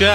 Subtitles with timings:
[0.00, 0.10] שלום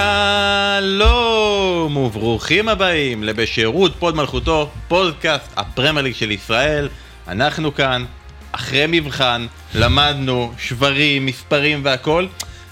[1.96, 6.88] וברוכים הבאים לבשירות פוד מלכותו, פודקאסט הפרמייר ליג של ישראל.
[7.28, 8.04] אנחנו כאן,
[8.52, 12.26] אחרי מבחן, למדנו שברים, מספרים והכל.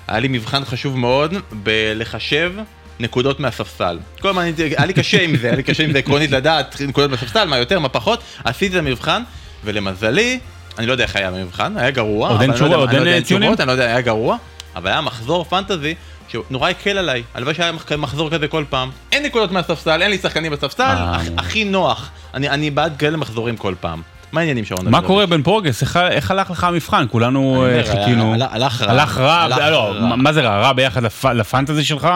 [0.09, 2.53] היה לי מבחן חשוב מאוד בלחשב
[3.01, 3.99] נקודות מהספסל.
[4.21, 7.11] כל הזמן היה לי קשה עם זה, היה לי קשה עם זה עקרונית לדעת נקודות
[7.11, 8.23] מהספסל, מה יותר, מה פחות.
[8.45, 9.23] עשיתי את המבחן,
[9.65, 10.39] ולמזלי,
[10.79, 12.29] אני לא יודע איך היה המבחן, היה גרוע.
[12.29, 13.49] עוד אין אני לא יודע- תשובה, עוד לא אין, ציונים?
[13.49, 14.37] תשובות, אני לא יודע, היה גרוע,
[14.77, 15.95] אבל היה מחזור פנטזי
[16.29, 17.23] שנורא הקל עליי.
[17.35, 18.91] הלוואי שהיה מח- מחזור כזה כל פעם.
[19.13, 21.17] אין נקודות מהספסל, אין לי שחקנים בספסל, אה.
[21.17, 22.11] הכ- הכי נוח.
[22.35, 24.03] אני אני בעד כאלה מחזורים כל פעם.
[24.33, 24.89] מה העניינים שרון?
[24.91, 25.03] מה?
[25.03, 25.83] קורה בן פורגס?
[25.83, 27.05] איך- הלך לך המבחן?
[27.11, 28.35] כולנו אה, חיכינו.
[28.51, 28.91] הלך- רע.
[28.91, 30.17] הלך רע, לא, רע.
[30.17, 30.57] מה- זה רע?
[30.61, 32.09] רע ביחס לפ- לפנטזי שלך?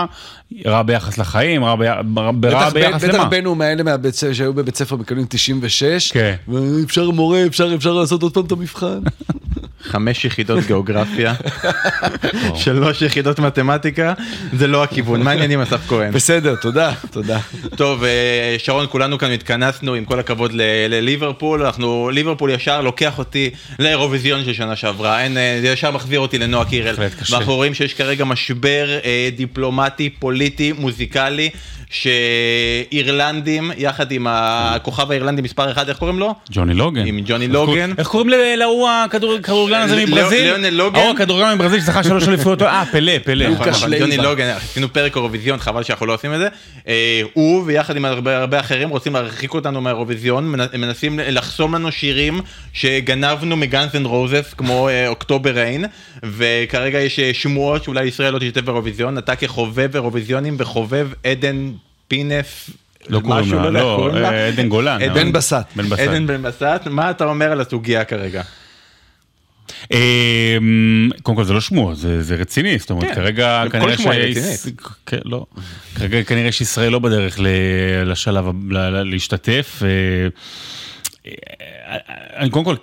[0.67, 1.65] רע ביחס לחיים?
[1.65, 3.25] רע בי- רע בטח ביחס בטח למה?
[3.25, 6.35] בנו מאלה מהבית ספר שהיו בבית ספר מקבלים 96, כן.
[6.49, 8.99] ואפשר מורה, אפשר אפשר לעשות עוד פעם את המבחן.
[9.83, 11.35] חמש יחידות גיאוגרפיה,
[12.55, 14.13] שלוש יחידות מתמטיקה,
[14.53, 15.23] זה לא הכיוון.
[15.23, 16.13] מה העניינים אסף כהן?
[16.13, 17.39] בסדר, תודה, תודה.
[17.77, 23.19] טוב, אה, שרון, כולנו כאן התכנסנו, עם כל הכבוד ל- לליברפול, אנחנו, ליברפול ישר לוקח
[23.19, 26.95] אותי לאירוויזיון של שנה שעברה, אין, אה, זה ישר מחזיר אותי לנועה קירל.
[27.31, 30.38] ואנחנו רואים שיש כרגע משבר אה, דיפלומטי, פוליטי,
[30.79, 31.51] מוזיקלי,
[31.91, 36.35] שאירלנדים, יחד עם הכוכב האירלנדי מספר 1, איך קוראים לו?
[36.51, 37.07] ג'וני לוגן.
[37.07, 37.91] עם ג'וני לוגן.
[37.99, 40.43] איך קוראים להוא הכדורגלן הזה מברזיל?
[40.45, 40.99] ליאונל לוגן?
[41.01, 42.63] ההוא הכדורגלן מברזיל שזכה שלוש אליפויות.
[42.63, 43.49] אה, פלא, פלא.
[43.49, 43.69] נכון.
[43.99, 46.49] ג'וני לוגן, עשינו פרק אירוויזיון, חבל שאנחנו לא עושים את זה.
[46.89, 51.93] אה, הוא ויחד עם הרבה הרבה אחרים רוצים להרחיק אותנו מהאירוויזיון, מנ- מנסים לחסום לנו
[51.93, 52.41] שירים
[52.73, 55.85] שגנבנו מגאנס אנד רוזס, כמו אה, October Rain,
[56.25, 61.71] וכרגע יש אה, שמועות שאולי ישראל לא תשתתף באירוויזיון, אתה כחובב אירוויזיונים וחובב עדן
[62.09, 62.71] פינס.
[63.09, 64.31] לא קוראים לה, לא, לה.
[64.31, 65.03] אה, עדן גולן.
[65.03, 65.55] עדן בסט.
[65.99, 68.43] עדן בן בסט, מה אתה אומר על הסוגיה כרגע?
[69.93, 74.67] אמ, קודם כל זה לא שמועות, זה, זה רציני, זאת אומרת כן, כרגע כנראה שיש-.
[75.07, 75.47] כן, לא,
[75.95, 77.37] כרגע כנראה שישראל לא בדרך
[78.05, 79.83] לשלב, להשתתף.
[79.83, 80.29] אה,
[82.37, 82.75] אה, קודם כל,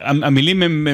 [0.00, 0.88] המילים הם,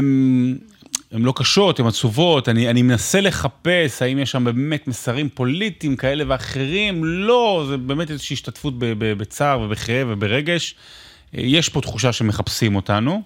[1.13, 5.97] הם לא קשות, הן עצובות, אני, אני מנסה לחפש האם יש שם באמת מסרים פוליטיים
[5.97, 10.75] כאלה ואחרים, לא, זה באמת איזושהי השתתפות בצער ובכאב וברגש.
[11.33, 13.23] יש פה תחושה שמחפשים אותנו.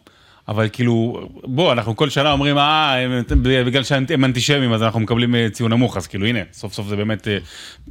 [0.48, 3.22] אבל כאילו, בוא, אנחנו כל שנה אומרים, אה, הם-
[3.66, 6.96] בגלל שהם אנטישמים אז אנחנו מקבלים אה, ציון נמוך, אז כאילו, הנה, סוף סוף זה
[6.96, 7.38] באמת אה,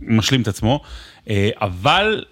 [0.02, 0.82] משלים את עצמו.
[1.30, 2.24] אה, אבל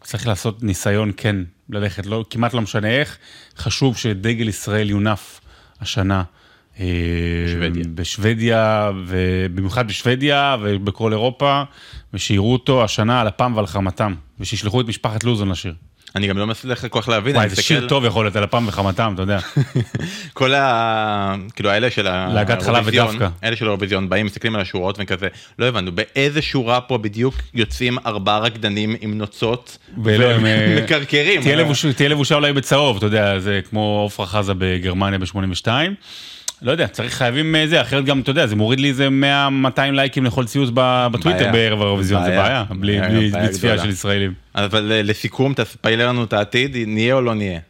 [0.00, 1.36] צריך לעשות ניסיון כן
[1.70, 3.18] ללכת, לא, כמעט לא משנה איך,
[3.58, 5.40] חשוב שדגל ישראל יונף
[5.80, 6.22] השנה.
[6.80, 6.86] אה,
[7.46, 7.84] בשוודיה.
[7.94, 11.62] בשוודיה, ובמיוחד בשוודיה ובכל אירופה,
[12.14, 15.74] ושיראו אותו השנה על אפם ועל חמתם, ושישלחו את משפחת לוזון לשיר.
[16.16, 18.64] אני גם לא מצליח כל כך להבין, וואי, זה שיר טוב יכול להיות על אפם
[18.68, 19.38] וחמתם, אתה יודע.
[20.34, 21.34] כל ה...
[21.54, 22.02] כאילו האלה של
[22.34, 23.28] להקת חלב ודווקא.
[23.44, 25.28] אלה של האירוויזיון באים מסתכלים על השורות וכזה
[25.58, 30.36] לא הבנו באיזה שורה פה בדיוק יוצאים ארבעה רקדנים עם נוצות הם, אה,
[30.78, 31.42] ומקרקרים.
[31.42, 35.68] תהיה לבוש- תהיה לבושה אולי בצהוב, אתה יודע, זה כמו עופרה חזה בגרמניה ב-82.
[36.62, 39.08] לא יודע, צריך חייבים אה, זה, אחרת גם, אתה יודע, זה מוריד לי איזה
[39.76, 41.52] 100-200 לייקים לכל ציוץ בטוויטר.
[41.52, 42.64] בערב האירוויזיון, זה בעיה.
[42.70, 43.78] בלי בלי- בלי צפייה.
[43.78, 44.34] של ישראלים.
[44.54, 47.60] אבל אה, לסיכום תספיילר לנו את העתיד נהיה או לא נהיה.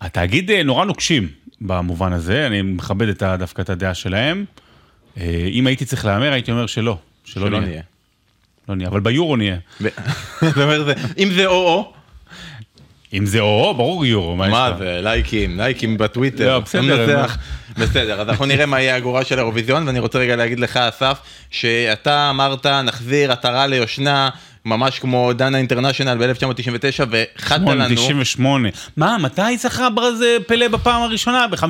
[0.00, 1.28] התאגיד אה, נורא נוקשים
[1.60, 4.44] במובן הזה, אני מכבד את דווקא את הדעה שלהם.
[5.52, 7.70] אם הייתי צריך להמר, הייתי אומר שלא, שלא שלא נהיה.
[7.70, 7.82] נהיה.
[8.68, 9.56] לא נהיה, אבל ביורו נהיה.
[11.18, 11.92] אם זה או-או,
[13.12, 14.78] אם זה או, ברור יורו, מה יש מה לך?
[14.78, 17.26] זה, לייקים, לייקים בטוויטר, לא, בסדר.
[17.78, 21.18] בסדר, אז אנחנו נראה מה יהיה הגורל של האירוויזיון, ואני רוצה רגע להגיד לך, אסף,
[21.50, 24.30] שאתה אמרת, נחזיר עטרה ליושנה,
[24.64, 27.94] ממש כמו דנה אינטרנשיונל ב-1999, וחדת לנו...
[27.94, 28.68] 98.
[28.96, 31.46] מה, מתי זכה ברז פלא בפעם הראשונה?
[31.50, 31.62] ב-58?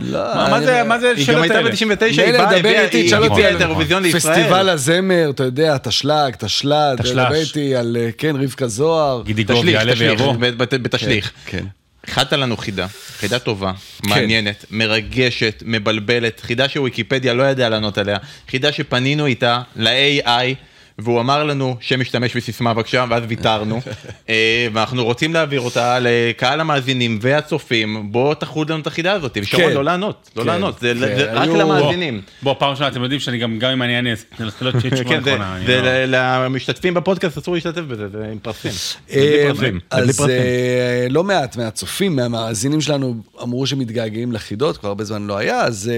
[0.00, 1.70] לא, מה אני- זה, מה זה היא גם הייתה האלה?
[1.70, 4.34] ב-99, היא באה, הביאה איתי, הביאה על את האירוויזיון לישראל.
[4.34, 7.12] פסטיבל הזמר, אתה יודע, תשל"ג, תשל"ד, תשל"ש.
[7.12, 9.22] דבר איתי על, אה, כן, רבקה זוהר.
[9.24, 10.34] גידי גוב תשליך, יעלה ויבוא.
[10.70, 11.30] בתשליך.
[11.46, 11.64] כן.
[12.04, 12.86] הכנת לנו חידה,
[13.18, 14.08] חידה טובה, כן.
[14.08, 18.16] מעניינת, מרגשת, מבלבלת, חידה שוויקיפדיה לא ידעה לענות עליה,
[18.50, 20.54] חידה שפנינו איתה ל-AI,
[20.98, 23.80] והוא אמר לנו שמשתמש בסיסמה בבקשה, ואז ויתרנו,
[24.28, 29.62] אה, ואנחנו רוצים להעביר אותה לקהל המאזינים והצופים, בוא תחוד לנו את החידה הזאת, ושרון
[29.64, 29.72] כן.
[29.74, 32.20] לא לענות, לא כן, לענות, זה כן, זה רק היו- למאזינים.
[32.42, 35.04] בוא, פעם ראשונה אתם יודעים שאני גם, גם אם אני אענה, זה לא תהיה תשובה
[35.10, 35.58] כן, זה- נכונה.
[35.66, 38.70] זה לא- למשתתפים בפודקאסט אסור להשתתף בזה, זה עם פרסים.
[39.12, 39.48] אה,
[39.90, 40.20] אז.
[40.30, 45.90] אה, לא מעט מהצופים, מהמאזינים שלנו, אמרו שמתגעגעים לחידות, כבר הרבה זמן לא היה, אז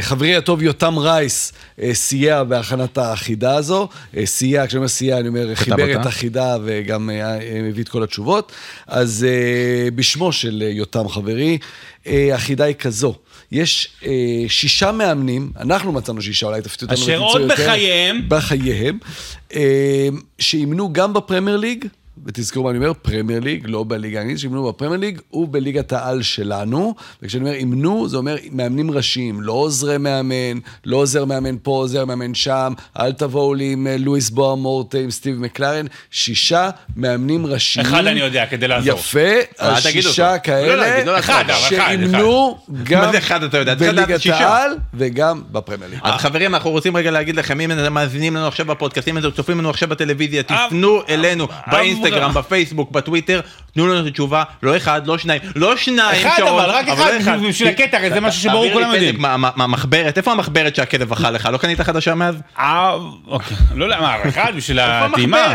[0.00, 1.52] חברי הטוב יותם רייס
[1.92, 3.88] סייע בהכנת החידה הזו,
[4.32, 6.00] סייע, כשאני אומר סייע, אני אומר, חיבר?
[6.00, 8.52] את החידה וגם אה, אה, הביא את כל התשובות.
[8.86, 11.58] אז אה, בשמו של יותם חברי,
[12.06, 13.14] החידה היא כזו,
[13.52, 14.10] יש אה,
[14.48, 18.22] שישה מאמנים, אנחנו מצאנו שישה, אולי תפתיעו אותנו אשר עוד בחייהם.
[18.28, 18.98] בחייהם,
[19.54, 20.08] אה,
[20.38, 21.84] שאימנו גם בפרמייר ליג,
[22.26, 26.94] ותזכרו מה אני אומר, פרמייר ליג, לא בליגה האנגלית, שאימנו בפרמייר ליג ובליגת העל שלנו.
[27.22, 32.04] וכשאני אומר אימנו, זה אומר מאמנים ראשיים, לא עוזרי מאמן, לא עוזר מאמן פה, עוזר
[32.04, 37.46] מאמן שם, אל תבואו לי עם אה, לואיס בואה מורטה, עם סטיב מקלרן, שישה מאמנים
[37.46, 37.86] ראשיים.
[37.86, 38.98] אחד אני יודע, כדי לעזור.
[38.98, 39.18] יפה,
[39.80, 41.22] שישה כאלה,
[41.68, 43.12] שאימנו גם
[43.78, 44.26] בליגת.
[44.26, 46.00] העל וגם בפרמייר ליג.
[46.02, 49.30] אז חברים, אנחנו רוצים רגע להגיד לכם, אם אתם מאזינים לנו עכשיו בפודקאסטים, אם אתם
[49.36, 53.40] צופים לנו עכשיו בטלוויזיה, תפנו אלינו באינסטגרם, בפייסבוק, בטוויטר,
[53.74, 56.94] תנו לנו את התשובה, לא אחד, לא שניים, לא שניים, אחד שרון, אבל, רק לא
[57.20, 59.24] אחד, בשביל הקטע, הרי זה משהו שברור כולם יודעים.
[59.24, 61.48] המחברת, איפה המחברת שהכלב אכל לך?
[61.52, 62.34] לא קנית חדשה מאז?
[62.58, 62.94] אה,
[63.26, 63.56] אוקיי.
[63.74, 65.54] לא יודע, מה, אחד בשביל איפה הטעימה.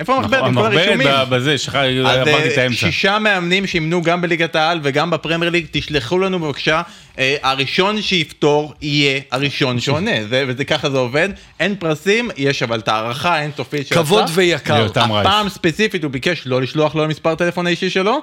[0.00, 1.00] איפה המחברת עם כל הרישומים?
[1.00, 1.56] המחברת ב- בזה,
[2.04, 2.76] עברתי את אה, האמצע.
[2.76, 6.82] שישה מאמנים שאימנו גם בליגת העל וגם בפרמייר ליג, תשלחו לנו בבקשה,
[7.18, 11.28] אה, הראשון שיפתור יהיה הראשון שעונה, זה- וזה ככה זה עובד,
[11.60, 14.24] אין פרסים, יש אבל את הערכה האינסופית של כבוד.
[14.34, 14.86] ויקר.
[14.96, 18.18] הפעם ספציפית הוא ביקש לא לשלוח לו למספר טלפון האישי שלו,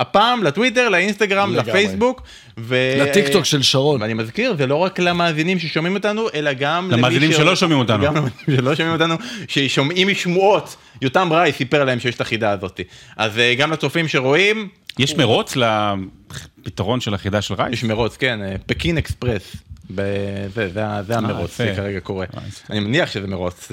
[0.00, 1.70] הפעם לטוויטר, לאינסטגרם, לגמרי.
[1.70, 2.22] לפייסבוק,
[2.58, 2.76] ו...
[2.98, 4.02] לטיקטוק של שרון.
[4.02, 8.04] ואני מזכיר, זה לא רק למאזינים ששומעים אותנו, אלא גם למאזינים למי שלא שומעים אותנו.
[8.04, 9.14] גם למאזינים שלא שומעים אותנו,
[9.48, 12.80] ששומעים משמועות, יותם רייס סיפר להם שיש את החידה הזאת.
[13.16, 14.68] אז אה, גם לצופים שרואים,
[14.98, 17.72] יש מרוץ לפתרון של החידה של רייס?
[17.72, 19.56] יש מרוץ, כן, אה, פקין אקספרס.
[19.94, 21.56] ב- זה, זה, ה- זה המרוץ.
[21.56, 22.26] שכרגע קורה.
[22.36, 22.40] אה.
[22.70, 23.72] אני מניח שזה מרוץ,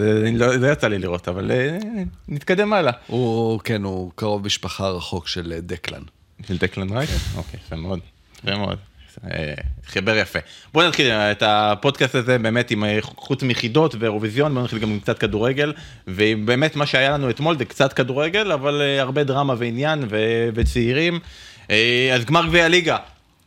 [0.59, 1.77] לא יצא לי לראות, אבל אה,
[2.27, 2.93] נתקדם הלאה.
[3.07, 6.01] הוא, כן, הוא קרוב משפחה רחוק של אה, דקלן.
[6.47, 7.35] של דקלן רייס?
[7.35, 7.99] אוקיי, יפה מאוד,
[8.43, 8.77] יפה מאוד.
[9.31, 9.53] אה,
[9.87, 10.39] חיבר יפה.
[10.73, 14.99] בואו נתחיל את הפודקאסט הזה באמת עם אה, חוץ מחידות ואירוויזיון, בואו נתחיל גם עם
[14.99, 15.73] קצת כדורגל,
[16.07, 21.19] ובאמת מה שהיה לנו אתמול זה קצת כדורגל, אבל אה, הרבה דרמה ועניין ו- וצעירים.
[21.71, 22.97] אה, אז גמר גביע הליגה.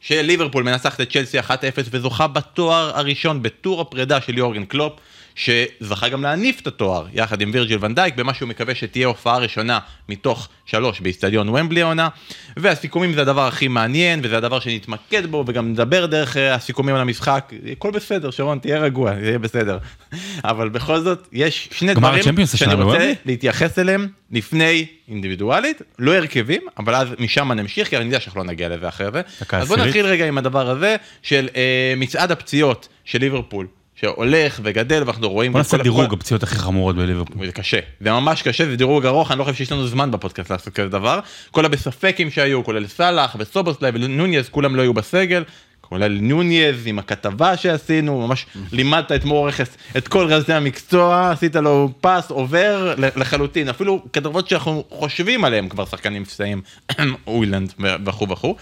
[0.01, 1.43] שליברפול מנצחת את צ'לסי 1-0
[1.91, 4.93] וזוכה בתואר הראשון בטור הפרידה של יורגן קלופ,
[5.41, 9.79] שזכה גם להניף את התואר יחד עם וירג'יל ונדייק, במה שהוא מקווה שתהיה הופעה ראשונה
[10.09, 12.09] מתוך שלוש באיצטדיון ומבלי העונה.
[12.57, 17.01] והסיכומים זה הדבר הכי מעניין, וזה הדבר שנתמקד בו, וגם נדבר דרך אה, הסיכומים על
[17.01, 17.53] המשחק.
[17.73, 19.79] הכל בסדר, שרון, תהיה רגוע, זה יהיה בסדר.
[20.51, 23.15] אבל בכל זאת, יש שני דברים שאני רוצה בוומבלי?
[23.25, 28.47] להתייחס אליהם לפני אינדיבידואלית, לא הרכבים, אבל אז משם נמשיך, כי אני יודע שאנחנו לא
[28.47, 29.21] נגיע לזה אחרי זה.
[29.53, 29.77] אז בוא.
[29.77, 33.67] נתחיל רגע עם הדבר הזה של אה, מצעד הפציעות של ליברפול,
[34.01, 35.53] שהולך וגדל, ואנחנו רואים...
[35.53, 37.47] בוא נעשה דירוג הפציעות הכי חמורות בליברפול.
[37.47, 40.51] זה קשה, זה ממש קשה, זה דירוג ארוך, אני לא חושב שיש לנו זמן בפודקאסט
[40.51, 41.21] לעשות כזה דבר.
[41.51, 45.45] כל הבספקים שהיו, כולל סאלח וסובוסליי ונוניז, כולם לא היו בסגל.
[45.81, 51.57] כולל נוניז עם הכתבה שעשינו, ממש לימדת את מור רכס, את כל רזי המקצוע, עשית
[51.57, 56.63] לו פס, עובר לחלוטין, אפילו כתבות שאנחנו חושבים עליהם כבר שחקנים מבצעים,
[57.27, 58.57] אוילנד וכו' וכו'.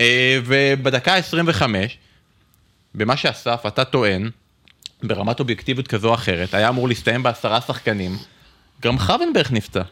[0.00, 1.98] אה, ובדקה 25,
[2.94, 4.30] במה שאסף, אתה טוען,
[5.02, 8.16] ברמת אובייקטיביות כזו או אחרת, היה אמור להסתיים בעשרה שחקנים,
[8.82, 9.82] גם חוונברג נפצע.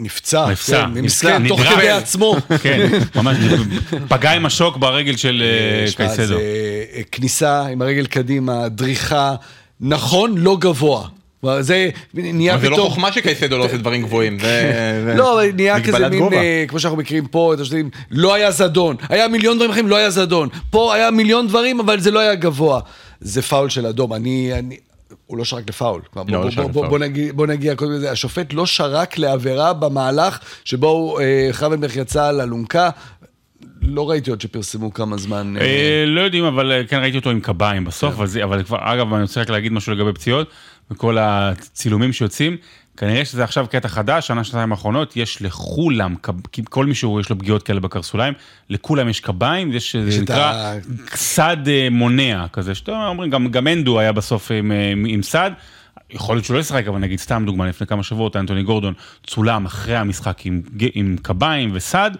[0.00, 1.62] נפצע, נפצע, כן, נפצע, מסכן, תוך.
[1.62, 2.36] כדי עצמו.
[2.62, 3.36] כן, ממש
[4.08, 6.26] פגע עם השוק ברגל של אה, שמע, קייסדו.
[6.26, 6.34] זה
[6.94, 9.34] אה, כניסה עם הרגל קדימה, דריכה,
[9.80, 11.08] נכון, לא גבוה.
[11.60, 12.78] זה נהיה אבל זה פתאום...
[12.78, 14.38] לא חוכמה שקייסדו לא עושה דברים גבוהים,
[15.16, 16.32] לא, נהיה כזה מין.
[16.32, 18.96] אה, כמו שאנחנו מכירים פה, את השטים, לא היה זדון.
[19.08, 20.48] היה מיליון דברים אחרים, לא היה זדון.
[20.70, 22.80] פה היה מיליון דברים, אבל זה לא היה גבוה.
[23.20, 24.12] זה פאול של אדום.
[24.12, 24.50] אני...
[24.58, 24.76] אני...
[25.26, 26.02] הוא לא שרק לפאול.
[26.16, 26.86] לא, בוא, לא בוא, בוא, בוא.
[26.86, 28.10] בוא, נגיע, בוא נגיע קודם לזה.
[28.10, 32.90] השופט לא שרק לעבירה במהלך שבו אה, חרבנברג יצא על אלונקה.
[33.82, 35.54] לא ראיתי עוד שפרסמו כמה זמן.
[35.56, 38.62] אה, אה, לא יודעים, אבל אה, כן ראיתי אותו עם קביים בסוף, אבל זה- אבל
[38.62, 40.50] כבר, אגב, אני רוצה רק להגיד משהו לגבי פציעות,
[40.90, 42.56] וכל הצילומים שיוצאים,
[42.98, 46.14] כנראה שזה עכשיו קטע חדש, שנה, שנתיים האחרונות, יש לכולם,
[46.64, 48.34] כל מי שיש לו פגיעות כאלה בקרסוליים,
[48.70, 50.74] לכולם יש קביים, יש, זה את נקרא
[51.14, 55.22] סד אה, מונע כזה, שאתה אומרים, גם, גם אנדו היה בסוף עם, אה, עם, עם
[55.22, 55.50] סד.
[56.10, 58.94] יכול להיות שהוא לא ישחק, אבל נגיד סתם דוגמה, לפני כמה שבועות אנטוני גורדון
[59.26, 60.62] צולם אחרי המשחק עם,
[60.94, 62.10] עם קביים וסד,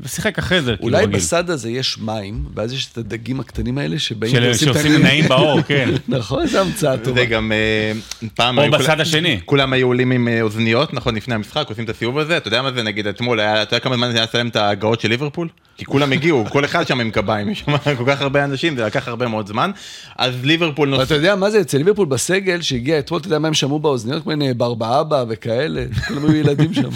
[0.00, 1.16] ושיחק אחרי זה, כאילו אולי רגיל.
[1.16, 5.02] בסד הזה יש מים, ואז יש את הדגים הקטנים האלה שבאים של- ועושים שעושים.
[5.02, 5.90] נעים באור, כן.
[6.08, 7.20] נכון, זו המצאה טובה.
[7.20, 7.92] זה גם אה,
[8.34, 9.40] פעם או היו בצד כולם- השני.
[9.44, 12.62] כולם היו עולים עם אה, אוזניות נכון לפני המשחק עושים את הסיבוב הזה אתה יודע
[12.62, 15.08] מה זה נגיד אתמול היה אתה יודע כמה זמן זה היה לסיים את ההגעות של
[15.08, 18.76] ליברפול כי כולם הגיעו כל אחד שם עם קביים יש שם כל כך הרבה אנשים
[18.76, 19.70] זה לקח הרבה מאוד זמן
[20.18, 23.48] אז ליברפול ואתה נוסע יודע מה זה אצל ליברפול בסגל שהגיע אתמול, אתה יודע מה
[23.48, 24.24] הם שמעו באוזניות?
[24.24, 26.88] כל מיני ברבא אבא וכאלה, כולם היו ילדים שם.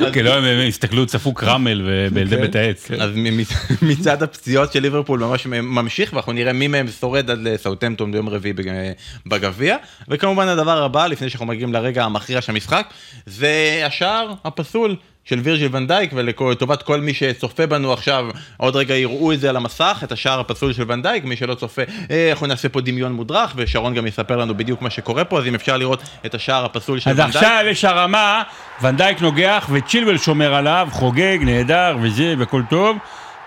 [0.00, 2.42] לא, כן, לא, הם הם הסתכלו, צפו קרמל ו- בילדי כן.
[2.42, 2.90] בית העץ.
[2.90, 3.42] אז מ- מ-
[3.90, 8.52] מצד הפציעות של ליברפול ממש ממשיך ואנחנו נראה מי מהם שורד עד לסאוטמפטון ביום רביעי
[8.52, 8.92] בג-
[9.26, 9.76] בגביע
[10.08, 12.86] וכמובן הדבר הבא לפני שאנחנו מגיעים לרגע המכריע של המשחק
[13.26, 19.32] זה השער הפסול של וירג'יל ונדייק, ולטובת כל מי שצופה בנו עכשיו, עוד רגע יראו
[19.32, 22.68] את זה על המסך, את השער הפסול של ונדייק, מי שלא צופה, אה, הוא נעשה
[22.68, 26.02] פה דמיון מודרך, ושרון גם יספר לנו בדיוק מה שקורה פה, אז אם אפשר לראות
[26.26, 27.36] את השער הפסול של אז ונדייק.
[27.36, 28.42] עכשיו יש הרמה,
[28.82, 32.96] ונדייק נוגח וצ'ילבל שומר עליו, חוגג, נהדר וזה, והכל טוב.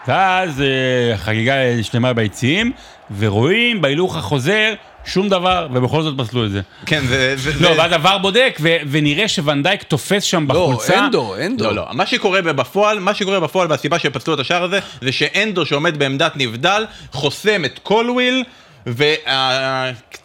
[0.08, 2.72] ואז אה, חגיגה שלמה ביציעים,
[3.18, 4.74] ורואים בהילוך החוזר
[5.06, 6.62] שום דבר, ובכל זאת פסלו את זה.
[6.86, 7.04] כן.
[7.06, 11.00] זה- לא, ואז עבר בודק, ו- ונראה שוונדייק תופס שם לא, בחולצה.
[11.00, 11.64] אנדו, אנדו.
[11.64, 15.66] לא, לא, מה שקורה בפועל, מה שקורה בפועל והסיבה שפסלו את השער הזה, זה שאנדו
[15.66, 18.44] שעומד בעמדת נבדל, חוסם את קולוויל,
[18.86, 19.28] והצוות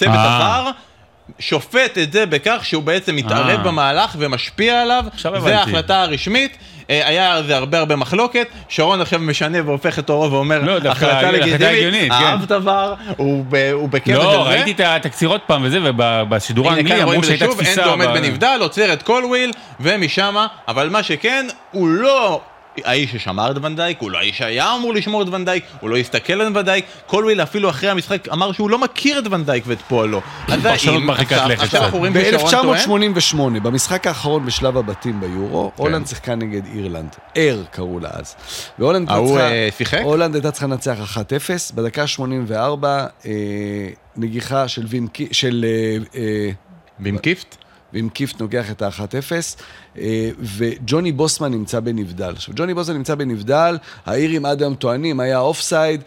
[0.03, 0.37] אה.
[0.37, 0.71] עבר.
[1.39, 3.65] שופט את זה בכך שהוא בעצם מתערב אה.
[3.65, 5.05] במהלך ומשפיע עליו,
[5.43, 5.59] זה.
[5.59, 10.33] ההחלטה הרשמית, אה, היה על זה הרבה הרבה מחלוקת, שרון עכשיו משנה והופך את אורו
[10.33, 12.37] ואומר, לא, החלטה לגיטימית, הגיונית, כן.
[12.47, 14.23] דבר, הוא ב- הוא בקטע כזה.
[14.23, 17.81] לא, ראיתי את התקציר עוד פעם וזה, ובשידור האנגלי אמרו זה שהייתה תפיסה.
[17.81, 20.37] אנדו עומד בנבדל, עוצר את קולוויל, ומשם,
[20.69, 22.41] אבל מה שכן, הוא לא
[22.85, 26.33] האיש ששמר את ונדייק, הוא לא האיש שהיה אמור לשמור את ונדייק, הוא לא הסתכל
[26.33, 30.21] על ונדייק, קולוויל אפילו אחרי המשחק אמר שהוא לא מכיר את ונדייק ואת פועלו.
[30.49, 35.83] אז פרשנות מרחיקת עכשיו- לכת טוען, ב-1988, במשחק האחרון בשלב הבתים ביורו, כן.
[35.83, 37.17] הולנד שיחקה נגד אירלנד.
[37.37, 38.35] אייר קראו לה אז.
[38.79, 39.69] והולנד אה,
[40.35, 43.31] הייתה צריכה לנצח 1-0, בדקה 84, אה,
[44.17, 45.65] נגיחה של וים של...
[46.15, 46.49] אה,
[47.23, 47.57] קיפט?
[47.93, 49.33] ועם קיפט נוגח את ה-1-0,
[49.99, 52.31] אה, וג'וני בוסמן נמצא בנבדל.
[52.31, 56.03] עכשיו, ג'וני בוסמן נמצא בנבדל, האירים עד היום טוענים, היה offside.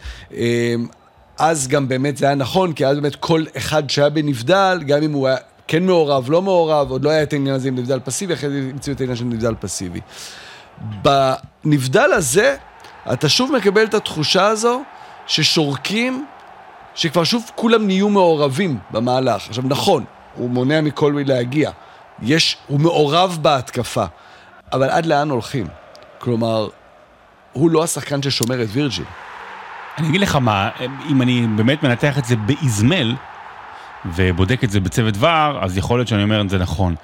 [1.38, 5.12] אז גם באמת זה היה נכון, כי אז באמת כל אחד שהיה בנבדל, גם אם
[5.12, 5.36] הוא היה
[5.68, 8.68] כן מעורב, לא מעורב, עוד לא היה את העניין הזה עם נבדל פסיבי, אחרי זה
[8.72, 10.00] המציאו את העניין של נבדל פסיבי.
[11.02, 12.56] בנבדל הזה,
[13.12, 14.82] אתה שוב מקבל את התחושה הזו
[15.26, 16.26] ששורקים,
[16.94, 19.48] שכבר שוב כולם נהיו מעורבים במהלך.
[19.48, 21.70] עכשיו, נכון, הוא מונע מקולווי להגיע.
[22.22, 24.04] יש, הוא מעורב בהתקפה,
[24.72, 25.66] אבל עד לאן הולכים?
[26.18, 26.68] כלומר,
[27.52, 29.04] הוא לא השחקן ששומר את וירג'יל.
[29.98, 30.70] אני אגיד לך מה,
[31.10, 33.14] אם אני באמת מנתח את זה באזמל,
[34.04, 36.94] ובודק את זה בצוות ור, אז יכול להיות שאני אומר את זה נכון.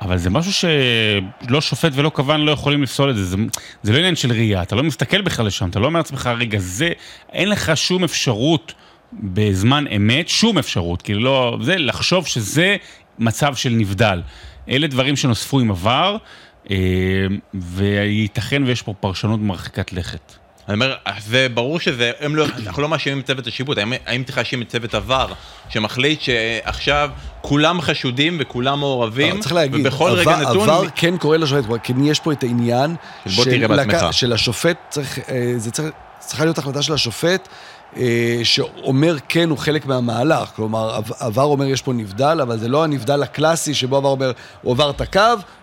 [0.00, 3.24] אבל זה משהו שלא שופט ולא כוון לא יכולים לפסול את זה.
[3.24, 3.36] זה,
[3.82, 6.58] זה לא עניין של ראייה, אתה לא מסתכל בכלל לשם, אתה לא אומר לעצמך, רגע,
[6.58, 6.88] זה,
[7.32, 8.74] אין לך שום אפשרות
[9.12, 12.76] בזמן אמת, שום אפשרות, כאילו לא, זה לחשוב שזה
[13.18, 14.22] מצב של נבדל.
[14.68, 16.16] אלה דברים שנוספו עם עבר,
[16.70, 16.76] אה,
[17.54, 20.32] וייתכן ויש פה פרשנות מרחיקת לכת.
[20.68, 20.94] אני אומר,
[21.26, 24.62] זה ברור שזה, הם לא, אנחנו לא מאשימים את צוות השיפוט, האם, האם צריך להאשים
[24.62, 25.26] את צוות עבר,
[25.68, 27.10] שמחליט שעכשיו
[27.40, 31.80] כולם חשודים וכולם מעורבים, אבל צריך להגיד, ובכל רגע עבר- נתון, עבר כן קורא לשופט,
[31.82, 32.96] כן יש פה את העניין
[33.28, 34.06] של בעצמך.
[34.12, 35.88] של השופט, צריך, אה, זה צריך,
[36.18, 37.48] צריכה להיות החלטה של השופט,
[38.44, 42.84] שאומר כן הוא חלק מהמהלך, כלומר עב- עבר אומר יש פה נבדל, אבל זה לא
[42.84, 45.20] הנבדל הקלאסי שבו עבר אומר הוא עבר את הקו,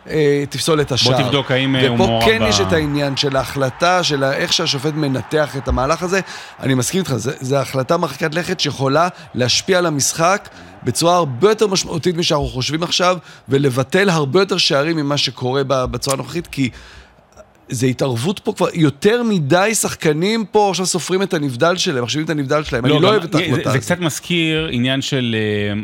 [0.10, 1.24] אה, תפסול את השער.
[1.24, 4.54] תבדוק האם, אה, הוא ופה מעורב כן ב- יש את העניין של ההחלטה, של איך
[4.54, 6.20] שהשופט מנתח את המהלך הזה.
[6.60, 10.50] אני מסכים איתך, זו החלטה מרחיקת לכת שיכולה להשפיע על המשחק
[10.84, 13.18] בצורה הרבה יותר משמעותית משאנחנו חושבים עכשיו,
[13.50, 16.70] ולבטל הרבה יותר שערים ממה שקורה בצורה הנוכחית, כי
[17.70, 22.30] זה התערבות פה כבר, יותר מדי שחקנים פה עכשיו סופרים את הנבדל שלהם, מחשיבים את
[22.30, 23.82] הנבדל שלהם, אני לא גם- אוהב את זה- ההחלטה זה הזאת.
[23.82, 25.36] קצת מזכיר עניין של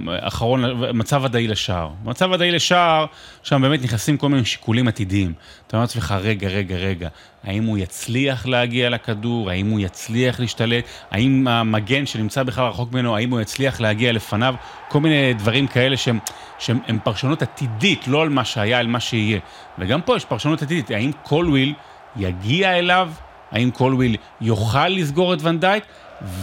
[0.10, 1.90] אה, אחרון, מצב ודאי לשער.
[2.06, 3.06] מצב ודאי לשער,
[3.44, 5.34] שם באמת נכנסים כל מיני שיקולים עתידיים.
[5.72, 7.10] אתה אומר לעצמך, רגע, רגע, רגע,
[7.44, 9.50] האם הוא יצליח להגיע לכדור?
[9.50, 10.86] האם הוא יצליח להשתלט?
[11.12, 14.56] האם המגן שנמצא בכלל רחוק ממנו, האם הוא יצליח להגיע לפניו?
[14.90, 16.20] כל מיני דברים כאלה שהם,
[16.60, 19.40] שהם הם פרשנות עתידית, לא על מה שהיה, על מה שיהיה.
[19.80, 21.74] וגם פה יש פרשנות עתידית, האם קולוויל
[22.16, 23.12] יגיע אליו?
[23.52, 25.84] האם קולוויל יוכל לסגור את ונדייק?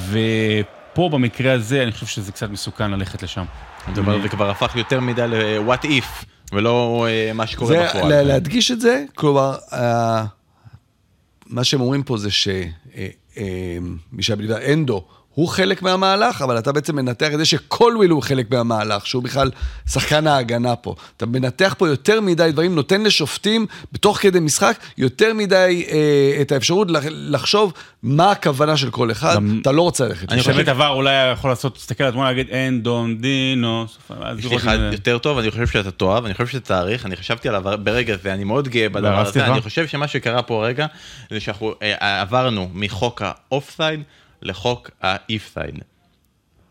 [0.08, 3.44] ופה במקרה הזה אני חושב שזה קצת מסוכן ללכת לשם.
[3.88, 8.08] זאת אומרת, זה כבר הפך יותר מדי ל-what if, ולא אה, מה שקורה זה, בפועל.
[8.08, 10.24] לה- להדגיש את זה, כלומר, אה,
[11.46, 12.62] מה שהם אומרים פה זה שמי
[14.20, 15.04] שהיה בלבד, אנדו,
[15.38, 19.50] הוא חלק מהמהלך, אבל אתה בעצם מנתח את זה שקולוויל הוא חלק מהמהלך, שהוא בכלל
[19.90, 20.94] שחקן ההגנה פה.
[21.16, 26.52] אתה מנתח פה יותר מדי דברים, נותן לשופטים, בתוך כדי משחק, יותר מדי אה, את
[26.52, 30.32] האפשרות לח- לחשוב מה הכוונה של כל אחד, גם- אתה לא רוצה ללכת.
[30.32, 30.40] אני.
[30.40, 33.86] חושב עבר אולי היה יכול לעשות, תסתכל על התמונה, להגיד אין דון דינו.
[34.38, 37.16] יש לי אחד זה- יותר טוב, אני חושב שאתה תאהב, אני חושב שזה תאריך, אני
[37.16, 39.46] חשבתי עליו ברגע זה, אני מאוד גאה בדבר הזה?
[39.46, 40.86] אני חושב שמה שקרה פה הרגע,
[41.30, 44.02] זה שאנחנו אה, עברנו מחוק האוף סייד
[44.42, 45.74] לחוק האיף סייד.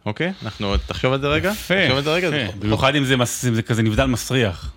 [0.06, 0.32] אוקיי?
[0.46, 1.52] אנחנו, תחשוב על זה רגע.
[1.52, 2.28] יפה, תחשוב על זה רגע.
[2.28, 2.52] יפה.
[2.54, 4.72] זה במיוחד אם זה מס- אם זה כזה נבדל מסריח.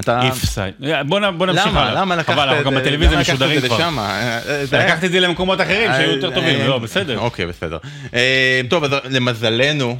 [0.00, 0.22] אתה...
[0.22, 0.74] איף סייד.
[1.06, 1.82] בוא נ- בוא נמשיך למה?
[1.88, 2.00] הלאה.
[2.00, 3.80] למה לקחת חבל, אנחנו את גם זה- בטלוויזיה למה לקחת משודרים את זה כבר.
[3.98, 7.18] אה, זה היה- לקחתי את זה למקומות אחרים שהיו יותר טובים, אה, לא, בסדר.
[7.18, 7.78] אוקיי, בסדר.
[8.14, 9.98] אה, טוב, אז למזלנו,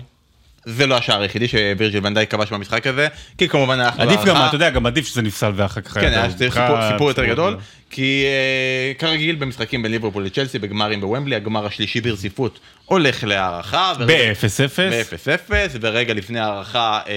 [0.65, 4.03] זה לא השער היחידי שווירג'יל ונדייק כבש במשחק הזה, כי כמובן אנחנו...
[4.03, 5.95] עדיף גם, אתה יודע, גם עדיף שזה נפסל ואחר כך...
[5.95, 7.57] כן, היה בכלל, סיפור, יותר גדול.
[7.91, 13.93] כי אה, כרגיל במשחקים בין ליברפול לצ'לסי, בגמרים בוומבלי, הגמר השלישי ברציפות הולך להערכה.
[13.99, 14.79] ורגע- ב-0-0.
[14.91, 17.13] ב-0-0, ורגע לפני ההערכה אה,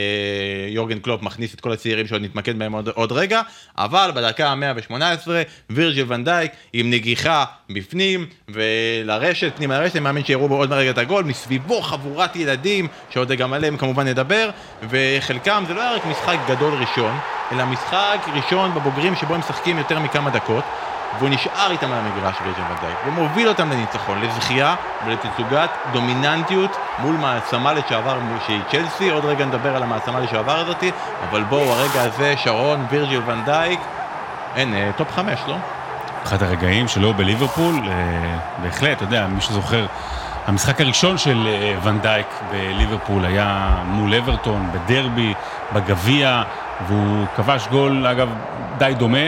[0.69, 3.41] יורגן קלופ מכניס את כל הצעירים שעוד נתמקד בהם עוד, עוד רגע,
[3.77, 5.27] אבל בדקה ה-118,
[5.69, 10.97] וירג'יל ונדייק עם נגיחה בפנים ולרשת, פנימה לרשת, אני מאמין שיראו בו עוד מרגע את
[10.97, 14.49] הגול, מסביבו חבורת ילדים, שעוד גם עליהם כמובן נדבר,
[14.89, 17.19] וחלקם זה לא היה רק משחק גדול ראשון,
[17.51, 20.62] אלא משחק ראשון בבוגרים שבו הם משחקים יותר מכמה דקות.
[21.17, 27.73] והוא נשאר איתם על המגרש וירג'יל ונדייק, ומוביל אותם לניצחון, לזכייה ולתצוגת דומיננטיות מול מעצמה
[27.73, 30.91] לשעבר שהיא צ'לסי, עוד רגע נדבר על המעצמה לשעבר הזאתי,
[31.29, 33.79] אבל בואו הרגע הזה, שרון, וירג'יל ונדייק,
[34.55, 35.55] אין, אה, top חמש, לא?
[36.23, 39.85] אחד הרגעים שלו בליברפול, אה, בהחלט, אתה יודע, מי שזוכר,
[40.47, 45.33] המשחק הראשון של אה, ונדייק בליברפול היה מול אברטון, בדרבי,
[45.73, 46.43] בגביע,
[46.87, 48.29] והוא כבש גול, אגב,
[48.77, 49.27] די דומה.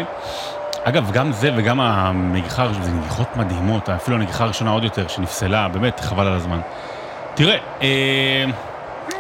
[0.88, 6.00] אגב, גם זה וגם הנגיחה, זה נגיחות מדהימות, אפילו הנגיחה הראשונה עוד יותר, שנפסלה, באמת,
[6.00, 6.60] חבל על הזמן.
[7.36, 8.46] תראה, אה,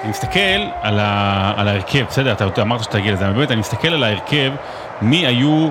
[0.02, 0.40] אני מסתכל
[0.82, 4.04] על, ה, על ההרכב, בסדר, אתה, אתה אמרת שתגיע לזה, אבל באמת, אני מסתכל על
[4.04, 4.52] ההרכב,
[5.02, 5.70] מי היו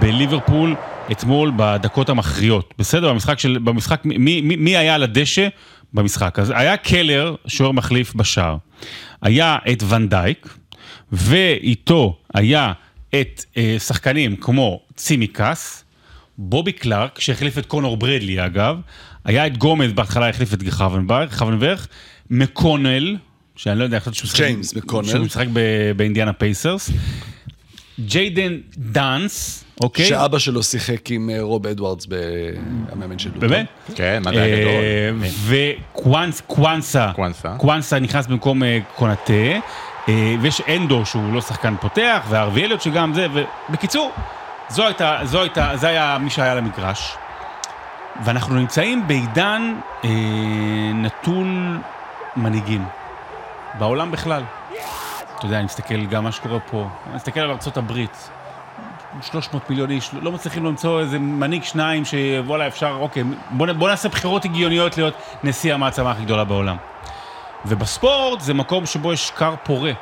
[0.00, 0.76] בליברפול
[1.12, 3.12] אתמול בדקות המכריעות, בסדר?
[3.12, 5.48] במשחק של, במשחק, מי, מי, מי היה על הדשא
[5.94, 6.38] במשחק?
[6.38, 8.56] אז היה קלר, שוער מחליף בשער.
[9.22, 10.56] היה את ונדייק,
[11.12, 12.72] ואיתו היה
[13.20, 15.84] את אה, שחקנים כמו צימקס,
[16.38, 18.76] בובי קלארק, שהחליף את קונור ברדלי אגב,
[19.24, 21.88] היה את גומז, בהתחלה החליף את חוונברג, חוונברך,
[22.30, 23.16] מקונל,
[23.56, 25.08] שאני לא יודע, חשבתי שהוא משחק- ג'יימס מקונל.
[25.08, 25.46] שהוא משחק
[25.96, 26.90] באינדיאנה פייסרס,
[28.00, 30.06] ג'יידן דאנס, אוקיי?
[30.06, 33.48] שאבא שלו שיחק עם אה, רוב אדוארדס המאמן של לוטון.
[33.48, 33.66] באמת?
[33.94, 34.72] כן, היה גדול.
[34.72, 35.10] אה,
[35.94, 37.12] וקוואנסה,
[37.58, 37.98] קוואנסה.
[37.98, 39.32] נכנס במקום אה, קונאטה,
[40.40, 43.26] ויש אנדו שהוא לא שחקן פותח, והארווי אליוט שגם זה,
[43.68, 44.12] ובקיצור,
[44.68, 47.16] זו הייתה, זו הייתה, זה היה מי שהיה למגרש.
[48.24, 50.10] ואנחנו נמצאים בעידן אה,
[50.94, 51.78] נטול
[52.36, 52.84] מנהיגים,
[53.78, 54.42] בעולם בכלל.
[55.38, 57.92] אתה יודע, אני מסתכל גם מה שקורה פה, אני מסתכל על ארה"ב,
[59.22, 64.08] 300 מיליון איש, לא מצליחים למצוא איזה מנהיג שניים שוואלה אפשר, אוקיי, בוא, בוא נעשה
[64.08, 65.14] בחירות הגיוניות להיות
[65.44, 66.76] נשיא המעצמה הכי גדולה בעולם.
[67.66, 69.92] ובספורט זה מקום שבו יש כר פורה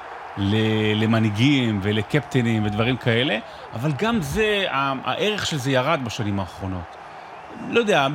[0.97, 3.39] למנהיגים ולקפטנים ודברים כאלה,
[3.73, 6.97] אבל גם זה, הערך של זה ירד בשנים האחרונות.
[7.71, 8.07] לא יודע,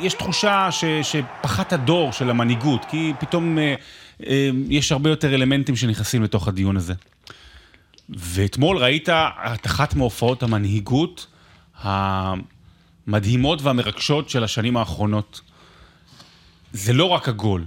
[0.00, 3.74] יש תחושה ש, שפחת הדור של המנהיגות, כי פתאום אה,
[4.26, 6.94] אה, יש הרבה יותר אלמנטים שנכנסים לתוך הדיון הזה.
[8.08, 11.26] ואתמול ראית את אחת מהופעות המנהיגות
[13.06, 15.40] המדהימות והמרגשות של השנים האחרונות.
[16.72, 17.64] זה לא רק הגול,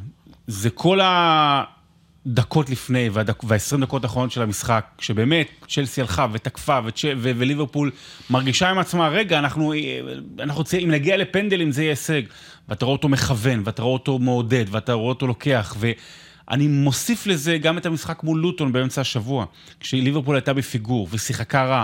[0.49, 7.05] זה כל הדקות לפני והדק, וה-20 דקות האחרונות של המשחק, שבאמת צ'לסי הלכה ותקפה וצ'...
[7.17, 7.31] ו...
[7.37, 7.91] וליברפול
[8.29, 9.73] מרגישה עם עצמה, רגע, אנחנו,
[10.39, 12.21] אנחנו רוצים, אם נגיע לפנדלים זה יהיה הישג.
[12.69, 17.57] ואתה רואה אותו מכוון, ואתה רואה אותו מעודד, ואתה רואה אותו לוקח, ואני מוסיף לזה
[17.57, 19.45] גם את המשחק מול לוטון באמצע השבוע,
[19.79, 21.83] כשליברפול הייתה בפיגור ושיחקה רע.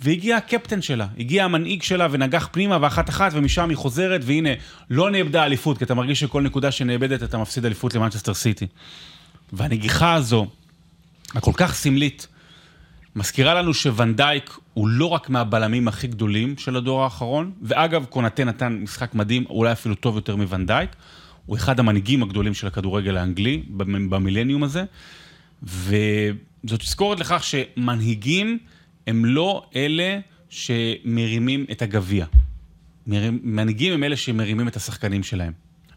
[0.00, 4.50] והגיע הקפטן שלה, הגיע המנהיג שלה ונגח פנימה ואחת אחת ומשם היא חוזרת והנה,
[4.90, 8.66] לא נאבדה אליפות, כי אתה מרגיש שכל נקודה שנאבדת אתה מפסיד אליפות למנצ'סטר סיטי.
[9.52, 10.46] והנגיחה הזו,
[11.34, 12.26] הכל כך סמלית,
[13.16, 18.78] מזכירה לנו שוונדייק הוא לא רק מהבלמים הכי גדולים של הדור האחרון, ואגב, קונאטה נתן
[18.82, 20.90] משחק מדהים, אולי אפילו טוב יותר מוונדייק,
[21.46, 23.62] הוא אחד המנהיגים הגדולים של הכדורגל האנגלי
[24.08, 24.84] במילניום הזה,
[25.62, 28.58] וזאת תזכורת לכך שמנהיגים
[29.06, 32.26] הם לא אלה שמרימים את הגביע.
[33.06, 35.52] מנהיגים הם אלה שמרימים את השחקנים שלהם,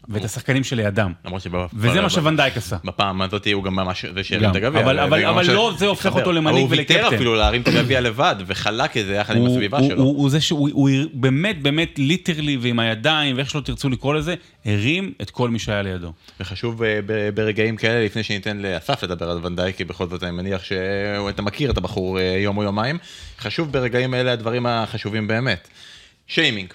[0.08, 1.12] ואת השחקנים שלידם.
[1.24, 1.68] למרות שבפעם...
[1.72, 2.76] וזה מה שוונדייק עשה.
[2.84, 4.50] בפעם הזאת הוא גם ממש זה שהרים.
[4.50, 4.80] את הגביע.
[4.82, 7.14] אבל- לא זה הופך אותו למנהיג הוא ויתר ולקפטן.
[7.14, 10.02] אפילו להרים את הגביע לבד, וחלק את זה יחד עם הסביבה שלו.
[10.02, 14.34] הוא זה שהוא הוא באמת, באמת, literally ועם הידיים, ואיך שלא תרצו לקרוא לזה,
[14.64, 16.12] הרים את כל מי שהיה לידו.
[16.40, 17.00] וחשוב אה,
[17.34, 21.70] ברגעים כאלה, לפני שניתן לאסף לדבר על ונדייק, כי בכל זאת אני מניח שאתה מכיר
[21.70, 22.98] את הבחור אה, יום או יומיים,
[23.38, 25.68] חשוב ברגעים אלה הדברים החשובים באמת.
[26.26, 26.72] שיימינג.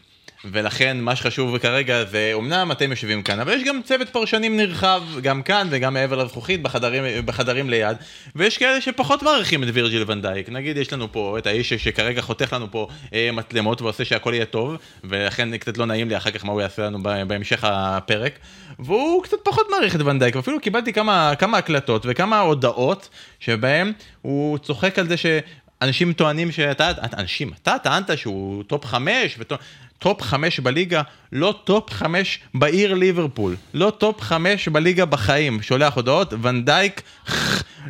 [0.52, 5.02] ולכן מה שחשוב כרגע זה, אמנם אתם יושבים כאן, אבל יש גם צוות פרשנים נרחב,
[5.22, 7.98] גם כאן וגם מעבר לזכוכית, בחדרים, בחדרים ליד,
[8.36, 10.50] ויש כאלה שפחות מעריכים את וירג'יל ונדייק.
[10.50, 14.46] נגיד, יש לנו פה את האיש שכרגע חותך לנו פה אה, מצלמות ועושה שהכל יהיה
[14.46, 18.40] טוב, ולכן קצת לא נעים לי אחר כך מה הוא יעשה לנו בהמשך הפרק,
[18.80, 24.58] והוא קצת פחות מעריך את ונדייק, ואפילו קיבלתי כמה, כמה הקלטות וכמה הודעות שבהם הוא
[24.58, 25.26] צוחק על זה ש...
[25.82, 29.58] אנשים טוענים שאתה, אנשים, אתה טענת שהוא top חמש, וטוע-
[30.06, 36.34] top חמש בליגה, לא top חמש בעיר ליברפול, לא top חמש בליגה בחיים, שולח הודעות,
[36.42, 37.02] ונדייק,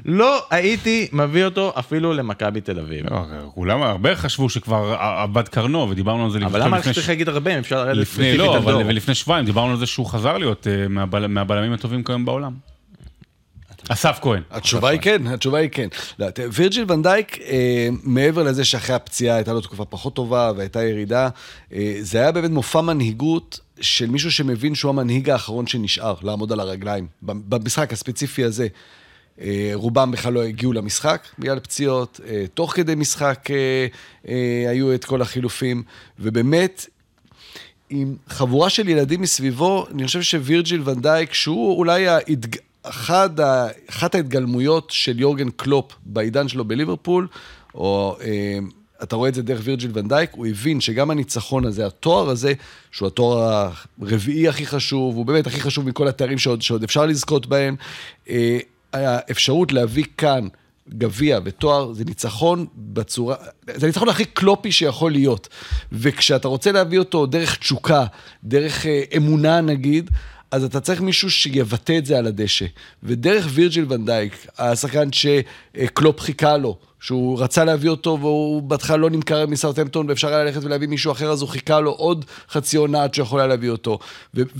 [0.06, 3.06] לא הייתי מביא אותו אפילו למכבי תל אביב.
[3.12, 3.22] לא,
[3.54, 7.86] כולם, הרבה חשבו שכבר אבד קרנו, ודיברנו על זה אבל למה צריך להגיד הרבה, אפשר
[7.86, 10.88] לרדת לפני, לא, אבל ולפני שבועיים דיברנו על זה שהוא חזר להיות אה,
[11.28, 12.54] מהבלמים הטובים כיום בעולם.
[13.90, 14.42] אסף כהן.
[14.52, 15.88] התשובה היא כן, התשובה היא כן.
[16.20, 21.30] לא, וירג'יל ונדייק, אה, מעבר לזה שאחרי הפציעה הייתה לו תקופה פחות טובה והייתה ירידה,
[21.74, 26.60] אה, זה היה באמת מופע מנהיגות של מישהו שמבין שהוא המנהיג האחרון שנשאר, לעמוד על
[26.60, 28.68] הרגליים, במשחק הספציפי הזה.
[29.42, 32.20] אה, רובם בכלל לא הגיעו למשחק בגלל פציעות,
[32.54, 33.50] תוך כדי משחק
[34.70, 35.84] היו את כל החילופים,
[36.20, 36.86] ובאמת,
[37.90, 42.06] עם חבורה של ילדים מסביבו, אני חושב שווירג'יל ונדייק, שהוא אולי.
[42.90, 43.68] אחד ה...
[43.90, 47.28] אחת ההתגלמויות של יורגן קלופ בעידן שלו בליברפול,
[47.76, 48.60] או אה,
[49.04, 52.54] אתה רואה את זה דרך וירג'יל ונדייק, הוא הבין שגם הניצחון הזה, התואר הזה,
[52.92, 53.72] שהוא התואר
[54.02, 57.76] הרביעי הכי חשוב, הוא באמת הכי חשוב מכל התארים שעוד, שעוד אפשר לזכות בהם,
[58.30, 58.58] אה,
[58.94, 60.48] האפשרות להביא כאן
[60.90, 63.36] גביע ותואר זה ניצחון בצורה,
[63.76, 65.48] זה הניצחון הכי קלופי שיכול להיות.
[65.92, 68.06] וכשאתה רוצה להביא אותו דרך תשוקה,
[68.44, 70.10] דרך אה, אמונה נגיד,
[70.52, 72.66] אז אתה צריך מישהו שיבטא את זה על הדשא.
[73.04, 79.46] ודרך וירג'יל ונדייק, השחקן שקלופ חיכה לו, שהוא רצה להביא אותו והוא בהתחלה לא נמכר
[79.46, 83.14] מסאוטהמפטון ואפשר היה ללכת ולהביא מישהו אחר, אז הוא חיכה לו עוד חצי עונה עד
[83.14, 84.00] שהוא יכול היה להביא אותו.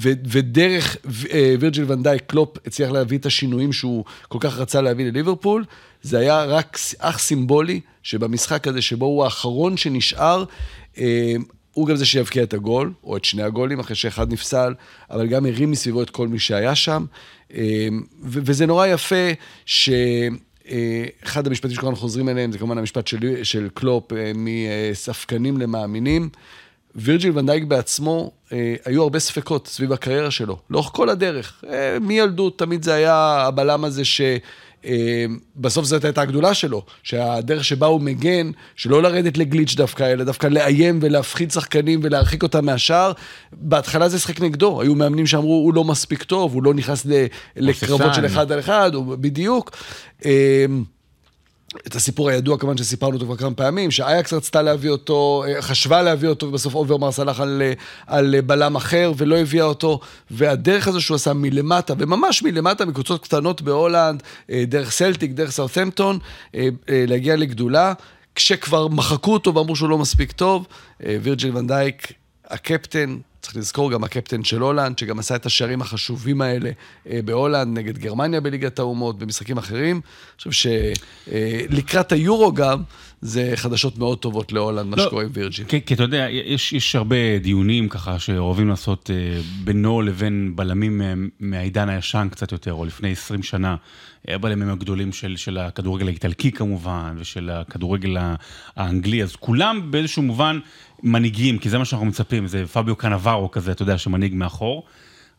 [0.04, 0.98] ודרך
[1.34, 5.66] אה, וירג'יל ונדייק, קלופ הצליח להביא את השינויים שהוא כל כך רצה להביא לליברפול.
[6.02, 10.44] זה היה רק אך סימבולי, שבמשחק הזה, שבו הוא האחרון שנשאר,
[10.98, 11.34] אה,
[11.76, 14.74] הוא גם זה שיבקיע את הגול, או את שני הגולים, אחרי שאחד נפסל,
[15.12, 17.06] אבל גם הרים מסביבו את כל מי שהיה שם.
[17.54, 17.88] אה,
[18.24, 19.30] וזה נורא יפה
[19.66, 19.90] ש...
[21.24, 26.30] אחד המשפטים שכולנו חוזרים אליהם זה כמובן המשפט של, של קלופ מספקנים למאמינים.
[26.96, 31.64] וירג'יל ונדייק בעצמו, אה, היו הרבה ספקות סביב הקריירה שלו, לאורך כל הדרך.
[31.70, 33.16] אה, מילדות תמיד זה היה
[33.48, 34.22] הבלם הזה ש...
[34.86, 40.24] אה, בסוף זאת הייתה הגדולה שלו, שהדרך שבה הוא מגן, שלא לרדת לגליץ' דווקא, אלא
[40.24, 43.12] דווקא לאיים ולהפחיד שחקנים ולהרחיק אותם מהשער,
[43.54, 47.08] בהתחלה זה שחק נגדו, היו מאמנים שאמרו, הוא לא מספיק טוב, הוא לא נכנס
[47.56, 49.72] לקרבות של אחד על אחד, בדיוק.
[51.88, 56.02] את הסיפור הידוע כמובן שסיפרנו אותו כבר כמה פעמים, שאייאקס רצתה להביא אותו, אה, חשבה
[56.02, 57.74] להביא אותו, ובסוף אוברמרס הלך על, אה,
[58.08, 60.00] על בלם אחר ולא הביאה אותו,
[60.32, 66.20] והדרך הזו שהוא עשה מלמטה, וממש מלמטה, מקבוצות קטנות בהולנד, אה, דרך סלטיק, דרך סאות'מפטון,
[66.88, 67.94] להגיע לגדולה,
[68.36, 70.68] כשכבר מחקו אותו ואמרו שהוא לא מספיק טוב,
[71.00, 72.12] וירג'יל ונדייק,
[72.48, 76.70] הקפטן, צריך לזכור גם הקפטן של הולנד, שגם עשה את השערים החשובים האלה
[77.10, 79.96] אה, בהולנד, נגד גרמניה בליגת האומות, במשחקים אחרים.
[79.96, 80.70] אני חושב
[81.30, 82.84] שלקראת היורו גם,
[83.26, 85.66] זה חדשות מאוד טובות להולנד, מה לא, שקורה עם וירג'יל.
[85.66, 91.02] כי, אתה יודע, יש, יש הרבה דיונים ככה שאוהבים לעשות אה, בינו לבין בלמים
[91.40, 93.76] מהעידן הישן קצת יותר, או לפני 20 שנה.
[94.28, 98.18] הבלמים הגדולים של, של הכדורגל האיטלקי כמובן, ושל הכדורגל
[98.76, 100.60] האנגלי, אז כולם באיזשהו מובן
[101.04, 104.84] מנהיגים, כי זה מה שאנחנו מצפים, זה פביו קנברו כזה, אתה יודע, שמנהיג מאחור.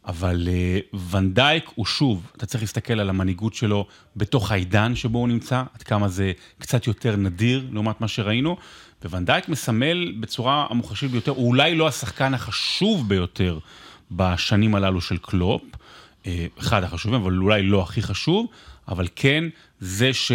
[0.07, 5.29] אבל uh, ונדייק הוא שוב, אתה צריך להסתכל על המנהיגות שלו בתוך העידן שבו הוא
[5.29, 8.57] נמצא, עד כמה זה קצת יותר נדיר לעומת מה שראינו,
[9.05, 13.59] וונדייק מסמל בצורה המוחשית ביותר, הוא אולי לא השחקן החשוב ביותר
[14.11, 15.63] בשנים הללו של קלופ,
[16.23, 16.27] אה,
[16.59, 18.47] אחד החשובים, אבל אולי לא הכי חשוב,
[18.89, 19.45] אבל כן
[19.81, 20.33] זה ש...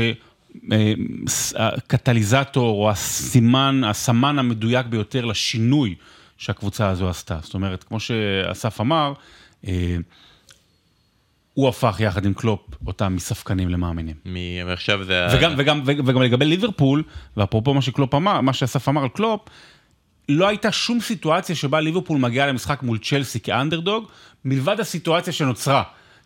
[1.56, 5.96] הקטליזטור או הסימן, הסמן המדויק ביותר לשינוי
[6.38, 7.40] שהקבוצה הזו עשתה.
[7.42, 9.41] זאת אומרת, כמו שאסף אמר, אה,
[11.54, 14.16] הוא הפך יחד עם קלופ אותם מספקנים למאמינים.
[14.68, 15.28] ועכשיו זה...
[15.34, 17.04] וגם, וגם, וגם לגבי ליברפול,
[17.38, 19.42] ואפרופו מה שקלופ אמר, מה שאסף אמר על קלופ,
[20.30, 24.08] לא הייתה שום סיטואציה שבה ליברפול מגיעה למשחק מול צ'לסי כאנדרדוג,
[24.46, 25.84] מלבד הסיטואציה שנוצרה.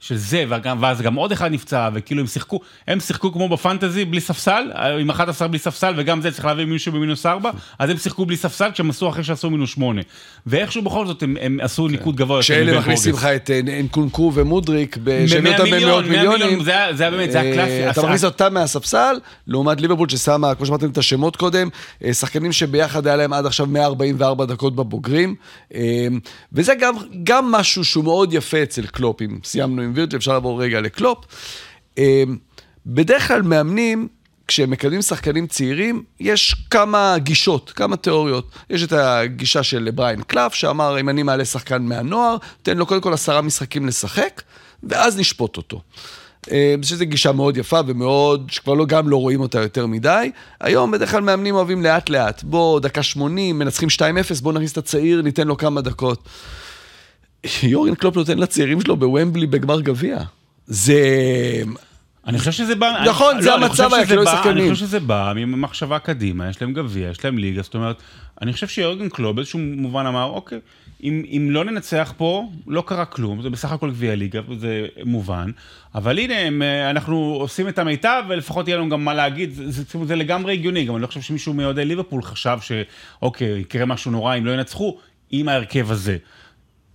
[0.07, 4.05] של זה, וגם, ואז גם עוד אחד נפצע, וכאילו הם שיחקו, הם שיחקו כמו בפנטזי,
[4.05, 7.97] בלי ספסל, עם 11 בלי ספסל, וגם זה צריך להביא מישהו במינוס 4, אז הם
[7.97, 10.01] שיחקו בלי ספסל כשהם עשו אחרי שעשו מינוס 8.
[10.47, 12.43] ואיכשהו בכל זאת הם, הם עשו ניקוד גבוה יותר.
[12.43, 13.61] כשאלה מכניסים לך את אה,
[14.33, 16.63] ומודריק, שהביאו אותם במאות מיליונים.
[16.63, 17.83] זה היה באמת, זה היה קלאסי.
[17.83, 19.15] אה, אתה מכניס אותם מהספסל,
[19.47, 21.69] לעומת ליברפול ששמה, כמו שאמרתם את השמות קודם,
[22.03, 25.35] אה, שחקנים שביחד היה להם עד עכשיו 144 דקות בבוגרים.
[26.53, 30.63] וזה גם, גם משהו שהוא מאוד יפה אצל קלופ, אם סיימנו עם וירג'ל, אפשר לעבור
[30.63, 31.17] רגע לקלופ.
[31.97, 32.37] אמ,
[32.85, 34.07] בדרך כלל מאמנים,
[34.47, 38.49] כשהם מקדמים שחקנים צעירים, יש כמה גישות, כמה תיאוריות.
[38.69, 43.01] יש את הגישה של בריין קלף, שאמר, אם אני מעלה שחקן מהנוער, תן לו קודם
[43.01, 44.41] כל עשרה משחקים לשחק,
[44.83, 45.81] ואז נשפוט אותו.
[46.51, 50.31] אה, שזה גישה מאוד יפה ומאוד, שכבר לא, גם לא רואים אותה יותר מדי.
[50.61, 52.43] היום בדרך כלל מאמנים אוהבים לאט לאט.
[52.43, 56.29] בוא, דקה 80, מנצחים 2-0, בוא נכניס את הצעיר, ניתן לו כמה דקות.
[57.63, 60.19] יורין קלופ נותן לצעירים שלו בוומבלי בגמר גביע.
[60.67, 60.99] זה...
[62.27, 63.03] אני חושב שזה בא...
[63.07, 64.57] נכון, זה לא, המצב היה, בא- שחקנים.
[64.57, 67.95] אני חושב שזה בא ממחשבה קדימה, יש להם גביע, יש להם ליגה, זאת אומרת,
[68.41, 70.59] אני חושב שיורגן קלוב באיזשהו מובן אמר, אוקיי,
[71.03, 75.51] אם, אם לא ננצח פה, לא קרה כלום, זה בסך הכל גביע ליגה, זה מובן,
[75.95, 79.71] אבל הנה, הם, אה, אנחנו עושים את המיטב, ולפחות יהיה לנו גם מה להגיד, זה,
[79.71, 83.85] זה, זה, זה לגמרי הגיוני, גם אני לא חושב שמישהו מאוהדי ליברפול חשב שאוקיי, יקרה
[83.85, 84.97] משהו נורא אם לא ינצחו,
[85.31, 86.17] עם ההרכב הזה.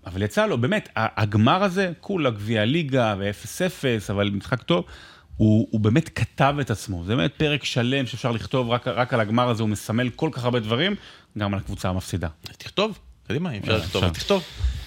[0.06, 4.84] אבל יצא לו, באמת, הגמר הזה, כולה גביע ליגה ו-0-0, אבל משחק טוב,
[5.36, 7.04] הוא, הוא באמת כתב את עצמו.
[7.04, 10.44] זה באמת פרק שלם שאפשר לכתוב רק, רק על הגמר הזה, הוא מסמל כל כך
[10.44, 10.94] הרבה דברים,
[11.38, 12.28] גם על הקבוצה המפסידה.
[12.42, 12.98] תכתוב,
[13.30, 14.08] קדימה, אם אפשר יאללה, לכתוב.
[14.08, 14.42] תכתוב.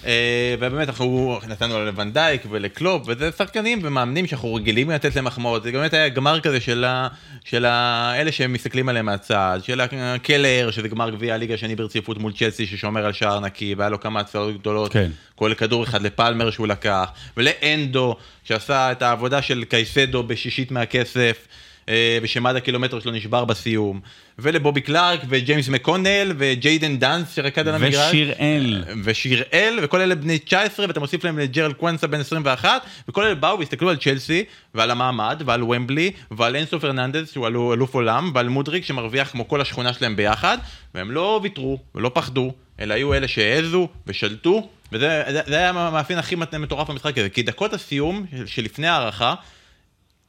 [0.06, 5.72] אה, ובאמת אנחנו נתנו לוונדייק ולקלופ, וזה שחקנים ומאמנים שאנחנו רגילים לתת להם מחמאות, זה
[5.72, 7.08] באמת היה גמר כזה של ה-
[7.44, 12.32] של ה- אלה שמסתכלים עליהם מהצד, של הקלר, שזה גמר גביע הליגה השני ברציפות מול
[12.32, 15.10] צ'לסי ששומר על שער נקי, והיה לו כמה הצעות גדולות, כן.
[15.34, 21.46] כולל כדור אחד לפלמר שהוא לקח, ולאנדו שעשה את העבודה של קייסדו בשישית מהכסף.
[21.88, 24.00] אה, ושמד הקילומטר שלו נשבר בסיום,
[24.38, 28.08] ולבובי קלארק וג'יימס מקונל וג'יידן דאנס שרקד על המגרש.
[28.08, 28.84] ושיראל.
[29.04, 33.58] ושיראל, וכל אלה בני 19, ואתה מוסיף להם לג'רל קוונסה בן 21, וכל אלה באו
[33.58, 34.44] והסתכלו על צ'לסי,
[34.74, 39.48] ועל המעמד, ועל וומבלי, ועל אנסו פרננדז, שהוא אלו- אלוף עולם, ועל מודריק שמרוויח כמו
[39.48, 40.58] כל השכונה שלהם ביחד,
[40.94, 46.18] והם לא ויתרו ולא פחדו, אלא היו אלה שהעזו ושלטו, וזה זה, זה היה המאפיין
[46.18, 49.34] הכי מטורף במשחק הזה, כי דקות הסיום של- שלפני ההארכה,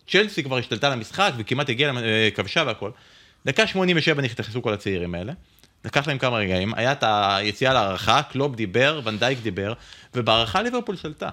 [0.07, 1.97] צ'לסי כבר השתלטה על המשחק וכמעט הגיעה, למ-
[2.57, 2.91] אה, והכל.
[3.45, 5.33] דקה 87 נכנסו כל הצעירים האלה.
[5.85, 9.73] לקח להם כמה רגעים, היה את היציאה להערכה, קלוב דיבר, ונדייק דיבר,
[10.15, 11.29] ובהערכה ליברפול שלטה.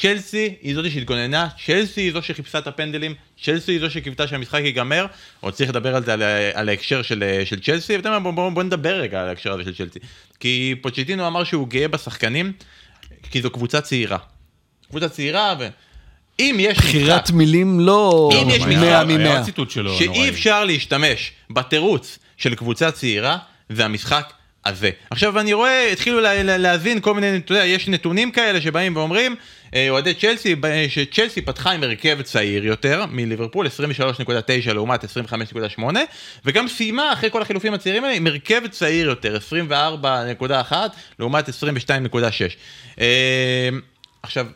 [0.00, 4.60] צ'לסי היא זאת שהתגוננה, צ'לסי היא זו שחיפשה את הפנדלים, צ'לסי היא זו שקיוותה שהמשחק
[4.64, 5.06] ייגמר,
[5.40, 6.22] עוד צריך לדבר על זה, על,
[6.54, 9.74] על ההקשר של, של צ'לסי, ואתה בוא, בוא, בוא נדבר רגע על ההקשר הזה של
[9.74, 9.98] צ'לסי.
[10.40, 12.52] כי פוצ'טינו אמר שהוא גאה בשחקנים,
[13.30, 14.18] כי זו קבוצה צעירה.
[14.88, 15.54] קבוצה צעירה,
[16.38, 16.88] ואם יש משחק...
[16.88, 19.36] בחירת מילים לא אם יש מאה משחק, היה ממאה.
[19.36, 20.28] עוד ציטוט שלו, שאי נוראי.
[20.28, 24.32] אפשר להשתמש בתירוץ של קבוצה צעירה, זה המשחק
[24.66, 24.90] הזה.
[25.10, 28.96] עכשיו אני רואה, התחילו לה- לה- להזין כל מיני, אתה יודע, יש נתונים כאלה שבאים
[28.96, 29.36] ואומרים,
[29.74, 33.70] אה, אוהדי צ'לסי, ב- שצ'לסי פתחה עם הרכב צעיר יותר מליברפול, 23.9
[34.74, 35.82] לעומת 25.8,
[36.44, 40.72] וגם סיימה אחרי כל החילופים הצעירים האלה עם הרכב צעיר יותר, 24.1
[41.18, 41.52] לעומת 22.6.
[43.00, 43.68] אה,
[44.22, 44.46] עכשיו,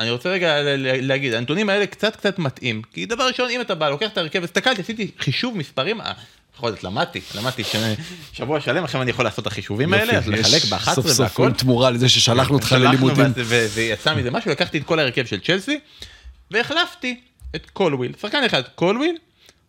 [0.00, 3.88] אני רוצה רגע להגיד, הנתונים האלה קצת קצת מטעים, כי דבר ראשון, אם אתה בא,
[3.88, 6.12] לוקח את ההרכב, הסתכלתי, עשיתי חישוב מספרים, אה,
[6.56, 7.62] בכל זאת למדתי, למדתי
[8.32, 11.20] שבוע שלם, עכשיו אני יכול לעשות את החישובים האלה, אז לחלק יש ב-11 סוף סוף
[11.20, 11.46] והכל.
[11.46, 13.24] עם תמורה לזה ששלחנו אותך ללימודים.
[13.74, 15.80] ויצא מזה משהו, לקחתי את כל ההרכב של צ'לסי,
[16.50, 17.20] והחלפתי
[17.56, 19.16] את קולוויל, שחקן אחד, קולוויל,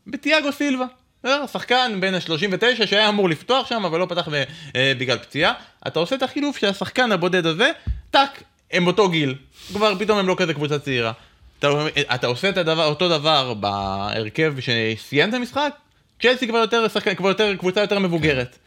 [0.07, 0.85] בתיאגו סילבה.
[1.23, 1.45] בסדר?
[1.53, 4.27] שחקן בן ה-39 שהיה אמור לפתוח שם, אבל לא פתח
[4.75, 5.53] אה, בגלל פציעה.
[5.87, 7.71] אתה עושה את החילוף של השחקן הבודד הזה,
[8.11, 9.35] טאק, הם אותו גיל.
[9.73, 11.11] כבר פתאום הם לא כזה קבוצה צעירה.
[11.59, 11.67] אתה,
[12.15, 15.73] אתה עושה את הדבר, אותו דבר בהרכב שסיים את המשחק,
[16.21, 18.57] צ'לסי כבר יותר, שחקן, כבר יותר, קבוצה יותר מבוגרת.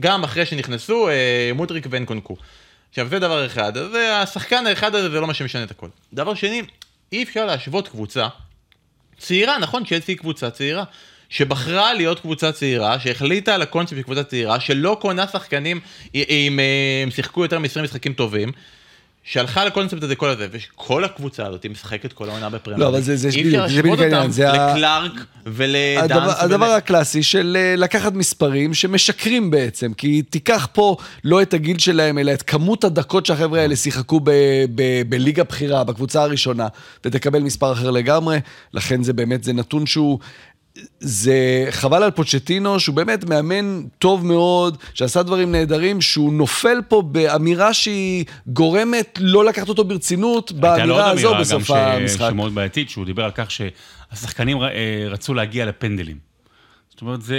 [0.00, 2.36] גם אחרי שנכנסו אה, מוטריק ואנקונקו.
[2.90, 5.88] עכשיו זה דבר אחד, אז זה השחקן האחד הזה זה לא מה שמשנה את הכל.
[6.12, 6.62] דבר שני,
[7.12, 8.28] אי אפשר להשוות קבוצה
[9.18, 10.84] צעירה, נכון, צ'לסי היא קבוצה צעירה.
[11.28, 15.80] שבחרה להיות קבוצה צעירה, שהחליטה על הקונספט של קבוצה צעירה, שלא קונה שחקנים
[16.14, 18.52] אם אה, הם שיחקו יותר מ-20 משחקים טובים,
[19.24, 22.82] שהלכה לקונספט הזה כל הזה, וכל הקבוצה הזאת משחקת כל העונה בפרמייר.
[22.84, 25.12] לא, אבל זה- זה אי בדיוק, אפשר זה להשוות בדיוק העניין, אותם לקלארק
[25.46, 26.10] ולדאנס.
[26.10, 31.78] הדבר, הדבר הקלאסי של אה, לקחת מספרים שמשקרים בעצם, כי תיקח פה לא את הגיל
[31.78, 34.30] שלהם, אלא את כמות הדקות שהחבר'ה האלה שיחקו ב,
[34.74, 36.68] ב, בליגה בכירה, בקבוצה הראשונה,
[37.04, 38.38] ותקבל מספר אחר לגמרי,
[38.74, 40.18] לכן זה באמת, זה נתון שהוא...
[41.00, 41.34] זה
[41.70, 47.74] חבל על פוצ'טינו, שהוא באמת מאמן טוב מאוד, שעשה דברים נהדרים, שהוא נופל פה באמירה
[47.74, 51.70] שהיא גורמת לא לקחת אותו ברצינות, הייתה לו עוד באמירה הזו אמירה בסוף גם ש-
[51.70, 52.28] המשחק.
[52.30, 56.16] שמאוד בעייתית, שהוא דיבר על כך שהשחקנים ר- אה, רצו להגיע לפנדלים.
[56.90, 57.36] זאת אומרת, זה,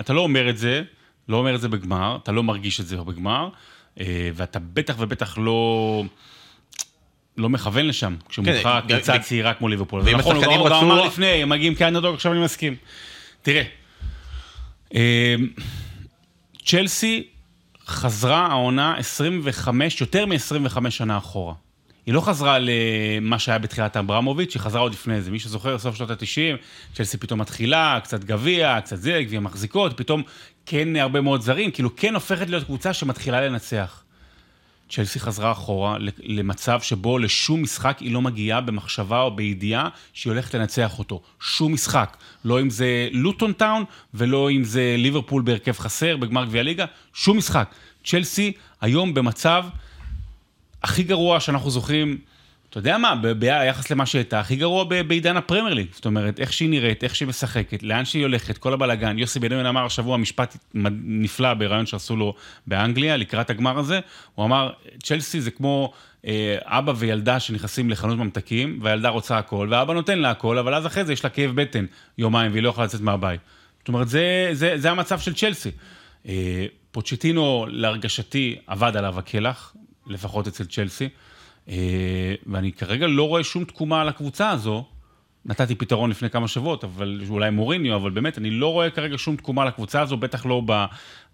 [0.00, 0.82] אתה לא אומר את זה,
[1.28, 3.48] לא אומר את זה בגמר, אתה לא מרגיש את זה בגמר,
[4.00, 6.02] אה, ואתה בטח ובטח לא...
[7.38, 10.00] לא מכוון לשם, כשמולך כן, גם- קבוצה צעירה כמו ליברפול.
[10.04, 12.40] ואם נכון, הוא השחקנים גם- הוא גם רצו- אמר לפני, הם מגיעים כאנדרדוג, עכשיו אני
[12.44, 12.76] מסכים.
[13.42, 13.62] תראה,
[14.94, 15.34] אה,
[16.66, 17.26] צ'לסי
[17.86, 21.54] חזרה העונה 25, יותר מ-25 שנה אחורה.
[22.06, 25.30] היא לא חזרה למה שהיה בתחילת אברמוביץ', היא חזרה עוד לפני זה.
[25.30, 26.56] מי שזוכר, סוף שנות ה-90,
[26.94, 30.22] צ'לסי פתאום מתחילה, קצת גביע, קצת זה, גביע מחזיקות, פתאום
[30.66, 34.02] כן הרבה מאוד זרים, כאילו כן הופכת להיות קבוצה שמתחילה לנצח.
[34.92, 40.54] צ'לסי חזרה אחורה למצב שבו לשום משחק היא לא מגיעה במחשבה או בידיעה שהיא הולכת
[40.54, 41.22] לנצח אותו.
[41.40, 42.16] שום משחק.
[42.44, 47.36] לא אם זה לוטון טאון ולא אם זה ליברפול בהרכב חסר בגמר גביע ליגה, שום
[47.36, 47.74] משחק.
[48.04, 49.64] צ'לסי היום במצב
[50.82, 52.18] הכי גרוע שאנחנו זוכרים
[52.72, 55.86] אתה יודע מה, ביחס למה שהייתה, הכי גרוע בעידן הפרמייר ליג.
[55.92, 59.18] זאת אומרת, איך שהיא נראית, איך שהיא משחקת, לאן שהיא הולכת, כל הבלאגן.
[59.18, 60.56] יוסי בנימין אמר השבוע משפט
[61.04, 62.34] נפלא בריאיון שעשו לו
[62.66, 64.00] באנגליה, לקראת הגמר הזה.
[64.34, 64.70] הוא אמר,
[65.02, 65.92] צ'לסי זה כמו
[66.26, 70.86] אה, אבא וילדה שנכנסים לחנות ממתקים, והילדה רוצה הכל, והאבא נותן לה הכל, אבל אז
[70.86, 71.84] אחרי זה יש לה כאב בטן
[72.18, 73.40] יומיים, והיא לא יכולה לצאת מהבית.
[73.78, 75.70] זאת אומרת, זה, זה, זה המצב של צ'לסי.
[76.28, 79.74] אה, פוצ'טינו, להרגשתי, עבד עליו הקלח,
[80.06, 81.08] לפחות אצל צ'לסי.
[81.68, 84.84] אה, ואני כרגע לא רואה שום תקומה על הקבוצה הזו.
[85.44, 89.36] נתתי פתרון לפני כמה שבועות, אבל אולי מוריניו, אבל באמת, אני לא רואה כרגע שום
[89.36, 90.62] תקומה לקבוצה הזו, בטח לא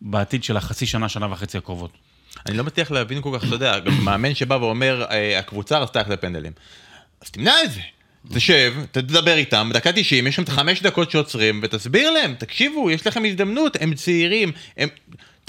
[0.00, 1.90] בעתיד של החצי שנה, שנה וחצי הקרובות.
[2.46, 5.98] אני לא מצליח להבין כל כך, אתה יודע, גם מאמן שבא ואומר, אה, הקבוצה רצתה
[5.98, 6.52] ללכת לפנדלים.
[7.20, 7.80] אז תמנע את זה.
[8.34, 13.06] תשב, תדבר איתם, בדקה 90, יש שם את חמש דקות שעוצרים, ותסביר להם, תקשיבו, יש
[13.06, 14.88] לכם הזדמנות, הם צעירים, הם...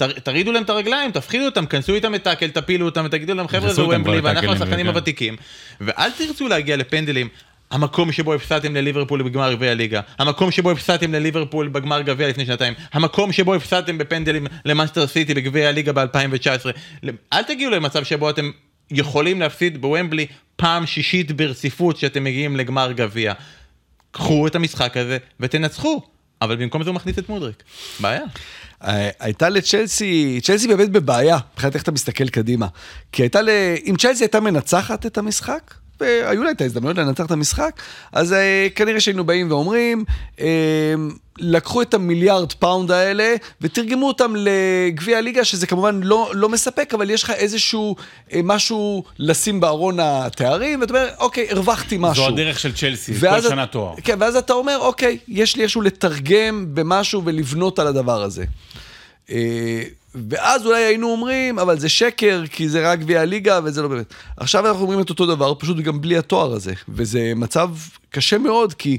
[0.08, 3.72] תורידו להם את הרגליים, תפחידו אותם, כנסו איתם את טאקל, תפילו אותם ותגידו להם חבר'ה
[3.72, 5.36] זה וומבלי ואנחנו השחקנים הוותיקים.
[5.80, 7.28] ואל תרצו להגיע לפנדלים.
[7.70, 12.74] המקום שבו הפסדתם לליברפול בגמר גביע הליגה, המקום שבו הפסדתם לליברפול בגמר גביע לפני שנתיים,
[12.92, 16.70] המקום שבו הפסדתם בפנדלים למנצ'סטר סיטי בגביע הליגה ב-2019.
[17.32, 18.50] אל תגיעו למצב שבו אתם
[18.90, 23.32] יכולים להפסיד בוומבלי פעם שישית ברציפות שאתם מגיעים לגמר גביע.
[24.10, 26.02] קחו את המשחק הזה ותנצחו,
[26.42, 27.62] אבל במקום זה הוא מכניס את מודריק.
[28.00, 28.22] בעיה.
[28.84, 32.66] אה, הייתה לצ'לסי, צ'לסי באמת בבעיה, מבחינת איך אתה מסתכל קדימה.
[33.12, 33.48] כי הייתה ל...
[33.86, 37.80] אם צ'לסי הייתה מנצחת את המשחק, והיו לה את ההזדמנות לנצח את המשחק,
[38.12, 38.36] אז אה,
[38.74, 40.04] כנראה שהיינו באים ואומרים,
[40.36, 40.40] אה,
[41.38, 47.10] לקחו את המיליארד פאונד האלה ותרגמו אותם לגביע הליגה, שזה כמובן לא, לא מספק, אבל
[47.10, 52.24] יש לך איזשהו uh, משהו לשים בארון התארים, ואתה אומר, אוקיי, הרווחתי משהו.
[52.24, 53.94] זו הדרך של צ'לסי, כל שנה תואר.
[54.04, 58.44] כן, ואז אתה אומר, אוקיי, יש לי איזשהו לתרגם במשהו ולבנות על הדבר הזה.
[59.30, 59.32] Uh,
[60.14, 64.14] ואז אולי היינו אומרים, אבל זה שקר, כי זה רק גביע הליגה וזה לא באמת.
[64.36, 66.74] עכשיו אנחנו אומרים את אותו דבר, פשוט גם בלי התואר הזה.
[66.88, 67.70] וזה מצב
[68.10, 68.98] קשה מאוד, כי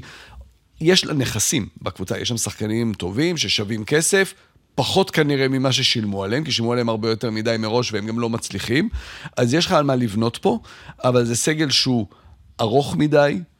[0.80, 4.34] יש לה נכסים בקבוצה, יש שם שחקנים טובים ששווים כסף,
[4.74, 8.30] פחות כנראה ממה ששילמו עליהם, כי שילמו עליהם הרבה יותר מדי מראש והם גם לא
[8.30, 8.88] מצליחים.
[9.36, 10.58] אז יש לך על מה לבנות פה,
[11.04, 12.06] אבל זה סגל שהוא
[12.60, 13.51] ארוך מדי, אה,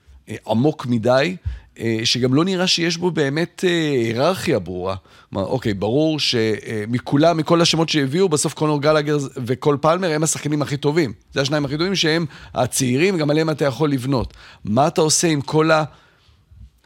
[0.46, 1.36] עמוק מדי,
[1.78, 4.96] אה, שגם לא נראה שיש בו באמת אה, היררכיה ברורה.
[5.34, 11.12] אוקיי, ברור שמכולם, מכל השמות שהביאו, בסוף קונור גלגר וקול פלמר הם השחקנים הכי טובים.
[11.32, 14.34] זה השניים הכי טובים שהם הצעירים, גם עליהם אתה יכול לבנות.
[14.64, 15.70] מה אתה עושה עם כל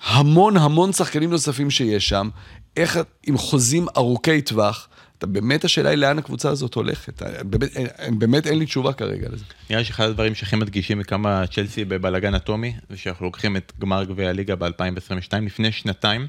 [0.00, 2.28] ההמון המון שחקנים נוספים שיש שם?
[2.76, 4.88] איך, עם חוזים ארוכי טווח?
[5.18, 7.22] אתה באמת, השאלה היא לאן הקבוצה הזאת הולכת.
[7.44, 7.70] באמת,
[8.18, 9.44] באמת אין לי תשובה כרגע לזה.
[9.70, 14.04] נראה לי שאחד הדברים שהכי מדגישים מכמה צ'לסי בבלאגן אטומי, זה שאנחנו לוקחים את גמר
[14.04, 16.26] גביע הליגה ב-2022, לפני שנתיים.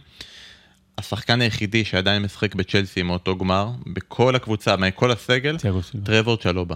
[0.98, 5.58] השחקן היחידי שעדיין משחק בצ'לסי מאותו גמר, בכל הקבוצה, מכל הסגל,
[6.04, 6.76] טרוור צ'לובה.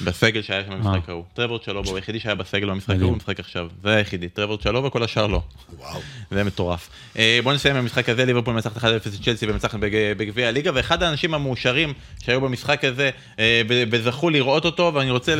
[0.00, 1.24] בסגל שהיה שם במשחק ההוא.
[1.34, 3.68] טרוור צ'לובה הוא היחידי שהיה בסגל במשחק ההוא, הוא משחק עכשיו.
[3.82, 5.42] זה היחידי, טרוור צ'לובה, כל השאר לא.
[5.78, 6.00] וואו.
[6.30, 6.88] זה מטורף.
[7.18, 9.78] אה, בואו נסיים במשחק הזה, ליברפול מנצחת 1-0 את צ'לסי ומנצחת
[10.16, 11.92] בגביע הליגה, ואחד האנשים המאושרים
[12.24, 15.34] שהיו במשחק הזה, אה, וזכו לראות אותו, ואני רוצה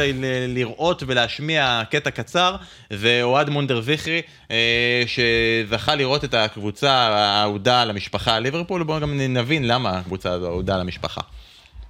[0.49, 2.57] לראות ולהשמיע קטע קצר,
[2.91, 9.69] זה אוהד מונדר זכרי, אה, שזכה לראות את הקבוצה האהודה למשפחה ליברפול, בואו גם נבין
[9.69, 11.21] למה הקבוצה הזו אהודה למשפחה.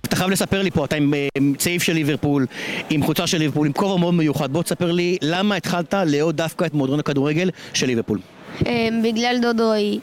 [0.06, 2.46] אתה חייב לספר לי פה, אתה עם אה, צעיף של ליברפול,
[2.90, 4.52] עם חולצה של ליברפול, עם כובע מאוד מיוחד.
[4.52, 8.18] בוא תספר לי למה התחלת לאהוד דווקא את מועדון הכדורגל של ליברפול.
[8.66, 9.98] אה, בגלל דודוי.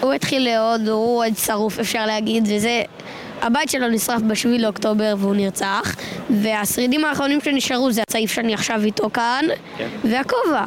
[0.00, 2.82] הוא התחיל לאהוד, הוא אוהד שרוף אפשר להגיד, וזה...
[3.42, 5.96] הבית שלו נשרף בשביעי לאוקטובר והוא נרצח,
[6.30, 9.44] והשרידים האחרונים שנשארו זה הצעיף שאני עכשיו איתו כאן,
[9.78, 9.88] כן.
[10.04, 10.64] והכובע.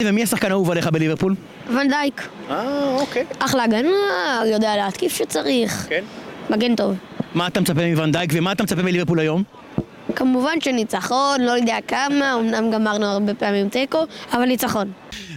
[0.00, 1.34] ומי השחקן האהוב עליך בליברפול?
[1.68, 2.28] ונדייק.
[2.50, 3.24] אה, אוקיי.
[3.38, 3.90] אחלה הגנה,
[4.46, 5.86] יודע להתקיף שצריך.
[5.88, 6.04] כן.
[6.50, 6.96] מגן טוב.
[7.34, 9.42] מה אתה מצפה מוונדייק ומה אתה מצפה מליברפול היום?
[10.16, 14.92] כמובן שניצחון, לא יודע כמה, אמנם גמרנו הרבה פעמים תיקו, אבל ניצחון.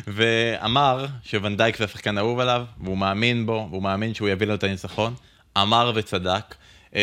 [0.07, 4.63] ואמר שוונדייק זה השחקן האהוב עליו, והוא מאמין בו, והוא מאמין שהוא יביא לו את
[4.63, 5.13] הניצחון.
[5.57, 6.55] אמר וצדק.
[6.95, 7.01] אה,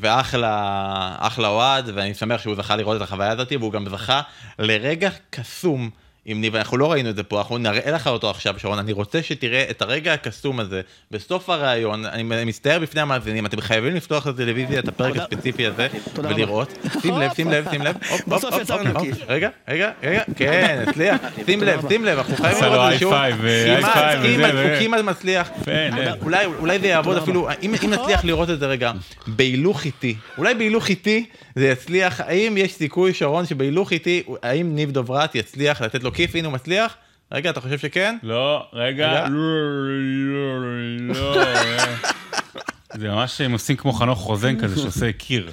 [0.00, 4.20] ואחלה, אחלה אוהד, ואני שמח שהוא זכה לראות את החוויה הזאת, והוא גם זכה
[4.58, 5.90] לרגע קסום
[6.24, 8.92] עם ניב, אנחנו לא ראינו את זה פה, אנחנו נראה לך אותו עכשיו, שרון, אני
[8.92, 14.28] רוצה שתראה את הרגע הקסום הזה, בסוף הראיון, אני מצטער בפני המאזינים, אתם חייבים לפתוח
[14.28, 15.16] את הטלוויזיה, את הפרק.
[15.16, 15.88] הספציפי הזה.
[16.14, 17.96] ולראות, שים לב, שים לב, שים לב,
[18.28, 18.74] בסוף יצא.
[18.74, 21.16] הופ, רגע, רגע, רגע, כן, הצליח,
[21.46, 25.50] שים לב, שים לב, אנחנו חייבים לראות את זה שוב, כמעט, כמעט, הוא כמעט מצליח,
[25.64, 26.12] כן, אה.
[26.22, 28.92] אולי, אולי זה יעבוד אפילו, אם, אם נצליח לראות את זה רגע,
[29.26, 34.90] בהילוך איטי, אולי בהילוך איטי זה יצליח, האם יש סיכוי, שרון, שבהילוך איטי, האם ניב
[34.90, 36.96] דוברת יצליח לתת לו כיף, הנה הוא מצליח?
[37.32, 38.16] רגע, אתה חושב שכן?
[38.22, 39.28] לא, רגע.
[39.28, 39.38] לא,
[41.08, 41.44] לא, לא.
[42.94, 45.50] זה ממש הם עושים כמו חנוך רוזן כזה שעושה קיר.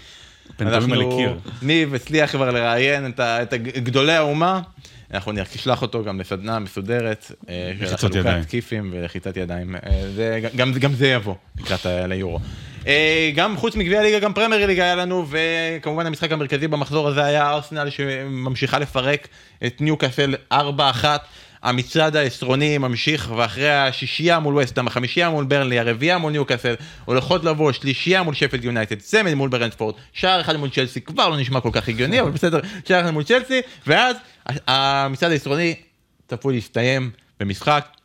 [0.57, 1.39] פנטומימה אנחנו, לקיר.
[1.61, 4.61] ניב הצליח כבר לראיין את, גדולי האומה,
[5.13, 8.43] אנחנו נשלח אותו גם לסדנה מסודרת, אה, לחיצות חלוקת ידיים.
[8.43, 12.39] כיפים ולחיצת ידיים, אה, גם, זה יבוא לקראת ליורו.
[12.87, 17.25] אה, גם חוץ מגביע הליגה, גם פרמייר ליגה היה לנו, וכמובן המשחק המרכזי במחזור הזה
[17.25, 19.27] היה ארסנל שממשיכה לפרק
[19.65, 20.55] את ניוקאסל 4-1.
[21.63, 26.73] המצעד העשרוני ממשיך, ואחרי השישייה מול וסטהאם, החמישייה מול ברנלי, הרביעייה מול ניוקאסל,
[27.05, 31.37] הולכות לבוא שלישייה מול שפלד יונייטד, צמד מול ברנטפורד, שער אחד מול צ'לסי, כבר לא
[31.37, 34.15] נשמע כל כך הגיוני, אבל בסדר, שער אחד מול צ'לסי, ואז
[34.67, 35.75] המצעד העשרוני
[36.27, 37.96] צפוי להסתיים במשחק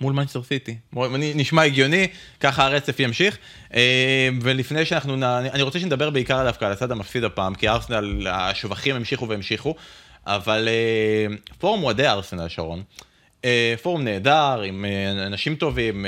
[0.00, 0.76] מול מנצ'סטר סיטי.
[1.18, 2.06] נשמע הגיוני,
[2.40, 3.38] ככה הרצף ימשיך.
[3.74, 8.26] אה, ולפני שאנחנו, נ- אני רוצה שנדבר בעיקר דווקא על הצד המפסיד הפעם, כי ארסנל,
[8.30, 9.74] השבחים המשיכו והמשיכו,
[10.26, 12.82] אבל אה, פורום אוהדי ארסנל, שרון,
[13.44, 14.84] אה, פורום נהדר, עם
[15.26, 16.06] אנשים טובים,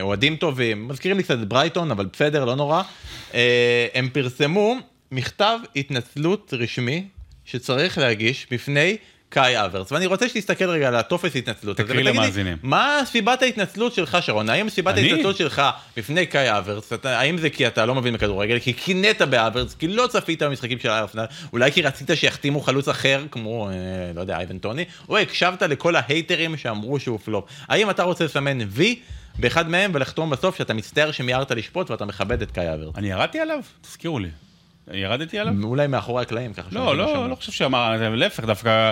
[0.00, 2.82] אוהדים טובים, מזכירים לי קצת את ברייטון, אבל בסדר, לא נורא.
[3.94, 4.74] הם פרסמו
[5.12, 7.04] מכתב התנצלות רשמי
[7.44, 8.96] שצריך להגיש בפני
[9.30, 12.56] קאי אברס, ואני רוצה שתסתכל רגע על הטופס התנצלות תקריא למאזינים.
[12.62, 14.48] מה סיבת ההתנצלות שלך, שרון?
[14.50, 15.10] האם סיבת אני?
[15.10, 15.62] ההתנצלות שלך
[15.96, 19.88] בפני קאי אברס, אתה- האם זה כי אתה לא מבין בכדורגל, כי קינאת באברס, כי
[19.88, 23.74] לא צפית במשחקים של ארסנל, אולי כי רצית שיחתימו חלוץ אחר, כמו, אה,
[24.14, 27.44] לא יודע, אייבן טוני, או הקשבת לכל ההייטרים שאמרו שהוא פלופ.
[27.68, 28.98] האם אתה רוצה לסמן וי
[29.38, 32.94] באחד מהם ולחתום בסוף שאתה מצטער שמיהרת לשפוט ואתה מכבד את קאי אברס?
[32.96, 33.58] אני ירדתי עליו?
[33.82, 34.28] תזכירו לי.
[34.92, 35.52] ירדתי עליו?
[35.62, 37.28] אולי מאחורי הקלעים, ככה לא, לא.
[37.30, 38.90] לא חושב שאמר, להפך, דווקא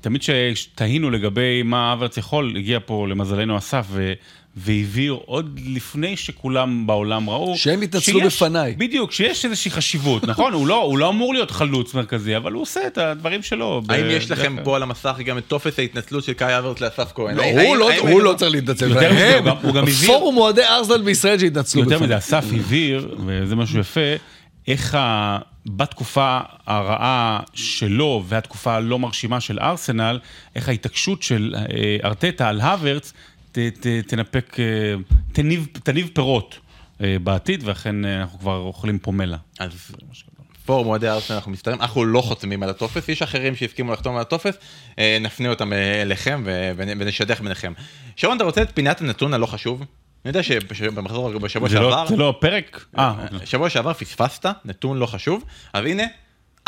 [0.00, 0.22] תמיד
[0.54, 4.12] שתהינו לגבי מה אברץ יכול, הגיע פה למזלנו אסף ו...
[4.56, 7.56] והבהיר עוד לפני שכולם בעולם ראו.
[7.56, 8.74] שהם יתנצלו שיש- בפניי.
[8.78, 10.52] בדיוק, שיש איזושהי חשיבות, נכון?
[10.52, 13.82] הוא לא, הוא לא אמור להיות חלוץ מרכזי, אבל הוא עושה את הדברים שלו.
[13.88, 17.36] האם יש לכם פה על המסך גם את טופס ההתנצלות של קאי אברט לאסף כהן?
[17.36, 21.02] לא, הוא לא- הוא לא צריך להתנצל, יותר מזה, הוא גם- הבהיר- פורום אוהדי ארסנל
[21.02, 22.06] בישראל שהתנצלו יותר בפניי.
[22.06, 24.00] מזה, אסף הבהיר, וזה משהו יפה,
[24.66, 25.38] איך ה...
[25.66, 30.20] בתקופה הרעה שלו והתקופה הלא מרשימה של ארסנל,
[30.54, 33.12] איך ההתעקשות של אה, ארטטה על הוורץ
[34.06, 34.94] תנפק, אה,
[35.32, 36.58] תניב, תניב פירות
[37.00, 39.36] אה, בעתיד, ואכן אנחנו כבר אוכלים פומלה.
[39.58, 39.92] אז
[40.66, 44.20] פורום אוהדי ארסנל אנחנו מסתדרים, אנחנו לא חותמים על הטופס, יש אחרים שהסכימו לחתום על
[44.20, 44.54] הטופס,
[45.20, 46.44] נפנה אותם אליכם
[46.76, 47.72] ונשדך ביניכם.
[48.16, 49.84] שרון, אתה רוצה את פינת הנתון הלא חשוב?
[50.24, 52.84] אני יודע שבמחזור, בשבוע לא, שעבר, זה לא פרק?
[52.98, 53.14] אה,
[53.44, 56.02] שבוע שעבר פספסת, נתון לא חשוב, אז הנה,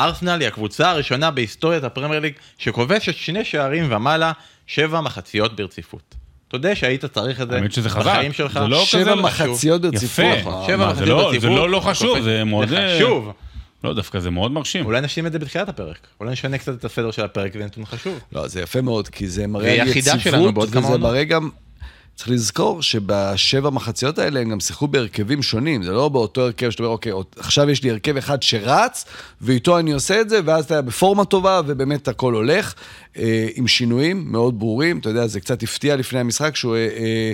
[0.01, 4.33] ארסנל היא הקבוצה הראשונה בהיסטוריית הפרמייר ליג שכובשת שני שערים ומעלה,
[4.67, 6.15] שבע מחציות ברציפות.
[6.49, 8.53] תודה שהיית צריך את זה האמת שזה חזק, בחיים שלך.
[8.53, 9.91] זה לא כזה שבע לא מחציות יפה.
[9.91, 10.45] ברציפות.
[10.45, 11.41] מה, שבע מחציות לא- ברציפות.
[11.41, 12.69] זה לא לא חשוב, זה מאוד...
[12.69, 13.33] זה אה, חשוב.
[13.85, 14.85] לא, דווקא זה מאוד מרשים.
[14.87, 15.99] אולי נשים את זה בתחילת הפרק.
[16.21, 18.21] אולי נשנה קצת את הסדר של הפרק, זה נתון חשוב.
[18.33, 20.99] לא, זה יפה מאוד, כי זה מראה על יציבות, וזה.
[20.99, 21.51] מראה גם...
[22.15, 26.83] צריך לזכור שבשבע מחציות האלה הם גם שיחקו בהרכבים שונים, זה לא באותו הרכב שאתה
[26.83, 29.05] אומר, אוקיי, עכשיו יש לי הרכב אחד שרץ,
[29.41, 32.75] ואיתו אני עושה את זה, ואז אתה בפורמה טובה, ובאמת הכל הולך,
[33.17, 34.99] אה, עם שינויים מאוד ברורים.
[34.99, 37.33] אתה יודע, זה קצת הפתיע לפני המשחק, שהוא, אה, אה,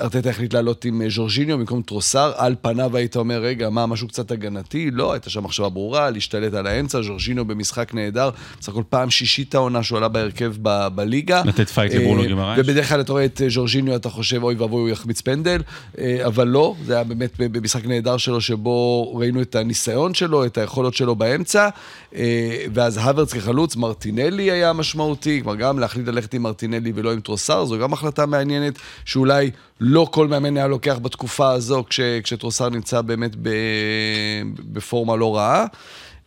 [0.00, 4.08] ארטטה החליט לעלות עם אה, ז'ורג'יניו במקום טרוסר, על פניו היית אומר, רגע, מה, משהו
[4.08, 4.90] קצת הגנתי?
[4.90, 9.54] לא, הייתה שם מחשבה ברורה, להשתלט על האמצע, ז'ורג'יניו במשחק נהדר, בסך הכל פעם שישית
[9.54, 11.42] העונה שהוא עלה בהרכב ב- בליגה.
[11.44, 12.60] לתת פייט לברונו אה, גימרייש.
[12.60, 15.62] ובדרך כלל אתה רואה את אה, ז'ורג'יניו, אתה חושב, אוי ואבוי, הוא יחמיץ פנדל,
[15.98, 20.58] אה, אבל לא, זה היה באמת במשחק נהדר שלו, שבו ראינו את הניסיון שלו, את
[20.58, 21.68] היכולות שלו באמצע,
[22.14, 27.20] אה, ואז הוורץ כחלוץ, מרטינלי היה משמעותי, כלומר גם להחליט ללכת עם מרטינלי ולא עם
[27.20, 29.50] טרוסר, זו גם החלטה מעניינת, שאולי
[29.80, 33.36] לא כל מאמן היה לוקח בתקופה הזו, כש, כשטרוסר נמצא באמת
[34.72, 35.66] בפורמה לא רעה.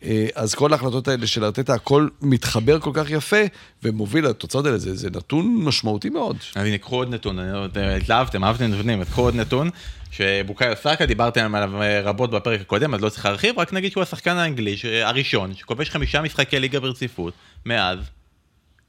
[0.04, 3.40] אה, אז כל ההחלטות האלה של ארטטה, הכל מתחבר כל כך יפה,
[3.82, 6.36] ומוביל לתוצאות האלה, זה, זה נתון משמעותי מאוד.
[6.54, 9.70] אז הנה, קחו עוד נתון, לא התלהבתם, אהבתם נתונים, אז קחו עוד נתון,
[10.10, 14.02] שבוקאיו סאקה, דיברתם עליו אה, רבות בפרק הקודם, אז לא צריך להרחיב, רק נגיד שהוא
[14.02, 17.34] השחקן האנגלי הראשון, שכובש חמישה משחקי ליגה ברציפות,
[17.66, 17.98] מאז,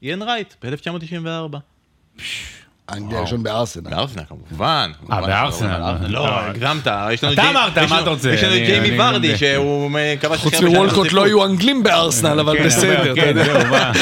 [0.02, 1.56] איין רייט, ב-1994.
[2.92, 3.82] האנגלי הראשון בארסנל.
[3.90, 4.90] בארסנל כמובן.
[5.06, 5.68] כמובן, בארסנל.
[5.76, 6.40] כמובן, לא.
[6.40, 6.86] הגזמת.
[7.12, 8.30] יש לנו אתה אמרת, יש מה לנו- אתה רוצה?
[8.32, 11.24] יש לנו את ג'יימי ורדי, שהוא אה, כבש חוץ מוולקוט לא.
[11.24, 13.44] היו אנגלים בארסנל, אבל כן, בסדר, כן.
[13.44, 13.92] זהו, מה.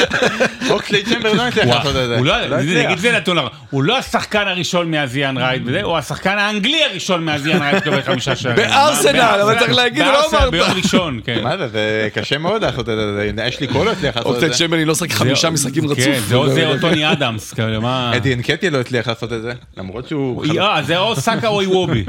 [0.69, 2.17] אוקסלי צ'מבר לא הצליח הוא- לעשות את זה.
[2.17, 2.57] הוא לא לא.
[2.57, 3.37] נגיד זה נתון.
[3.69, 8.01] הוא לא השחקן הראשון מאז איאן רייט, הוא השחקן האנגלי הראשון מאז איאן רייט שקיבל
[8.01, 8.55] חמישה שערים.
[8.57, 10.51] בארסנל, בארסנל, אבל צריך להגיד, לא בארסנל, אמרת.
[10.51, 11.43] ביום ראשון, כן.
[11.43, 13.31] מה זה, זה קשה מאוד לעשות את זה.
[13.35, 14.49] זה- אשלי קול לא הצליח לעשות את זה.
[14.49, 15.97] צ'מברלין לא שחק חמישה משחקים רצוף.
[16.05, 18.11] כן, זה או זה או טוני אדמס, כאלה, מה...
[18.15, 19.53] אדי אנקטיה לא הצליח לעשות את זה.
[19.77, 20.45] למרות שהוא...
[20.61, 22.05] אה, זה או סאקה או איוובי.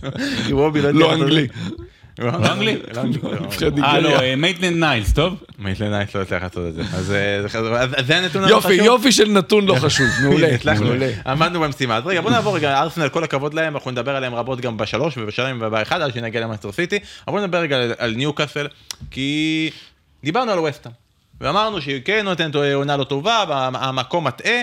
[0.50, 1.48] איוובי לא אנגלי.
[2.18, 2.76] לא אנגלי?
[3.78, 4.00] לא אה.
[4.00, 5.34] לא, מייטלנד ניילס, טוב?
[5.58, 6.82] מייטלנד ניילס לא הצליח לעשות את זה.
[6.82, 8.74] אז אה, זה- אז- אז זה הנתון יופי.
[8.74, 10.06] יופי של נתון לא חשוב.
[10.22, 11.10] מעולה, הצלחנו, מעולה.
[11.26, 11.96] עמדנו במשימה.
[11.96, 15.18] אז רגע, בוא נעבור רגע, ארסנל, כל הכבוד להם, אנחנו נדבר עליהם רבות גם בשלוש
[15.18, 16.98] ובשתיים ובאחד, עד שנגיע למנצ'סטר סיטי.
[17.28, 18.66] אבל בוא נדבר רגע על- על ניוקאסל,
[19.10, 19.70] כי
[20.24, 20.94] דיברנו על ווסטהאם.
[21.40, 23.44] ואמרנו שהיא כן נותנת עונה לא טובה,
[23.74, 24.62] המקום מטעה,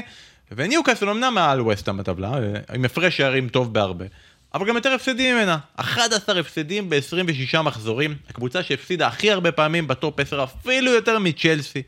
[0.51, 2.31] וניוקאסל אמנם מעל ווסטהאם בטבלה,
[2.73, 4.05] עם הפרש שערים טוב בהרבה.
[4.53, 5.57] אבל גם יותר הפסדים ממנה.
[5.75, 11.81] 11 הפסדים ב-26 מחזורים, הקבוצה שהפסידה הכי הרבה פעמים בטופ 10, אפילו יותר מצ'לסי.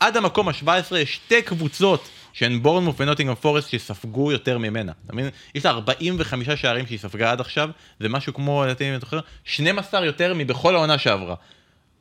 [0.00, 4.92] עד המקום ה-17 יש שתי קבוצות שהן בורנמוף ונוטינגרם פורסט שספגו יותר ממנה.
[5.06, 5.30] אתה מבין?
[5.54, 9.20] יש לה 45 שערים שהיא ספגה עד עכשיו, זה משהו כמו, לדעתי אם אתה זוכר,
[9.44, 11.34] 12 יותר מבכל העונה שעברה.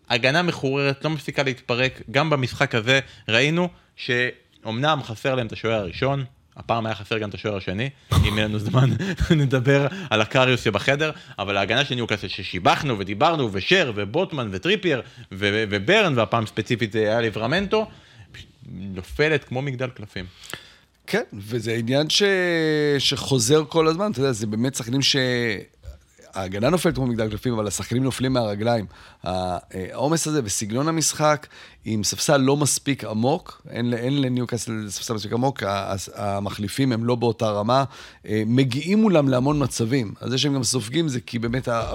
[0.09, 3.70] הגנה מחוררת, לא מפסיקה להתפרק, גם במשחק הזה ראינו
[4.64, 6.26] שאומנם חסר להם את השוער הראשון,
[6.57, 7.89] הפעם היה חסר גם את השוער השני,
[8.28, 8.89] אם יהיה לנו זמן
[9.41, 15.01] נדבר על הקריוס שבחדר, אבל ההגנה של ניוקאסל ששיבחנו ודיברנו, ושר ובוטמן וטריפייר
[15.32, 17.88] ו- וברן, והפעם ספציפית זה היה ליברמנטו,
[18.72, 20.26] נופלת כמו מגדל קלפים.
[21.07, 22.24] כן, וזה עניין ש...
[22.99, 25.16] שחוזר כל הזמן, אתה יודע, זה באמת שחקנים ש...
[26.34, 28.86] ההגנה נופלת כמו מגדל קלפים, אבל השחקנים נופלים מהרגליים.
[29.24, 31.48] העומס הזה וסגנון המשחק,
[31.86, 35.64] עם ספסל לא מספיק עמוק, אין, אין לניוקאסל ספסל מספיק עמוק,
[36.16, 37.84] המחליפים הם לא באותה רמה,
[38.28, 40.14] אה, מגיעים מולם להמון מצבים.
[40.22, 41.94] אז זה שהם גם סופגים זה כי באמת ה...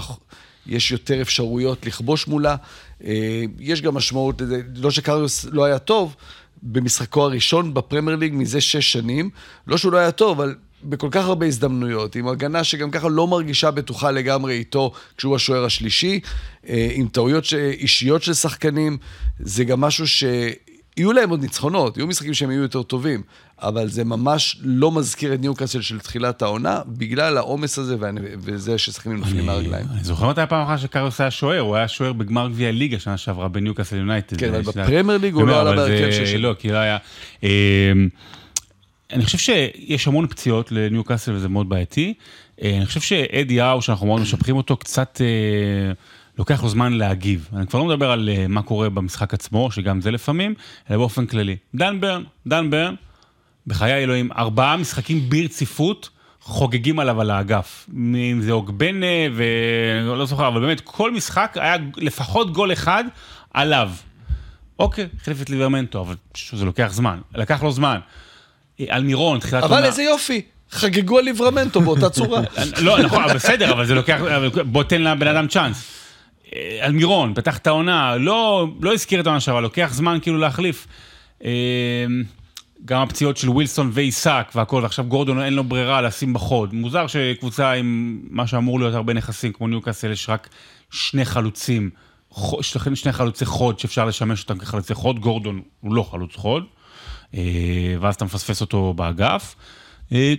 [0.66, 2.56] יש יותר אפשרויות לכבוש מולה.
[3.04, 6.16] אה, יש גם משמעות לזה, לא שקריוס לא היה טוב,
[6.62, 9.30] במשחקו הראשון בפרמייר ליג מזה שש שנים.
[9.66, 10.54] לא שהוא לא היה טוב, אבל
[10.84, 15.64] בכל כך הרבה הזדמנויות, עם הגנה שגם ככה לא מרגישה בטוחה לגמרי איתו כשהוא השוער
[15.64, 16.20] השלישי,
[16.68, 18.96] אה, עם טעויות ש- אישיות של שחקנים,
[19.40, 20.24] זה גם משהו ש...
[20.96, 23.22] יהיו להם עוד ניצחונות, יהיו משחקים שהם יהיו יותר טובים,
[23.62, 28.78] אבל זה ממש לא מזכיר את ניוקאסל של תחילת העונה, בגלל העומס הזה והנ- וזה
[28.78, 29.86] ששחקנים נופלים מהרגליים.
[29.94, 33.16] אני זוכר מתי הפעם אחת שקריוס היה שוער, הוא היה שוער בגמר גביע ליגה שנה
[33.16, 34.36] שעברה בניוקאסל יונייטד.
[34.38, 36.98] כן, אבל בפרמייר ליג הוא לא עלה בהרכב של- לא, כי לא היה...
[39.12, 42.14] אני חושב שיש המון פציעות לניוקאסל וזה מאוד בעייתי.
[42.62, 45.92] אה, אני חושב שאדי האו, שאנחנו מאוד משבחים אותו, קצת אה,
[46.38, 47.48] לוקח לו זמן להגיב.
[47.56, 50.54] אני כבר לא מדבר על אה, מה קורה במשחק עצמו, שגם זה לפעמים,
[50.90, 51.56] אלא באופן כללי.
[51.74, 52.94] דן ברן, דן ברן,
[53.66, 56.08] בחיי האלוהים, ארבעה משחקים ברציפות
[56.40, 57.88] חוגגים עליו על האגף.
[57.96, 63.04] אם זה אוגבנה ולא זוכר, אבל באמת כל משחק היה לפחות גול אחד
[63.54, 63.90] עליו.
[64.78, 66.14] אוקיי, החליף את ליברמנטו, אבל
[66.52, 67.18] זה לוקח זמן.
[67.34, 67.98] לקח לו זמן.
[68.88, 72.40] על מירון, תחילת אבל איזה יופי, חגגו על ליברמנטו באותה צורה.
[72.82, 74.20] לא, נכון, בסדר, אבל זה לוקח,
[74.66, 75.84] בוא תן לבן אדם צ'אנס.
[76.54, 80.38] אה, על מירון, פתח את העונה, לא, לא הזכיר את העונה שעברה, לוקח זמן כאילו
[80.38, 80.86] להחליף.
[81.44, 81.50] אה,
[82.84, 86.74] גם הפציעות של ווילסון ועיסק והכל, ועכשיו גורדון אין לו ברירה לשים בחוד.
[86.74, 90.48] מוזר שקבוצה עם מה שאמור להיות הרבה נכסים, כמו ניוקאסל, יש רק
[90.90, 91.90] שני חלוצים,
[92.30, 96.64] חו- שני שני חלוצי חוד שאפשר לשמש אותם כחלוצי חוד, גורדון הוא לא חלוץ חוד,
[98.00, 99.54] ואז אתה מפספס אותו באגף.
[100.12, 100.34] אה,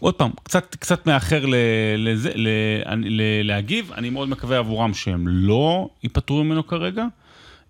[0.00, 1.54] עוד פעם, קצת, קצת מאחר ל,
[1.98, 2.48] לזה, ל,
[3.04, 7.04] ל, להגיב, אני מאוד מקווה עבורם שהם לא ייפטרו ממנו כרגע.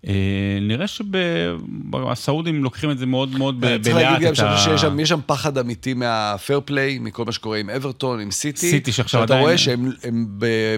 [0.07, 0.13] אה,
[0.61, 4.11] נראה שהסעודים לוקחים את זה מאוד מאוד ב- צריך בלאט.
[4.11, 8.69] להגיד גם שיש שם, פחד אמיתי מהפייר פליי, מכל מה שקורה עם אברטון, עם סיטי.
[8.69, 9.91] סיטי שעכשיו עדיין- רואה שהם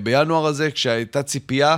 [0.04, 1.78] בינואר הזה, כשהייתה ציפייה,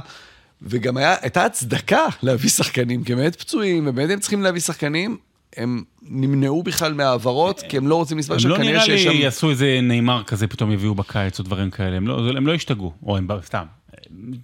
[0.61, 5.17] וגם היה- הייתה הצדקה להביא שחקנים, כי הם באמת פצועים, ובאמת הם צריכים להביא שחקנים,
[5.57, 9.05] הם נמנעו בכלל מהעברות, כי הם לא רוצים לסבול הם שם, לא כנראה נראה שיש
[9.07, 9.21] לי שם...
[9.21, 12.93] יעשו איזה נאמר כזה, פתאום יביאו בקיץ או דברים כאלה, הם לא, הם לא ישתגעו,
[13.03, 13.63] או הם סתם,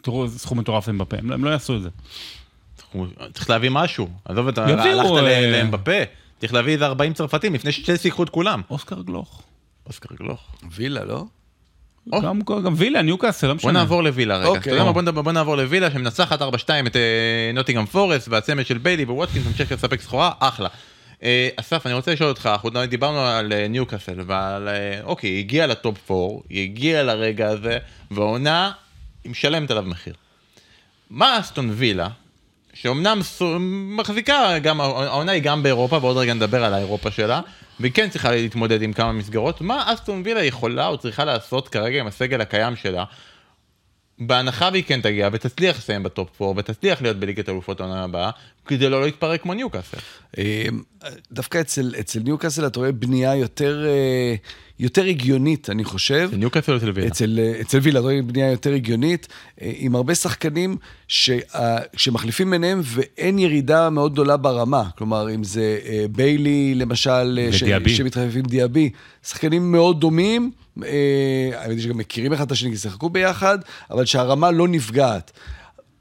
[0.01, 1.89] תראו איזה סכום מטורף הם בפה, הם לא- הם לא יעשו את זה.
[3.33, 4.09] צריך להביא משהו.
[4.25, 5.91] עזוב, אתה יביאו, הלכת ל- אה, לאמבפה.
[6.39, 8.61] צריך להביא איזה 40 צרפתים לפני שצ'לסי ייקחו את כולם.
[8.69, 9.41] אוסקר גלוך.
[9.87, 10.39] אוסקר גלוך.
[10.75, 11.23] וילה, לא?
[12.21, 13.71] גם, גם וילה, ניוקאסל, לא משנה.
[13.71, 14.47] בוא נעבור לווילה רגע.
[14.47, 14.59] אוקיי.
[14.61, 15.21] אתה יודע מה?
[15.21, 16.45] בוא נעבור לווילה שמנצחת 4-2
[16.87, 17.01] את אה,
[17.53, 20.69] נוטינגהאם פורסט והצמד של ביילי וווטקינס ממשיך לספק סחורה, אחלה.
[21.23, 24.67] אה, אסף, אני רוצה לשאול אותך, אנחנו דיברנו על אה, ניוקאסל ועל...
[24.67, 27.77] אה, אוקיי, היא הגיעה לטופ 4, היא הגיעה לרגע הזה,
[28.11, 28.71] והעונה,
[29.23, 30.13] היא משלמת עליו מחיר.
[31.09, 32.07] מה אסטון וילה,
[32.73, 33.21] שאומנם
[33.97, 37.41] מחזיקה, גם, העונה היא גם באירופה, ועוד רגע נדבר על האירופה שלה,
[37.79, 41.99] והיא כן צריכה להתמודד עם כמה מסגרות, מה אסטון וילה יכולה או צריכה לעשות כרגע
[41.99, 43.03] עם הסגל הקיים שלה?
[44.19, 48.29] בהנחה והיא כן תגיע ותצליח לסיים בטופ 4 ותצליח להיות בליגת אלופות העונה הבאה,
[48.65, 49.97] כדי לא להתפרק כמו ניוקאסל.
[50.37, 50.65] אה,
[51.31, 54.35] דווקא אצל, אצל ניוקאסל אתה רואה בנייה יותר, אה,
[54.79, 56.27] יותר הגיונית, אני חושב.
[56.31, 57.07] זה ניוקאסל או אצל וילה?
[57.07, 59.27] אצל, אה, אצל וילה, אתה רואה בנייה יותר הגיונית,
[59.61, 64.83] אה, עם הרבה שחקנים ש, אה, שמחליפים ביניהם ואין ירידה מאוד גדולה ברמה.
[64.97, 65.79] כלומר, אם זה
[66.11, 67.63] ביילי, למשל, ש-
[68.39, 68.89] עם דיאבי,
[69.27, 73.57] שחקנים מאוד דומים, האמת היא שגם מכירים אחד את השני כי שיחקו ביחד,
[73.91, 75.31] אבל שהרמה לא נפגעת.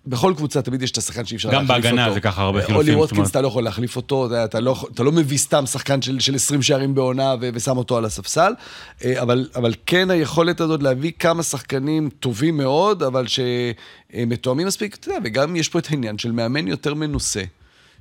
[0.06, 1.82] בכל קבוצה תמיד יש את השחקן שאי אפשר גם להחליף אותו.
[1.96, 3.30] בהגנה זה ככה הרבה אה, חילופים, אולי ווטקינס.
[3.30, 6.62] אתה לא יכול להחליף אותו, אתה, לא, אתה לא מביא סתם שחקן של, של 20
[6.62, 8.52] שערים בעונה ו- ושם אותו על הספסל,
[9.04, 15.08] אה, אבל, אבל כן היכולת הזאת להביא כמה שחקנים טובים מאוד, אבל שמתואמים מספיק, אתה
[15.08, 17.42] יודע, וגם יש פה את העניין של מאמן יותר מנוסה,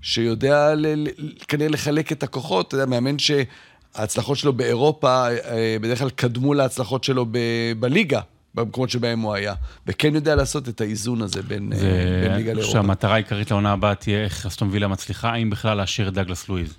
[0.02, 6.00] שיודע ל- ל- כנראה לחלק את הכוחות, אתה יודע, מאמן שההצלחות שלו באירופה אה, בדרך
[6.00, 7.38] כלל קדמו להצלחות שלו ב-
[7.80, 8.20] בליגה.
[8.56, 9.54] במקומות שבהם הוא היה,
[9.88, 11.80] וכן יודע לעשות את האיזון הזה בין, אה,
[12.24, 12.72] בין ליגה זה לאירופה.
[12.74, 16.74] שהמטרה העיקרית לעונה הבאה תהיה איך אסטון וילה מצליחה, האם בכלל להשאיר את דאגלס לואיז.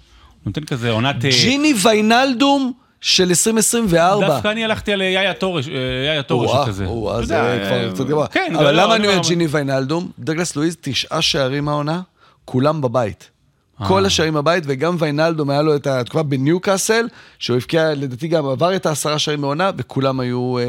[0.46, 1.24] נותן כזה עונת...
[1.24, 4.26] אה, ג'יני ויינלדום של 2024.
[4.28, 5.74] דווקא אני הלכתי על יאיה תורש, אה,
[6.06, 6.86] יאיה תורש כזה.
[6.86, 7.34] או-אה, אתה זה
[7.66, 8.26] כבר אה, קצת גבוה.
[8.26, 10.10] כן, אבל לא, למה אני אומר לא- ג'יני ויינלדום?
[10.18, 12.00] דגלס לואיז, תשעה שערים העונה,
[12.44, 13.30] כולם בבית.
[13.82, 13.88] אה.
[13.88, 17.06] כל השערים בבית, וגם ויינלדום היה לו את התקופה בניוקאסל,
[17.38, 20.64] שהוא הבקיע, לדעתי גם עבר את העשרה שערים בעונה, וכולם היו, אה,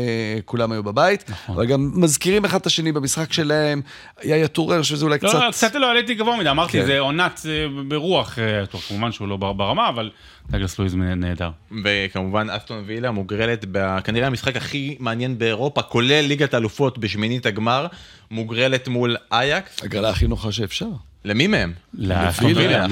[0.45, 1.29] כולם היו בבית.
[1.29, 1.55] נכון.
[1.55, 3.81] אבל גם מזכירים אחד את השני במשחק שלהם.
[4.23, 5.39] יאיה טורר, אני חושב שזה אולי לא, קצת...
[5.39, 6.85] לא, קצת לא העליתי גבוה מדי, אמרתי, כן.
[6.85, 10.09] זה עונת אה, ברוח, אה, טוב, כמובן שהוא לא בר- ברמה, אבל
[10.49, 11.49] דאגלס לואיז נהדר.
[11.83, 13.65] וכמובן אסטון וילה מוגרלת,
[14.03, 17.87] כנראה המשחק הכי מעניין באירופה, כולל ליגת האלופות בשמינית הגמר,
[18.31, 19.83] מוגרלת מול אייקס.
[19.83, 20.85] הגרלה הכי נוחה שאפשר.
[21.25, 21.73] למי מהם?
[21.93, 22.85] לווילה.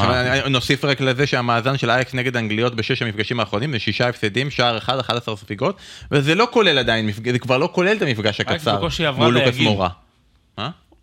[0.50, 4.78] נוסיף רק לזה שהמאזן של אייקס נגד אנגליות בשש המפגשים האחרונים זה שישה הפסדים, שער
[4.78, 5.78] אחד, 11 ספיגות,
[6.12, 8.78] וזה לא כולל עדיין, זה כבר לא כולל את המפגש הקצר.
[8.78, 9.68] בקושי עברה מול לוקאס דייגים.
[9.68, 9.90] מורה.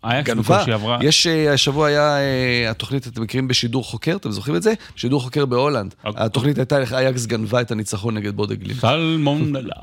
[0.03, 0.55] אייקס גנבה.
[0.55, 0.99] בקושי עברה.
[1.01, 4.73] יש, אה, השבוע היה אה, התוכנית, אתם מכירים בשידור חוקר, אתם זוכרים את זה?
[4.95, 5.95] שידור חוקר בהולנד.
[6.03, 6.23] אוקיי.
[6.25, 8.77] התוכנית הייתה איך אייקס גנבה את הניצחון נגד בודה גלימט.
[8.77, 9.73] סלמונלה.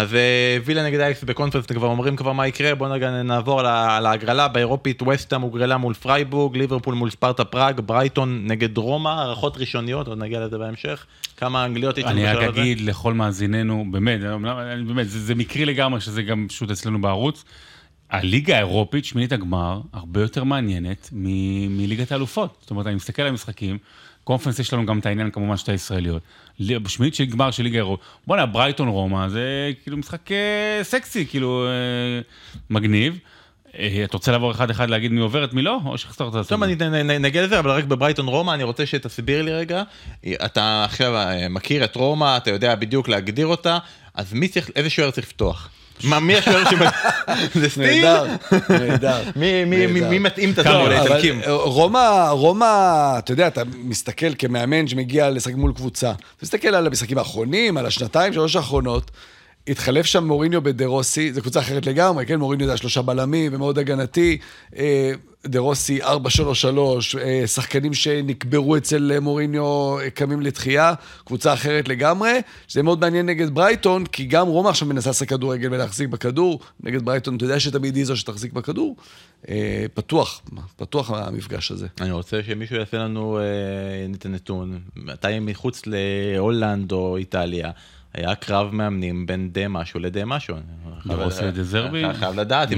[0.00, 3.62] אז אה, וילה נגד אייקס בקונפרנס, כבר אומרים כבר מה יקרה, בואו נעבור
[4.02, 10.08] להגרלה באירופית, וסטהאם הוגרלה מול פרייבורג, ליברפול מול ספרטה פראג, ברייטון נגד רומא, הערכות ראשוניות,
[10.08, 11.06] עוד נגיע לזה בהמשך.
[11.36, 12.48] כמה אנגליות יש אני רק?
[12.48, 14.20] אגיד לכל מאזיננו, באמת,
[14.86, 17.44] באמת, זה, זה מקרי לגמרי שזה גם פשוט אצלנו בערוץ.
[18.10, 22.56] הליגה האירופית, שמינית הגמר, הרבה יותר מעניינת מליגת האלופות.
[22.60, 23.78] זאת אומרת, אני מסתכל על המשחקים,
[24.24, 26.22] קונפרנס יש לנו גם את העניין כמובן שתי הישראליות.
[26.58, 31.26] ל- בשמינית של גמר של ליגה האירופית, בואנה, ברייטון רומא זה כאילו משחק אה, סקסי,
[31.26, 32.20] כאילו אה,
[32.70, 33.18] מגניב.
[33.78, 35.78] אה, אתה רוצה לעבור אחד-אחד להגיד מי עוברת, מי לא?
[35.86, 36.82] או שאתה רוצה לעשות טוב, את?
[36.82, 39.82] אני נגיע לזה, אבל רק בברייטון רומא, אני רוצה שתסביר לי רגע.
[40.44, 41.14] אתה עכשיו
[41.50, 43.78] מכיר את רומא, אתה יודע בדיוק להגדיר אותה,
[44.14, 45.68] אז מי צריך, איזה שוער צריך לפתוח?
[46.04, 46.74] מה, מי השוער ש...
[47.60, 47.82] זה סטיב?
[48.04, 48.26] נהדר,
[48.80, 49.22] נהדר.
[49.36, 51.40] מי- מתאים את אבל לאיטלקים?
[51.48, 52.64] רומא, רומא,
[53.18, 57.86] אתה יודע, אתה מסתכל כמאמן שמגיע לשחק מול קבוצה, אתה מסתכל על המשחקים האחרונים, על
[57.86, 59.10] השנתיים, שלוש האחרונות,
[59.68, 62.36] התחלף שם מוריניו בדה רוסי, זו קבוצה אחרת לגמרי, כן?
[62.36, 64.38] מוריניו זה השלושה בלמים ומאוד הגנתי.
[64.76, 65.12] אה,
[65.46, 66.06] דה רוסי 4-3-3,
[67.20, 70.94] אה, שחקנים שנקברו אצל אה, מוריניו קמים לתחייה,
[71.24, 75.68] קבוצה אחרת לגמרי, שזה מאוד מעניין נגד ברייטון, כי גם רומא עכשיו מנסה לשחק כדורגל
[75.72, 78.96] ולהחזיק בכדור, נגד ברייטון אתה יודע שתמיד היא זו שתחזיק בכדור.
[79.94, 80.42] פתוח,
[80.76, 81.86] פתוח המפגש הזה.
[82.00, 83.38] אני רוצה שמישהו יעשה לנו
[84.14, 87.70] את הנתון, מתי מחוץ להולנד או איטליה,
[88.14, 90.56] היה קרב מאמנים בין דה משהו לדה משהו.
[91.06, 92.04] דה רוסי לדה זרבי?
[92.04, 92.68] אתה חייב לדעת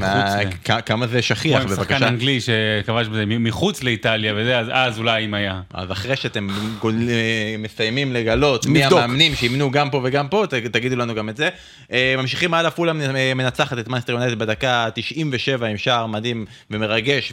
[0.86, 2.08] כמה זה שכיח, כמו עם שחקן בבקשה.
[2.08, 5.60] אנגלי שכבש בזה מחוץ לאיטליה וזה, אז- אולי אם היה.
[5.74, 6.46] אז אחרי שאתם
[6.84, 8.84] אה, מסיימים לגלות מי.
[8.84, 11.48] המאמנים שימנו גם פה וגם פה, תגידו לנו גם את זה.
[11.92, 17.32] אה, ממשיכים הלאה, פולאם אה, מנצחת את מנצ'סטר יונייטד בדקה 97 עם שער מדהים ומרגש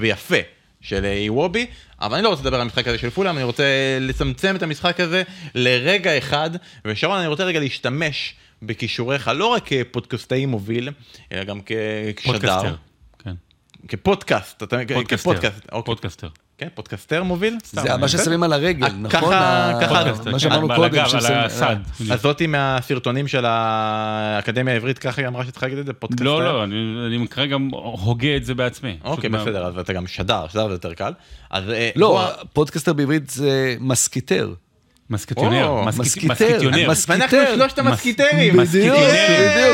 [0.00, 0.36] ויפה
[0.88, 1.66] של אה, איוובי,
[2.00, 3.64] אבל אני לא רוצה לדבר על המשחק הזה של פולאם, אני רוצה
[4.00, 5.22] לצמצם את המשחק הזה
[5.54, 6.50] לרגע אחד,
[6.84, 10.90] ושרון, אני רוצה רגע להשתמש בכישוריך, לא רק כפודקאסטאי מוביל,
[11.32, 12.32] אלא גם כשדר.
[12.32, 12.74] פודקאסטר.
[13.18, 13.34] כן.
[13.88, 15.16] כפודקאסט, אתה פודקאסטר.
[15.16, 15.84] כפודקאסט, אוקיי.
[15.84, 16.28] פודקאסטר.
[16.58, 17.56] כן, פודקאסטר מוביל?
[17.64, 19.10] זה מה ששמים על הרגל, נכון?
[19.10, 20.98] ככה- ככה- מה כן, שאמרנו קודם.
[21.14, 21.76] על הסד.
[22.10, 26.24] אז זאתי מהסרטונים של האקדמיה העברית, ככה היא אמרה שצריך להגיד את זה, פודקאסטר?
[26.24, 26.74] לא, לא, אני
[27.06, 28.96] אני כרגע הוגה את זה בעצמי.
[29.04, 31.12] אוקיי, בסדר, אז אתה גם שדר, שדר זה יותר קל.
[31.50, 34.52] אז אה, לא, פודקאסטר בעברית זה מסקיטר.
[35.10, 35.66] מסקטיונר.
[35.66, 36.32] או, מסק- מסקיטר.
[36.32, 36.90] מסקיטיונר.
[36.90, 37.38] מס- ואנחנו.
[37.54, 38.56] שלושת המסקיטרים.
[38.56, 38.96] בדיוק,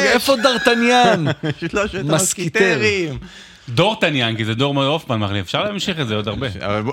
[0.03, 1.25] איפה דרטניאן?
[1.71, 2.79] שלושת מסקיטר.
[3.69, 3.77] המסקיטרים.
[3.77, 6.47] דורטניאן, כי זה דור הופמן מחליף, אפשר להמשיך את זה עוד הרבה.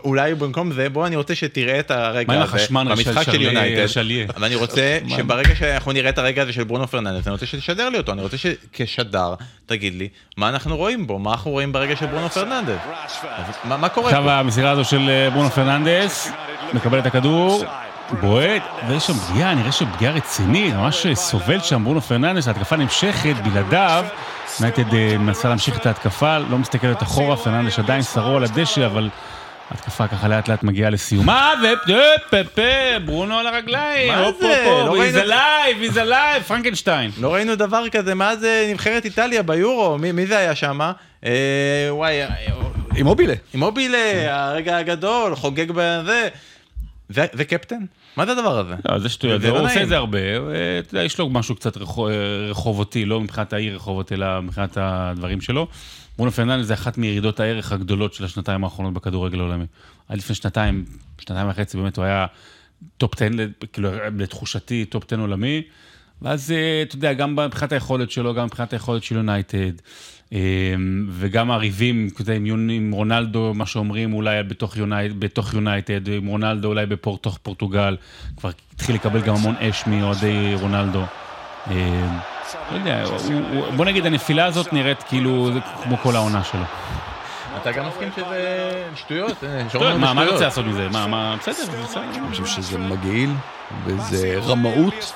[0.03, 3.41] אולי במקום זה, בוא אני רוצה שתראה את הרגע מה עם הזה החשמל במשחק של
[3.41, 3.88] יונייטד.
[3.88, 4.26] שליה?
[4.36, 7.89] אבל אני רוצה שברגע שאנחנו נראה את הרגע הזה של ברונו פרננדס, אני רוצה שתשדר
[7.89, 9.34] לי אותו, אני רוצה שכשדר
[9.65, 10.07] תגיד לי
[10.38, 12.80] מה אנחנו רואים בו, מה אנחנו רואים ברגע של ברונו פרננדס.
[13.63, 14.30] מה קורה עכשיו?
[14.30, 16.32] המסירה הזו של אה, ברונו פרננדס,
[16.74, 17.63] מקבל את הכדור,
[18.22, 24.05] בועט, ויש שם פגיעה, נראה שפגיעה רצינית, ממש סובל שם ברונו פרננדס, ההתקפה נמשכת, בלעדיו.
[24.60, 29.10] יונייטד אה, מנסה להמשיך את ההתקפה, לא מסתכלת אחורה, פרננדס עדיין שרוע על הדשא, אבל
[29.72, 32.62] ההתקפה ככה לאט לאט מגיעה לסיומה, ופפה,
[33.05, 34.64] ברונו על הרגליים, מה זה?
[34.86, 37.12] לא ראינו- alive, he's alive, פרנקנשטיין.
[37.20, 40.80] לא ראינו דבר כזה מאז אה, נבחרת איטליה ביורו, מי זה היה שם?
[41.89, 42.28] וואי, אה,
[42.95, 43.34] עם מובילה.
[43.53, 43.97] עם מובילה,
[44.49, 46.28] הרגע הגדול, חוגג בזה.
[47.10, 47.80] זה זה קפטן?
[48.20, 48.74] מה זה הדבר הזה?
[48.89, 49.84] לא, זה שטויות, הוא לא עושה.
[49.84, 50.20] את זה הרבה,
[51.03, 52.09] יש לו משהו קצת רחו-
[52.49, 55.67] רחובותי, לא מבחינת העיר רחובות, אלא מבחינת הדברים שלו.
[56.17, 59.65] ברונו פרננדס זה אחת מירידות הערך הגדולות של השנתיים האחרונות בכדורגל העולמי.
[60.09, 60.86] עד לפני שנתיים,
[61.22, 62.26] שנתיים וחצי באמת הוא היה
[62.97, 63.28] טופ 10,
[63.74, 65.61] כאילו לתחושתי טופ 10 עולמי.
[66.22, 69.72] ואז אה, אתה יודע, גם מבחינת היכולת שלו, גם מבחינת היכולת של יונייטד,
[71.12, 72.10] וגם הריבים,
[72.70, 77.98] עם רונלדו, מה שאומרים אולי בתוך יונייטד, בתוך יונייטד, עם רונלדו אולי בתוך פורטוגל,
[78.38, 81.02] כבר התחיל לקבל גם המון אש מאוהדי רונלדו.
[81.72, 82.20] אה,
[82.72, 83.04] לא יודע,
[83.76, 86.64] בוא נגיד, הנפילה הזאת נראית כאילו זה כמו כל העונה שלו.
[87.62, 89.44] אתה גם מסכים שזה שטויות?
[89.44, 90.26] אה, מה מה.
[90.26, 90.90] רוצה לעשות מזה?
[90.90, 92.02] מה, מה, בסדר, בסדר.
[92.02, 93.30] אני חושב שזה מגעיל,
[93.86, 95.14] וזה רמאות?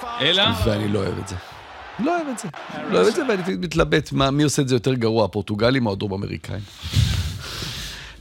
[0.66, 1.36] ואני לא אוהב את זה.
[1.99, 2.47] לא אוהב את זה.
[2.89, 6.13] לא אוהב את זה, ואני מתלבט מי עושה את זה יותר גרוע, הפורטוגלים או הדרום
[6.13, 6.61] אמריקאים.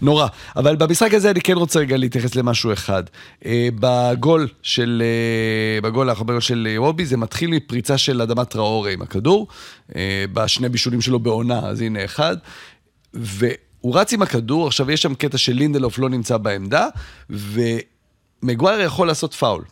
[0.02, 0.26] נורא.
[0.56, 3.02] אבל במשחק הזה אני כן רוצה רגע להתייחס למשהו אחד.
[3.44, 8.92] אה, בגול של, אה, בגול האחרון של אה, רובי, זה מתחיל מפריצה של אדמת טראורי
[8.92, 9.48] עם הכדור,
[10.32, 12.36] בשני בישולים שלו בעונה, אז הנה אחד.
[13.14, 16.86] והוא רץ עם הכדור, עכשיו יש שם קטע של לינדלוף לא נמצא בעמדה,
[17.30, 19.64] ומגווייר יכול לעשות פאול.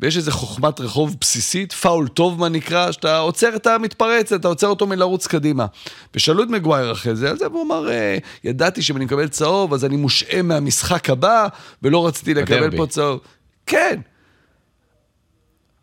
[0.00, 4.66] ויש איזה חוכמת רחוב בסיסית, פאול טוב מה נקרא, שאתה עוצר את המתפרץ, אתה עוצר
[4.66, 5.66] אותו מלרוץ קדימה.
[6.14, 9.74] ושאלו את מגווייר אחרי זה, על זה, והוא אמר, "אה, ידעתי שאם אני מקבל צהוב,
[9.74, 11.46] אז אני מושעה מהמשחק הבא,
[11.82, 12.76] ולא רציתי לקבל.
[12.76, 13.20] פה צהוב.
[13.66, 14.00] כן.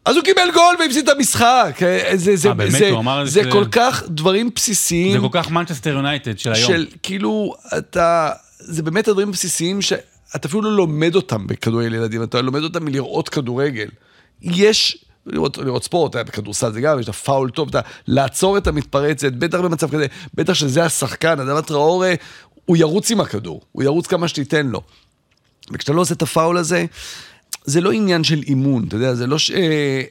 [0.05, 1.76] אז הוא קיבל גול והפסיד את המשחק.
[1.82, 2.72] אה, זה, זה, אה, באמת?
[2.72, 2.91] זה,
[3.26, 5.12] זה ש- כל כך דברים בסיסיים.
[5.22, 6.68] זה כל כך מנצ'סטר יונייטד של היום.
[6.72, 9.80] של כאילו, אתה, זה באמת הדברים הבסיסיים
[10.34, 13.88] שאתה אפילו לא לומד אותם בכדורגל ילדים, אתה לומד אותם מלראות כדורגל.
[14.41, 18.67] יש, לראות, לראות ספורט, היה בכדורסל זה גם, יש את הפאול טוב, אתה לעצור את
[18.67, 22.13] המתפרצת, בטח במצב כזה, בטח שזה השחקן, אדם טראורה,
[22.65, 24.82] הוא ירוץ עם הכדור, הוא ירוץ כמה שתיתן לו.
[25.71, 26.86] וכשאתה לא עושה את הפאול הזה,
[27.63, 29.51] זה לא עניין של אימון, אתה יודע, זה לא ש...
[29.51, 30.01] אה,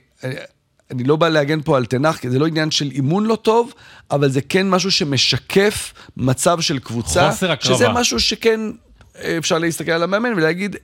[0.90, 3.72] אני לא בא להגן פה על תנח, כי זה לא עניין של אימון לא טוב,
[4.10, 7.30] אבל זה כן משהו שמשקף מצב של קבוצה.
[7.30, 7.76] חוסר הקרבה.
[7.76, 8.60] שזה משהו שכן
[9.38, 10.76] אפשר להסתכל על המאמן ולהגיד,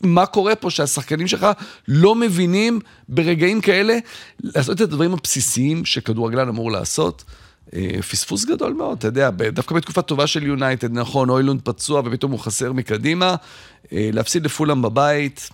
[0.00, 1.46] מה קורה פה שהשחקנים שלך
[1.88, 3.98] לא מבינים ברגעים כאלה
[4.40, 7.24] לעשות את הדברים הבסיסיים שכדורגלן אמור לעשות.
[7.74, 12.32] אה, פספוס גדול מאוד, אתה יודע, דווקא בתקופה טובה של יונייטד, נכון, אוילונד פצוע ופתאום
[12.32, 13.36] הוא חסר מקדימה,
[13.92, 15.50] אה, להפסיד לפולאם בבית,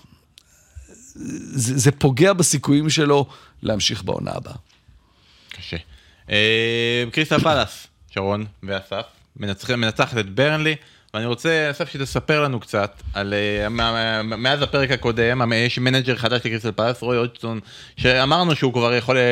[1.14, 3.26] זה, זה פוגע בסיכויים שלו
[3.62, 4.54] להמשיך בעונה הבאה.
[5.56, 5.76] קשה.
[6.30, 9.02] אה, קריסטל פלאס, שרון ואסף,
[9.36, 10.74] מנצח- מנצחת את ברנלי,
[11.16, 13.68] ואני רוצה, אסף, שתספר לנו קצת על, אה,
[14.22, 17.60] מאז הפרק הקודם, יש מנג'ר חדש לקריסטל פלאס, רוי הודסון,
[17.96, 19.22] שאמרנו שהוא כבר יכול, אה,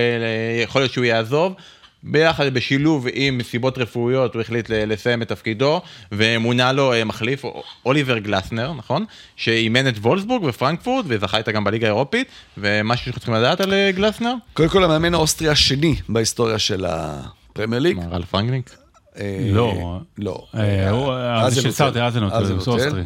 [0.62, 1.55] יכול להיות שהוא יעזוב.
[2.03, 5.80] ביחד, בשילוב עם סיבות רפואיות, הוא החליט לסיים את תפקידו,
[6.12, 7.45] ומונה לו אה, מחליף,
[7.87, 9.05] אוליבר גלסנר, נכון?
[9.37, 12.28] שאימן את וולסבורג ופרנקפורט, וזכה איתה גם בליגה האירופית,
[12.59, 14.35] ומשהו שאנחנו צריכים לדעת על גלסנר?
[14.55, 17.99] קודם כל, המאמן האוסטרי השני בהיסטוריה של הפרמייר ליג.
[18.11, 18.84] רלף רנגניק?
[19.18, 19.98] אה, לא.
[20.18, 20.46] לא.
[20.54, 23.02] אה, הוא- אה, זה של סאות'י, האזנהוטל, זה אוסטרי.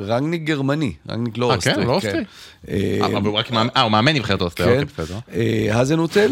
[0.00, 1.74] רנגניק גרמני, רנגניק לא אה, אוסטרי.
[1.74, 1.82] כן?
[1.82, 2.24] לא אוסטרי?
[2.68, 2.98] אה,
[3.82, 5.18] הוא מאמן, הוא נבחרת אוסטריה, כן, אוקיי, בסדר.
[5.78, 6.30] האזנהוטל.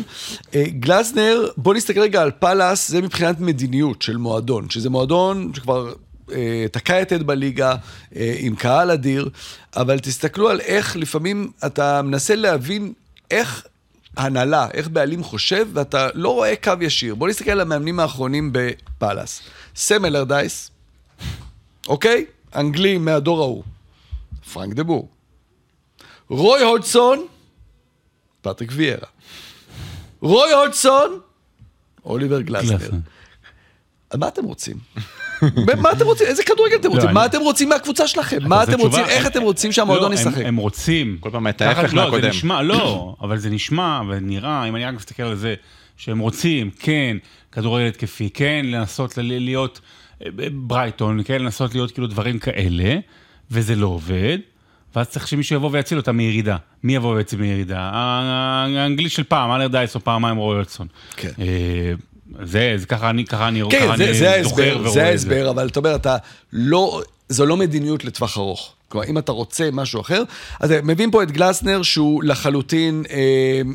[0.55, 5.93] אה, גלסנר, בוא נסתכל רגע על פאלאס, זה מבחינת מדיניות של מועדון, שזה מועדון שכבר
[6.73, 7.75] תקע יתד בליגה,
[8.39, 9.29] עם קהל אדיר,
[9.77, 12.93] אבל תסתכלו על איך לפעמים אתה מנסה להבין
[13.31, 13.65] איך
[14.17, 17.15] הנהלה, איך בעלים חושב, ואתה לא רואה קו ישיר.
[17.15, 19.43] בוא נסתכל על המאמנים האחרונים בפאלאס.
[19.77, 20.71] סם אלרדייס,
[21.89, 22.27] אוקיי?
[22.57, 23.63] אנגלי מהדור ההוא.
[24.53, 25.09] פרנק דה בור.
[26.29, 27.27] רוי הודסון,
[28.41, 29.09] פטריק ויארה.
[30.21, 31.21] רוי הודסון,
[32.05, 32.79] אוליבר גלסנר.
[32.79, 32.99] גלסנר.
[34.15, 34.77] מה אתם רוצים?
[35.83, 36.27] מה אתם רוצים?
[36.27, 37.05] איזה כדורגל אתם רוצים?
[37.07, 38.39] אני- מה אתם רוצים מהקבוצה שלכם?
[38.43, 39.05] מה אתם רוצים?
[39.05, 40.43] איך אתם רוצים שהמועדון לא, הם- ישחק?
[40.45, 41.17] הם רוצים.
[41.21, 42.23] כל פעם את ההפך לא, מהקודם.
[42.23, 45.55] זה נשמע, לא, אבל זה נשמע ונראה, אם אני רק מסתכל על זה
[45.97, 47.17] שהם רוצים, כן,
[47.53, 49.81] כדורגל התקפי, כן, לנסות להיות
[50.25, 52.97] אה, ברייטון, כן, לנסות להיות כאילו דברים כאלה,
[53.51, 54.39] וזה לא עובד,
[54.97, 56.57] ואז צריך שמישהו יבוא ויציל אותם מירידה.
[56.83, 57.79] מי יבוא ויציל מירידה?
[57.81, 60.87] ה- האנגלי של פעם, אלר דייס או פעמיים רוי אולסון.
[61.17, 61.31] כן.
[62.43, 65.05] זה, זה ככה אני, ככה אני, כן, ככה זה, אני זה זוכר ההסבר, ורואה זה
[65.05, 66.17] ההסבר, אבל אתה אומר, אתה
[66.53, 68.74] לא, זו לא מדיניות לטווח ארוך.
[68.89, 70.23] כלומר, אם אתה רוצה משהו אחר,
[70.61, 73.17] אז מביאים פה את גלסנר, שהוא לחלוטין אה,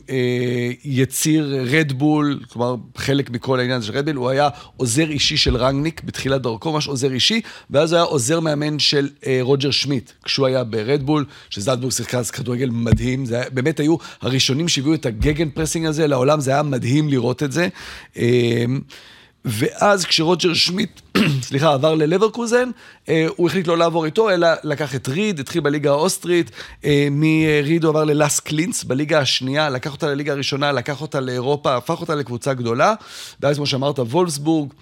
[0.09, 6.03] אה, יציר רדבול, כלומר, חלק מכל העניין של רדבול, הוא היה עוזר אישי של רנגניק
[6.03, 10.47] בתחילת דרכו, ממש עוזר אישי, ואז הוא היה עוזר מאמן של אה, רוג'ר שמיט, כשהוא
[10.47, 15.49] היה ברדבול, שזלדבורג שיחקה אז כדורגל מדהים, זה היה, באמת היו הראשונים שהביאו את ה
[15.49, 17.67] gegenpressing הזה לעולם, זה היה מדהים לראות את זה.
[18.17, 18.65] אה,
[19.45, 21.01] ואז כשרוג'ר שמיט,
[21.47, 22.69] סליחה, עבר ללברקוזן,
[23.09, 26.51] אה, הוא החליט לא לעבור איתו, אלא לקח את ריד, התחיל בליגה האוסטרית,
[26.85, 31.75] אה, מריד הוא עבר ללאסק לינץ בליגה השנייה, לקח אותה לליגה הראשונה, לקח אותה לאירופה,
[31.75, 32.93] הפך אותה לקבוצה גדולה,
[33.39, 34.73] ואז כמו שאמרת, וולפסבורג.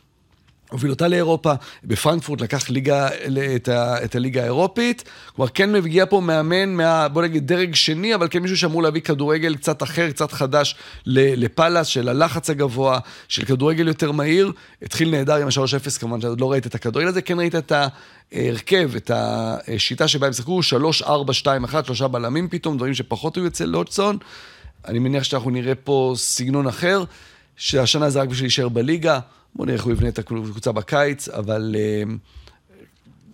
[0.71, 1.53] הוביל אותה לאירופה,
[1.83, 3.09] בפרנקפורט לקח ליגה,
[3.55, 5.03] את, ה, את הליגה האירופית.
[5.35, 9.01] כלומר, כן מגיע פה מאמן מה, בוא נגיד, דרג שני, אבל כן מישהו שאמור להביא
[9.01, 14.51] כדורגל קצת אחר, קצת חדש לפאלאס, של הלחץ הגבוה, של כדורגל יותר מהיר.
[14.81, 17.71] התחיל נהדר עם ה-3-0, כמובן שעוד לא ראית את הכדורגל הזה, כן ראית את
[18.31, 20.59] ההרכב, את השיטה שבה הם שיחקו,
[21.01, 21.05] 3-4-2-1,
[21.85, 24.17] שלושה בלמים פתאום, דברים שפחות היו אצל לוטסון.
[24.87, 27.03] אני מניח שאנחנו נראה פה סגנון אחר,
[27.55, 29.19] שהשנה זה רק בשביל להישאר בליגה.
[29.57, 32.11] בוא נראה איך הוא יבנה את הקבוצה בקיץ, אבל uh,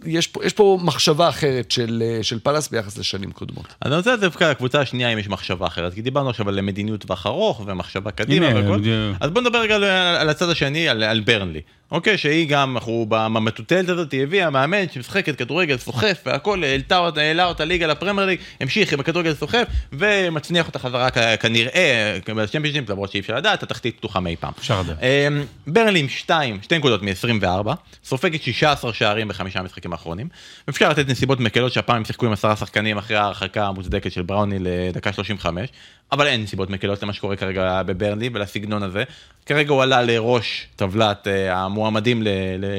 [0.05, 3.65] יש, פה, יש פה מחשבה אחרת של, uh, של פאלאס ביחס לשנים קודמות.
[3.82, 7.01] אז אני רוצה דווקא לקבוצה השנייה אם יש מחשבה אחרת, כי דיברנו עכשיו על מדיניות
[7.01, 9.84] טווח ארוך ומחשבה קדימה הנה, זה- אז בוא נדבר רגע על,
[10.19, 11.61] על הצד השני, על, על ברנלי.
[11.93, 17.21] אוקיי, שהיא גם, אנחנו במטוטלת הזאת, היא הביאה מאמן שמשחקת כדורגל סוחף והכל, העלתה אותה,
[17.21, 19.63] העלה אותה ליגה לפרמייר ליג, המשיך עם הכדורגל סוחף
[19.93, 24.51] ומצניח אותה חזרה כנראה בצ'מפיונשיפ, למרות שאי אפשר לדעת, התחתית פתוחה מאי פעם.
[24.59, 24.97] אפשר לדעת.
[25.03, 27.71] אמ, ברנלי עם 2, 2 נקודות מ-24,
[28.03, 30.27] סופגת 16 שערים בחמישה המשחקים האחרונים.
[30.69, 34.59] אפשר לתת נסיבות מקלות שהפעם הם שיחקו עם עשרה שחקנים אחרי ההרחקה המוצדקת של בראוני
[34.59, 35.69] לדקה 35,
[36.14, 39.03] אבל אין נסיבות מקלות למה שקורה כרגע בברנלי ולסגנון הזה.
[39.45, 42.24] כרגע הוא עלה לראש טבלת אה, המועמדים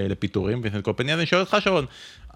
[0.09, 1.87] לפיטורים, וינסנט קופני, אז אני שואל אותך שרון,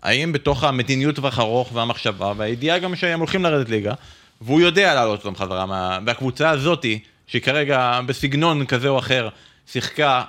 [0.03, 3.95] האם בתוך המדיניות טווח ארוך והמחשבה והידיעה גם שהם הולכים לרדת ליגה,
[4.41, 5.99] והוא יודע להעלות אותם חזרה, מה...
[6.07, 9.29] והקבוצה הזאתי, שהיא כרגע בסגנון כזה או אחר,
[9.67, 10.23] שיחקה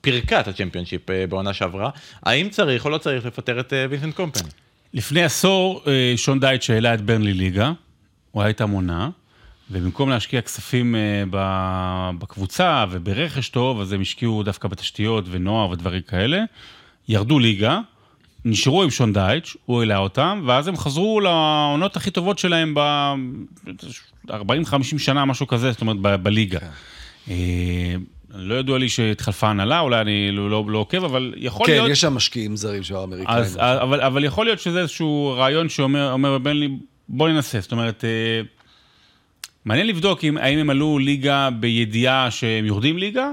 [0.00, 1.90] פירקה את הצ'מפיונשיפ אה, בעונה שעברה,
[2.22, 4.48] האם צריך או לא צריך לפטר את אה, וינסנט קומפני?
[4.94, 5.84] לפני עשור,
[6.16, 7.72] שון דייט שהעלה את ברנלי ליגה,
[8.30, 9.10] הוא היה איתם עונה,
[9.70, 11.24] ובמקום להשקיע כספים אה,
[12.18, 16.42] בקבוצה וברכש טוב, אז הם השקיעו דווקא בתשתיות ונוער ודברים כאלה,
[17.08, 17.80] ירדו ליגה,
[18.44, 24.98] נשארו עם שון דייטש, הוא העלה אותם, ואז הם חזרו לעונות הכי טובות שלהם ב-40-50
[24.98, 26.58] שנה, משהו כזה, זאת אומרת, ב- בליגה.
[27.30, 27.94] אה,
[28.34, 31.90] לא ידוע לי שהתחלפה הנהלה, אולי אני לא, לא, לא עוקב, אבל יכול כן, להיות...
[31.90, 33.38] יש שם משקיעים זרים של האמריקאים.
[33.38, 36.68] אז, אבל, אבל יכול להיות שזה איזשהו רעיון שאומר אומר בברנלי,
[37.08, 37.60] בוא ננסה.
[37.60, 38.42] זאת אומרת, אה,
[39.64, 43.30] מעניין לבדוק אם, האם הם עלו ליגה בידיעה שהם יורדים ליגה,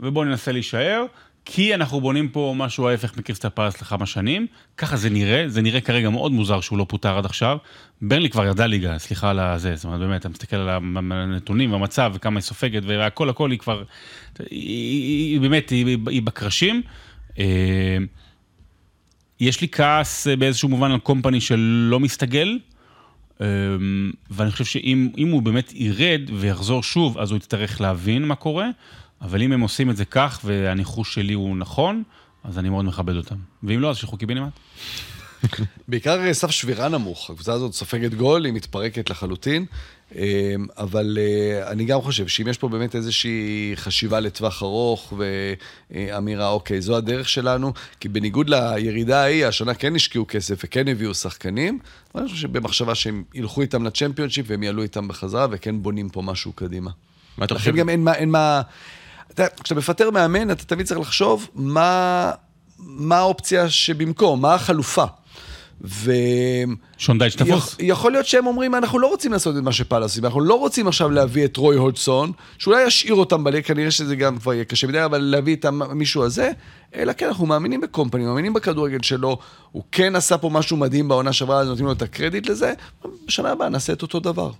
[0.00, 1.04] ובואו ננסה להישאר,
[1.44, 4.46] כי אנחנו בונים פה משהו ההפך מקריסטל פלס לכמה שנים.
[4.76, 7.58] ככה זה נראה, זה נראה כרגע מאוד מוזר שהוא לא פוטר עד עכשיו.
[8.02, 12.12] ברנלי כבר ירדה ליגה, סליחה על הזה, זאת אומרת, באמת, אתה מסתכל על הנתונים והמצב
[12.14, 13.82] וכמה היא סופגת והכל הכל, היא כבר,
[14.38, 16.82] היא, היא, היא באמת, היא, היא בקרשים.
[17.38, 17.98] אה,
[19.40, 22.58] יש לי כעס באיזשהו מובן על קומפני שלא מסתגל,
[24.30, 28.66] ואני חושב שאם אם הוא באמת ירד ויחזור שוב, אז הוא יצטרך להבין מה קורה,
[29.20, 32.02] אבל אם הם עושים את זה כך, והניחוש שלי הוא נכון,
[32.44, 33.36] אז אני מאוד מכבד אותם.
[33.62, 34.52] ואם לא, אז שילכו קיבינימט.
[35.88, 39.64] בעיקר אה, סף שבירה נמוך, הקבוצה הזאת סופגת גול, היא מתפרקת לחלוטין,
[40.16, 46.48] אה, אבל אה, אני גם חושב שאם יש פה באמת איזושהי חשיבה לטווח ארוך ואמירה,
[46.48, 51.78] אוקיי, זו הדרך שלנו, כי בניגוד לירידה ההיא, השנה כן השקיעו כסף וכן הביאו שחקנים,
[52.14, 56.22] אבל אני חושב שבמחשבה שהם ילכו איתם לצ'מפיונשיפ והם יעלו איתם בחזרה וכן בונים פה
[56.22, 56.90] משהו קדימה.
[57.38, 57.76] מה אתה לכן חושב?
[57.76, 58.62] גם אין מה, אין מה...
[59.32, 62.32] אתה יודע, כשאתה מפטר מאמן, אתה תמיד צריך לחשוב מה,
[62.78, 65.04] מה האופציה שבמקום, מה החלופה.
[65.84, 66.12] ו...
[66.98, 67.72] שון דייץ' תפוס.
[67.72, 70.54] יכ- יכול להיות שהם אומרים, אנחנו לא רוצים לעשות את מה שפאלאס עושים, אנחנו לא
[70.54, 74.64] רוצים עכשיו להביא את רוי הודסון, שאולי ישאיר אותם בליגה, כנראה שזה גם כבר יהיה
[74.64, 76.50] קשה מדי, אבל להביא את המישהו הזה,
[76.94, 79.38] אלא כן, אנחנו מאמינים בקומפני, מאמינים בכדורגל שלו,
[79.72, 82.72] הוא כן עשה פה משהו מדהים בעונה שעברה, אז נותנים לו את הקרדיט לזה,
[83.26, 84.50] בשנה הבאה נעשה את אותו דבר.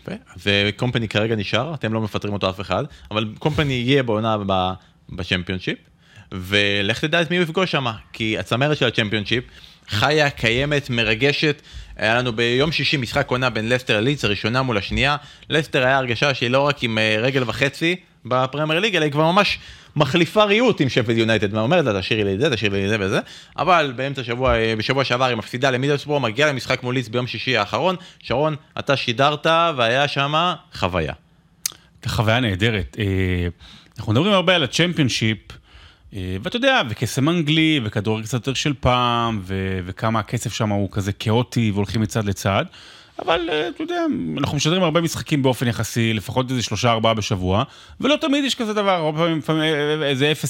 [0.00, 0.12] יפה.
[0.44, 4.72] וקומפני כרגע נשאר, אתם לא מפטרים אותו אף אחד, אבל קומפני יהיה בעונה ב-
[5.10, 5.78] בצ'מפיונשיפ,
[6.32, 9.44] ולך תדע את מי הוא יפגוש שם, כי הצמרת של הצ'מפיונשיפ,
[9.88, 11.62] חיה, קיימת, מרגשת.
[11.96, 15.16] היה לנו ביום שישי משחק עונה בין לסטר ללידס, הראשונה מול השנייה.
[15.50, 19.32] לסטר היה הרגשה שהיא לא רק עם אה, רגל וחצי בפרמייר ליג, אלא היא כבר
[19.32, 19.58] ממש
[19.96, 22.96] מחליפה ריהוט עם שפלד יונייטד, ואומרת לה תשאירי לי את זה, תשאירי לי את זה
[23.00, 23.20] וזה,
[23.56, 27.56] אבל באמצע שבוע, אה, בשבוע שעבר היא מפסידה למידלסבורג, מגיעה למשחק מול לידס ביום שישי
[27.56, 27.96] האחרון.
[28.22, 31.12] שרון, אתה שידרת והיה שם חוויה.
[32.06, 32.96] חוויה נהדרת.
[32.98, 33.48] אה,
[33.98, 35.38] אנחנו מדברים הרבה על הצ'מפיונשיפ,
[36.12, 41.12] ואתה יודע, וקסם אנגלי, וכדורגל קצת יותר של פעם, ו- וכמה הקצב שם הוא כזה
[41.12, 42.64] כאוטי, והולכים מצד לצד.
[43.18, 44.04] אבל אה, אתה יודע,
[44.38, 47.64] אנחנו משדרים הרבה משחקים באופן יחסי, לפחות איזה שלושה ארבעה בשבוע,
[48.00, 50.46] ולא תמיד יש כזה דבר, הרבה פעמים, לפעמים אה, איזה 0-0,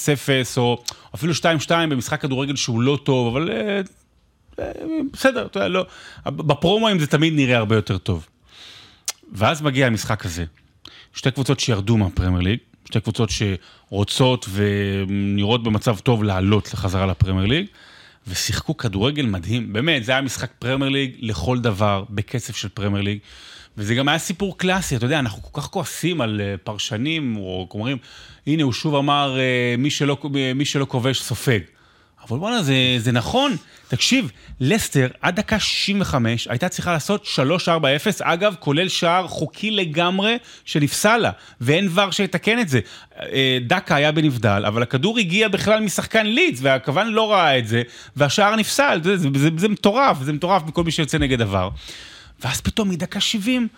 [0.56, 0.82] או
[1.14, 3.80] אפילו 2-2 במשחק כדורגל שהוא לא טוב, אבל אה,
[4.58, 4.72] אה,
[5.12, 5.86] בסדר, אתה יודע, לא,
[6.26, 8.26] בפרומואים זה תמיד נראה הרבה יותר טוב.
[9.32, 10.44] ואז מגיע המשחק הזה,
[11.14, 12.58] שתי קבוצות שירדו מהפרמייר ליג,
[12.88, 17.66] שתי קבוצות שרוצות ונראות במצב טוב לעלות לחזרה לפרמייר ליג,
[18.28, 23.18] ושיחקו כדורגל מדהים, באמת, זה היה משחק פרמייר ליג לכל דבר, בקצב של פרמייר ליג.
[23.76, 27.68] וזה גם היה סיפור קלאסי, אתה יודע, אנחנו כל כך כועסים על אה, פרשנים, או
[27.74, 27.96] אומרים,
[28.46, 30.18] הנה, הוא שוב אמר, אה, מי שלא,
[30.54, 31.60] מי שלא כובש סופג.
[32.30, 33.56] אבל וואלה, זה, זה נכון.
[33.88, 37.26] תקשיב, לסטר עד דקה 65 הייתה צריכה לעשות
[37.66, 37.70] 3-4-0,
[38.20, 42.80] אגב, כולל שער חוקי לגמרי שנפסל לה, ואין ור שיתקן את זה.
[43.20, 47.82] אה, דקה היה בנבדל, אבל הכדור הגיע בכלל משחקן לידס, והכוון לא ראה את זה,
[48.16, 51.70] והשער נפסל, זה, זה, זה, זה מטורף, זה מטורף מכל מי שיוצא נגד הוור.
[52.40, 53.68] ואז פתאום מדקה 70,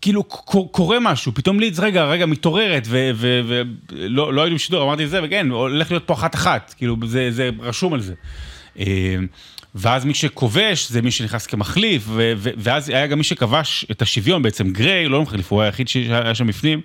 [0.00, 0.24] כאילו
[0.70, 5.90] קורה משהו, פתאום לידס, רגע, רגע, מתעוררת, ולא לא היינו בשידור, אמרתי זה, וכן, הולך
[5.90, 8.14] להיות פה אחת-אחת, כאילו, זה, זה רשום על זה.
[8.78, 9.16] אה,
[9.74, 12.04] ואז מי שכובש זה מי שנכנס כמחליף,
[12.36, 16.46] ואז היה גם מי שכבש את השוויון בעצם, גריי, לא מחליף, הוא היחיד שהיה שם
[16.46, 16.80] בפנים.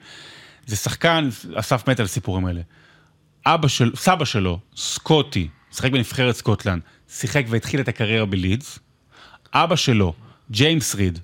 [0.65, 2.61] זה שחקן, אסף מת על הסיפורים האלה.
[3.45, 8.79] אבא של, סבא שלו, סקוטי, שיחק בנבחרת סקוטלנד, שיחק והתחיל את הקריירה בלידס.
[9.53, 10.13] אבא שלו,
[10.51, 11.19] ג'יימס ריד,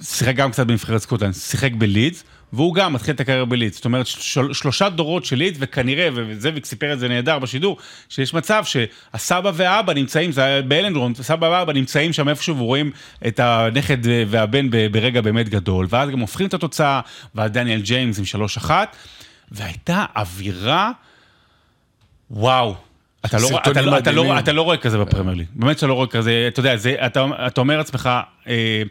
[0.00, 3.76] שיחק גם קצת בנבחרת סקוטלנד, שיחק בלידס, והוא גם מתחיל את הקריירה בלידס.
[3.76, 7.76] זאת אומרת, של, שלושה דורות של לידס, וכנראה, וזאביק סיפר את זה נהדר בשידור,
[8.08, 12.90] שיש מצב שהסבא והאבא נמצאים, זה היה באלנדרון, הסבא והאבא נמצאים שם איפשהו ורואים
[13.26, 17.00] את הנכד והבן ברגע באמת גדול, ואז גם הופכים את התוצאה,
[17.34, 18.96] ועד דניאל ג'יימס עם שלוש אחת,
[19.50, 20.90] והייתה אווירה,
[22.30, 22.74] וואו.
[23.26, 25.94] אתה לא, אתה, לא, אתה, לא, אתה לא רואה כזה בפרמייר ליג, באמת שאתה לא
[25.94, 28.10] רואה כזה, אתה יודע, זה, אתה, אתה אומר לעצמך,
[28.48, 28.82] אה,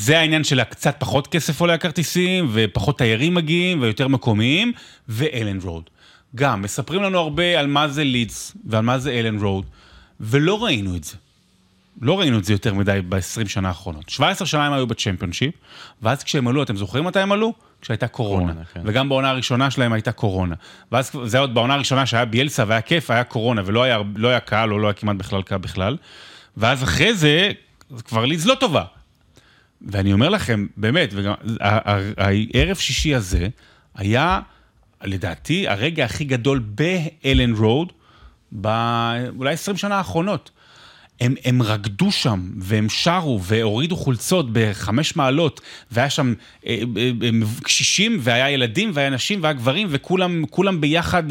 [0.00, 4.72] זה העניין של הקצת פחות כסף עולה הכרטיסים, ופחות תיירים מגיעים, ויותר מקומיים,
[5.08, 5.90] ואלן רוד.
[6.34, 9.66] גם, מספרים לנו הרבה על מה זה לידס, ועל מה זה אלן רוד,
[10.20, 11.16] ולא ראינו את זה.
[12.00, 14.08] לא ראינו את זה יותר מדי ב-20 שנה האחרונות.
[14.08, 15.54] 17 שנה הם היו בצ'מפיונשיפ,
[16.02, 17.52] ואז כשהם עלו, אתם זוכרים מתי הם עלו?
[17.80, 18.46] כשהייתה קורונה.
[18.46, 18.80] קורונה כן.
[18.84, 20.54] וגם בעונה הראשונה שלהם הייתה קורונה.
[20.92, 24.28] ואז זה היה עוד בעונה הראשונה שהיה ביאלסה והיה כיף, היה קורונה, ולא היה, לא
[24.28, 25.96] היה קהל, או לא היה כמעט בכלל קהל בכלל.
[26.56, 27.50] ואז אחרי זה,
[28.04, 28.84] כבר לידס לא טובה.
[29.82, 33.48] ואני אומר לכם, באמת, וגם הערב שישי הזה
[33.94, 34.40] היה,
[35.02, 37.92] לדעתי, הרגע הכי גדול באלן רוד,
[38.52, 40.50] באולי 20 שנה האחרונות.
[41.20, 45.60] הם, הם רקדו שם, והם שרו, והורידו חולצות בחמש מעלות,
[45.90, 46.34] והיה שם
[46.66, 47.30] אה, אה, אה,
[47.62, 51.22] קשישים, והיה ילדים, והיה נשים, והיה גברים, וכולם ביחד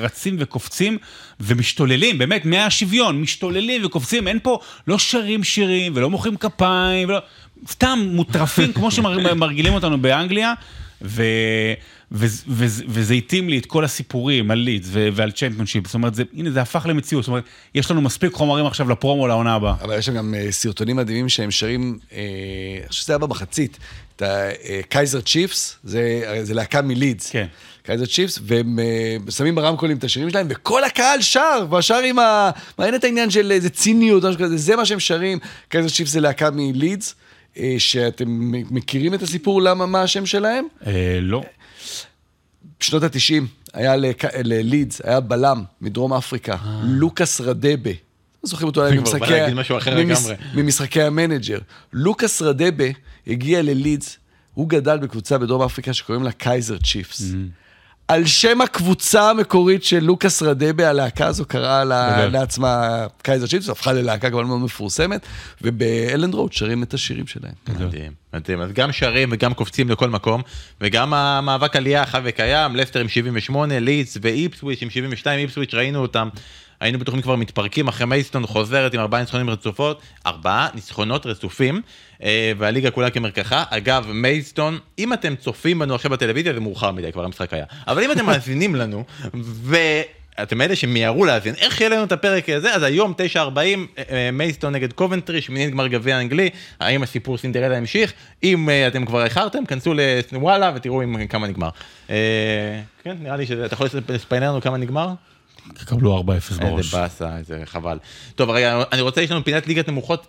[0.00, 0.98] רצים וקופצים,
[1.40, 7.18] ומשתוללים, באמת, מהשוויון, משתוללים וקופצים, אין פה, לא שרים שירים, ולא מוחאים כפיים, ולא...
[7.68, 10.54] סתם מוטרפים, כמו שמרגילים אותנו באנגליה,
[11.02, 11.22] ו...
[12.88, 16.62] וזה התאים לי את כל הסיפורים על לידס ועל צ'מפיונשיפ, זאת אומרת, זה, הנה זה
[16.62, 17.44] הפך למציאות, זאת אומרת,
[17.74, 19.74] יש לנו מספיק חומרים עכשיו לפרומו לעונה הבאה.
[19.82, 22.12] אבל יש שם גם אה, סרטונים מדהימים שהם שרים, אה,
[22.80, 23.78] אני חושב שזה היה במחצית,
[24.16, 24.22] את
[24.80, 27.30] הקייזר אה, צ'יפס, זה, זה להקה מלידס.
[27.30, 27.46] כן.
[27.82, 28.78] קייזר צ'יפס, והם
[29.28, 32.50] אה, שמים ברמקולים את השירים שלהם, וכל הקהל שר, והשר עם ה...
[32.82, 34.22] אין את העניין של איזה ציניות,
[34.54, 35.38] זה מה שהם שרים.
[35.68, 37.14] קייזר צ'יפס זה להקה מלידס.
[37.78, 40.66] שאתם מכירים את הסיפור למה, מה השם שלהם?
[41.20, 41.42] לא.
[42.80, 43.42] בשנות ה-90
[43.72, 43.94] היה
[44.44, 46.80] ללידס, היה בלם מדרום אפריקה, אה.
[46.84, 47.90] לוקאס רדבה.
[48.42, 48.82] זוכרים אותו
[50.54, 51.58] ממשחקי המנג'ר.
[51.92, 52.84] לוקאס רדבה
[53.26, 54.18] הגיע ללידס,
[54.54, 57.20] הוא גדל בקבוצה בדרום אפריקה שקוראים לה קייזר צ'יפס.
[57.20, 57.61] Mm-hmm.
[58.12, 63.92] על שם הקבוצה המקורית של לוקאס רדבה, הלהקה הזו קראה לה, לעצמה קייזר צ'יפס, הפכה
[63.92, 65.26] ללהקה כבר מאוד מפורסמת,
[65.62, 67.52] ובאלנד רואד שרים את השירים שלהם.
[67.68, 68.60] מדהים, מדהים.
[68.60, 70.42] אז גם שרים וגם קופצים לכל מקום,
[70.80, 76.28] וגם המאבק עלייה חי וקיים, לסטר עם 78, לידס ואיפסוויץ' עם 72, איפסוויץ' ראינו אותם.
[76.82, 81.82] היינו בטוחים כבר מתפרקים אחרי מיידסטון חוזרת עם ארבעה ניצחונים רצופות, ארבעה ניצחונות רצופים,
[82.22, 83.64] אה, והליגה כולה כמרקחה.
[83.70, 87.64] אגב, מיידסטון, אם אתם צופים בנו עכשיו בטלוויזיה, זה מאוחר מדי, כבר המשחק היה.
[87.88, 89.04] אבל אם אתם מאזינים לנו,
[89.44, 89.76] ו...
[90.42, 92.74] אתם אלה שמיהרו להאזין, איך יהיה לנו את הפרק הזה?
[92.74, 93.38] אז היום 9:40,
[93.98, 98.12] אה, מייסטון נגד קובנטרי, שמינית גמר גביע האנגלי, האם הסיפור סינדרלה המשיך?
[98.42, 99.94] אם אה, אתם כבר איחרתם, כנסו
[100.32, 101.68] לוואלה ותראו עם כמה נגמר.
[102.10, 105.08] אה, כן, נראה לי שאתה יכול לספיינר לנו כמה נגמר?
[105.84, 106.94] קבלו 4-0 איזה בראש.
[106.94, 107.98] באסה, איזה חבל.
[108.34, 110.26] טוב, רגע, אני רוצה, יש לנו פינת ליגת נמוכות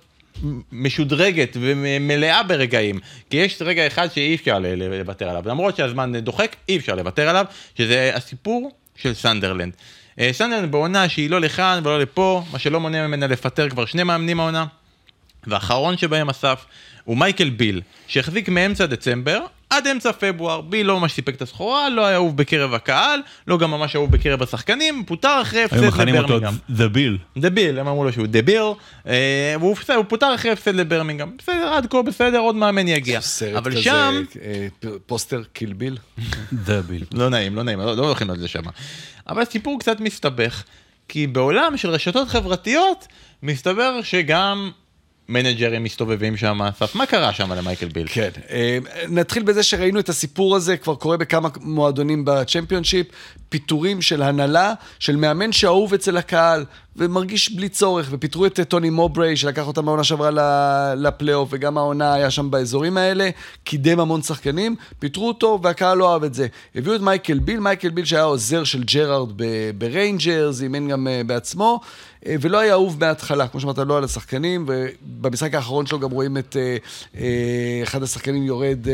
[0.72, 4.60] משודרגת ומלאה ברגעים, כי יש רגע אחד שאי אפשר
[5.00, 7.46] לוותר עליו, למרות שהזמן דוחק, אי אפשר לוותר עליו,
[7.78, 9.74] שזה הסיפור של סנדרלנד.
[10.20, 14.04] אה, סנדרלנד בעונה שהיא לא לכאן ולא לפה, מה שלא מונע ממנה לפטר כבר שני
[14.04, 14.66] מאמנים העונה,
[15.48, 16.66] והאחרון שבהם אסף
[17.04, 19.40] הוא מייקל ביל, שהחזיק מאמצע דצמבר
[19.74, 20.62] עד אמצע פברואר.
[20.62, 24.12] ביל לא ממש סיפק את הסחורה, לא היה אהוב בקרב הקהל, לא גם ממש אהוב
[24.12, 26.54] בקרב השחקנים, פוטר אחרי הפסד היו מכנים אותו לברמינגהם.
[26.70, 27.40] The Bill.
[27.40, 28.64] דביל, הם אמרו לו שהוא דביל,
[29.08, 31.32] אה, והוא בסדר, הוא פוטר אחרי הפסד לברמינגהם.
[31.38, 33.22] בסדר, עד כה בסדר, עוד מאמן יגיע.
[33.22, 34.68] סרט אבל כזה, שם, אה,
[35.06, 35.98] פוסטר קיל ביל.
[36.52, 37.06] The Bill.
[37.12, 38.64] לא נעים, לא נעים, לא לא הולכים על זה שם.
[39.28, 40.64] אבל הסיפור קצת מסתבך,
[41.08, 43.08] כי בעולם של רשתות חברתיות,
[43.44, 44.72] מסתבר שגם
[45.30, 48.08] מנג'רים מסתובבים שם, אסף, מה קרה שם למייקל ביל?
[48.10, 48.78] כן, אה,
[49.10, 53.08] נתחיל בזה שראינו את הסיפור הזה, כבר קורה בכמה מועדונים בצ'מפיונשיפ,
[53.50, 56.66] פיטורים של הנהלה, של מאמן שאהוב אצל הקהל,
[56.96, 62.32] ומרגיש בלי צורך, ופיטרו את טוני מובריי, שלקח אותם בעונה שעברה לפלייאוף, וגם העונה היה
[62.32, 63.30] שם באזורים האלה,
[63.64, 66.48] קידם המון שחקנים, פיטרו אותו, והקהל לא אהב את זה.
[66.76, 69.30] הביאו את מייקל ביל, מייקל ביל שהיה עוזר של ג'רארד
[69.78, 71.80] בריינג'רס, אימן גם אה, בעצמו.
[72.28, 76.38] אה, ולא היה אהוב מההתחלה, כמו שאמרת, לא על השחקנים, ובמשחק האחרון שלו גם רואים
[76.38, 76.78] את אה,
[77.18, 78.88] אה, אחד השחקנים יורד,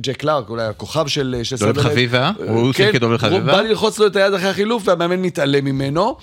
[0.00, 1.78] ג'ק קלארק, אולי הכוכב של סנדרלנד.
[1.78, 2.30] חביבה?
[2.40, 3.52] אה, הוא כן, שיחק דולב חביבה?
[3.52, 6.16] בא ללחוץ לו את היד אחרי החילוף, והמאמן מתעלם ממנו,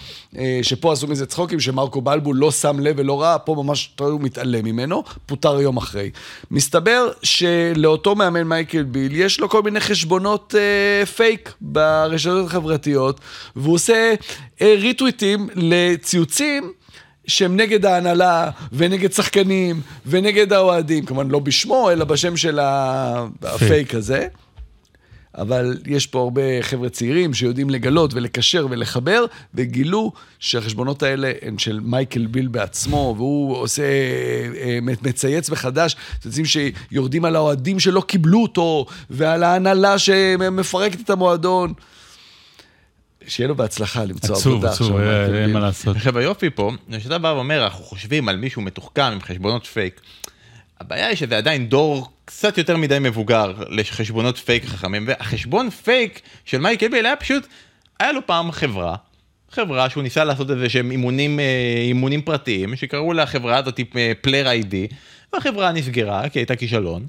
[0.62, 4.66] שפה עשו מזה צחוקים, שמרקו בלבול לא שם לב ולא ראה, פה ממש הוא מתעלם
[4.66, 6.10] ממנו, פוטר יום אחרי.
[6.52, 10.56] מסתבר שלאותו מאמן מייקל ביל, יש לו כל מיני חשבונות
[11.16, 13.20] פייק ברשתות החברתיות,
[13.56, 14.14] והוא עושה
[14.62, 16.19] ריטוויטים לציוצים.
[17.28, 21.06] שהם נגד ההנהלה, ונגד שחקנים, ונגד האוהדים.
[21.06, 22.60] כמובן לא בשמו, אלא בשם של
[23.44, 24.28] הפייק הזה.
[25.36, 31.80] אבל יש פה הרבה חבר'ה צעירים שיודעים לגלות ולקשר ולחבר, וגילו שהחשבונות האלה הן של
[31.84, 33.84] מייקל ביל בעצמו, והוא עושה,
[34.62, 41.74] אה, מצייץ מחדש, ציוצים שיורדים על האוהדים שלא קיבלו אותו, ועל ההנהלה שמפרקת את המועדון.
[43.30, 45.54] שיהיה לו בהצלחה למצוא עצוב, עבודה עצוב, עכשיו, אה, מייקל אין.
[45.54, 45.96] מה לעשות.
[45.96, 50.02] עכשיו היופי פה, כשאתה בא ואומר, אנחנו חושבים על מישהו מתוחכם עם חשבונות פייק,
[50.80, 56.58] הבעיה היא שזה עדיין דור קצת יותר מדי מבוגר לחשבונות פייק חכמים, והחשבון פייק של
[56.58, 57.48] מייקל ביל היה פשוט,
[58.00, 58.96] היה לו פעם חברה,
[59.52, 64.50] חברה שהוא ניסה לעשות איזה שהם אימונים, אה, אימונים פרטיים, שקראו לחברה הזאת אה, Player
[64.50, 64.88] ID,
[65.34, 67.08] והחברה נסגרה כי הייתה כישלון.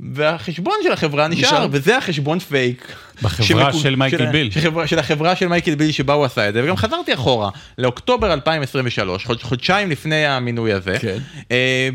[0.00, 1.66] והחשבון של החברה נשאר, נשאר.
[1.70, 2.92] וזה החשבון פייק.
[3.22, 4.50] בחברה שמקו- של מייקל ה- ביל.
[4.50, 8.32] שחברה, של החברה של מייקל ביל שבה הוא עשה את זה, וגם חזרתי אחורה, לאוקטובר
[8.32, 10.96] 2023, חוד, חודשיים לפני המינוי הזה.
[11.00, 11.18] כן.
[11.50, 11.88] אה,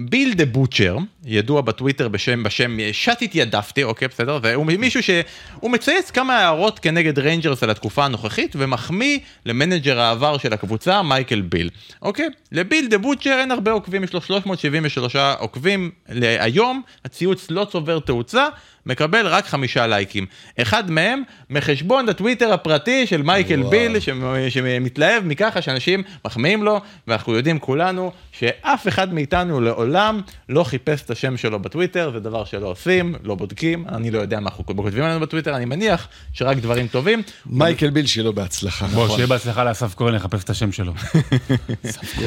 [0.00, 0.96] ביל דה בוטשר,
[1.26, 4.38] ידוע בטוויטר בשם, בשם שט התיידפתי, אוקיי, בסדר?
[4.42, 10.52] והוא מישהו שהוא מצייץ כמה הערות כנגד ריינג'רס על התקופה הנוכחית, ומחמיא למנג'ר העבר של
[10.52, 11.70] הקבוצה, מייקל ביל.
[12.02, 12.28] אוקיי?
[12.52, 15.90] לביל דה בוטשר אין הרבה עוקבים, יש לו 373 עוקבים
[16.38, 18.46] היום, הציוץ לא צובר תאוצה.
[18.88, 20.26] מקבל רק חמישה לייקים.
[20.62, 23.70] אחד מהם מחשבון הטוויטר הפרטי של מייקל וואו.
[23.70, 24.08] ביל, ש-
[24.48, 31.10] שמתלהב מככה שאנשים מחמיאים לו, ואנחנו יודעים כולנו שאף אחד מאיתנו לעולם לא חיפש את
[31.16, 35.04] השם שלו בטוויטר, זה דבר שלא עושים, לא בודקים, אני לא יודע מה אנחנו כותבים
[35.04, 37.22] עלינו בטוויטר, אני מניח שרק דברים טובים.
[37.46, 38.86] מייקל ביל, שיהיה לו בהצלחה.
[38.86, 40.92] בוא, שיהיה בהצלחה לאסף כהן לחפש את השם שלו.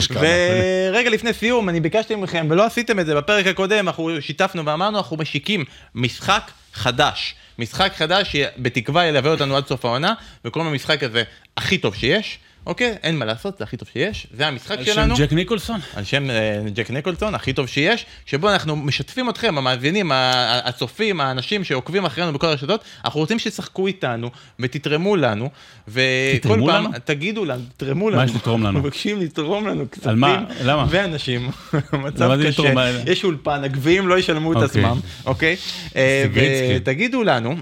[0.10, 0.22] כמה.
[0.22, 4.98] ורגע לפני סיום, אני ביקשתי מכם, ולא עשיתם את זה בפרק הקודם, אנחנו שיתפנו ואמרנו,
[4.98, 5.66] אנחנו משיקים
[5.96, 7.36] משחק חדש.
[7.60, 10.14] משחק חדש שבתקווה ילווה אותנו עד סוף העונה,
[10.46, 11.24] וקוראים למשחק הזה
[11.58, 12.96] הכי טוב שיש, אוקיי?
[13.04, 15.16] אין מה לעשות, זה הכי טוב שיש, זה המשחק על שם שלנו.
[15.18, 15.80] ג'ק ניקולסון?
[15.96, 21.64] על שם אה, ג'ק ניקולסון, הכי טוב שיש, שבו אנחנו משתפים אתכם, המאזינים, הצופים, האנשים
[21.64, 24.30] שעוקבים אחרינו בכל הרשתות, אנחנו רוצים שתשחקו איתנו
[24.60, 25.50] ותתרמו לנו,
[25.88, 26.90] וכל פעם, לנו?
[27.06, 28.24] תגידו לנו, תתרמו לנו.
[28.24, 28.80] יש לתרום לנו?
[28.84, 30.10] מבקשים לתרום לנו כספים.
[30.10, 30.44] על מה?
[30.64, 30.86] למה?
[30.90, 31.50] ואנשים,
[32.04, 33.02] מצב קשה?
[33.06, 34.68] יש אולפן, הגביעים לא ישלמו את אוקיי.
[34.68, 35.56] עצמם, אוקיי?
[35.96, 36.74] אה, סיגריצקי.
[36.76, 37.56] ותגידו לנו, אה,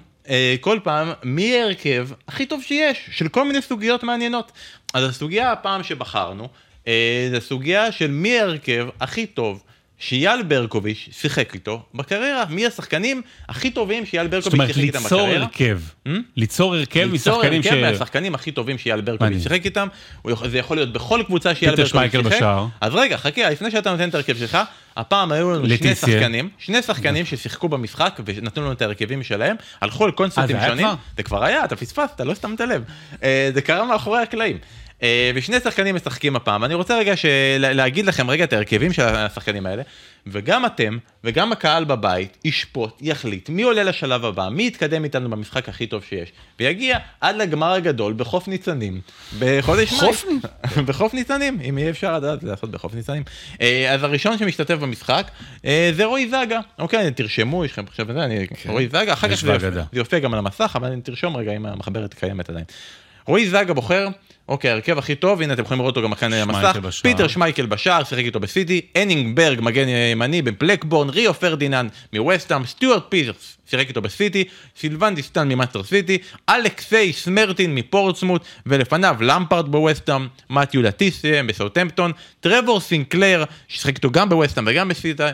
[0.61, 4.51] כל פעם, מי ההרכב הכי טוב שיש, של כל מיני סוגיות מעניינות.
[4.93, 6.47] אז הסוגיה הפעם שבחרנו,
[6.87, 9.63] אה, זה סוגיה של מי ההרכב הכי טוב
[9.99, 12.45] שאייל ברקוביץ' שיחק איתו בקריירה.
[12.49, 15.43] מי השחקנים הכי טובים שאייל זאת ברקוביץ' אומרת, שיחק איתם ליצור בקריירה?
[15.43, 15.79] הרכב.
[16.07, 16.11] Hmm?
[16.35, 17.67] ליצור הרכב ליצור משחקנים ש...
[17.67, 19.43] הרכב מהשחקנים הכי טובים שאייל ברקוביץ'.
[19.43, 19.87] שיחק איתם,
[20.45, 22.45] זה יכול להיות בכל קבוצה שאייל ברקוביץ' שיחק.
[22.81, 24.57] אז רגע, חכה, לפני שאתה נותן את ההרכב שלך,
[24.97, 25.95] הפעם היו לנו שני.
[25.95, 30.87] שחקנים, שני שחקנים ששיחקו במשחק ונתנו לנו את ההרכבים שלהם, הלכו על קונספטים אה, שונים?
[31.17, 32.83] זה כבר היה, אתה פספסת, לא שמת לב.
[33.23, 34.57] אה, זה קרה מאחורי הקלעים.
[35.03, 37.29] אה, ושני שחקנים משחקים הפעם, אני רוצה רגע של...
[37.57, 39.83] להגיד לכם רגע את ההרכבים של השחקנים האלה,
[40.27, 45.69] וגם אתם, וגם הקהל בבית, ישפוט, יחליט מי עולה לשלב הבא, מי יתקדם איתנו במשחק
[45.69, 49.01] הכי טוב שיש, ויגיע עד לגמר הגדול בחוף ניצנים,
[49.39, 49.89] בחודש.
[49.89, 50.25] חוף
[50.87, 53.23] בחוף ניצנים, אם יהיה אפשר לדעת לעשות בחוף ניצנים.
[53.61, 55.31] אה, אז הראשון שמשתתף במשחק
[55.65, 56.59] אה, זה רועי זגה.
[56.79, 58.47] אוקיי, תרשמו, יש לכם עכשיו את זה, אני...
[58.65, 59.57] רועי זגה, אחר כך זה
[59.93, 62.65] יופיע- גם על המסך, אבל תרשום רגע אם המחברת קיימת עדיין.
[63.27, 64.07] רועי זגה בוחר,
[64.47, 66.77] אוקיי, ההרכב הכי טוב, הנה אתם יכולים לראות אותו גם כאן על המסך.
[67.01, 73.03] פיטר שמייקל בשער, שיחק איתו בסיטי, הנינג ברג, מגן ימני בבלקברן, ריו פרדיננד מווסטהאם, סטיוארט
[73.09, 74.43] פירס, שיחק איתו בסיטי,
[74.79, 76.17] סילבן דיסטן ממנצ'סטר סיטי,
[76.49, 84.67] אלכסיי סמרטין מפורטסמוט, ולפניו למפארד בווסטהאם, מתיו לטיסיה בסאוטהמפטון, טרבור סינקלר, ששיחק איתו גם בווסטהאם
[84.67, 84.91] וגם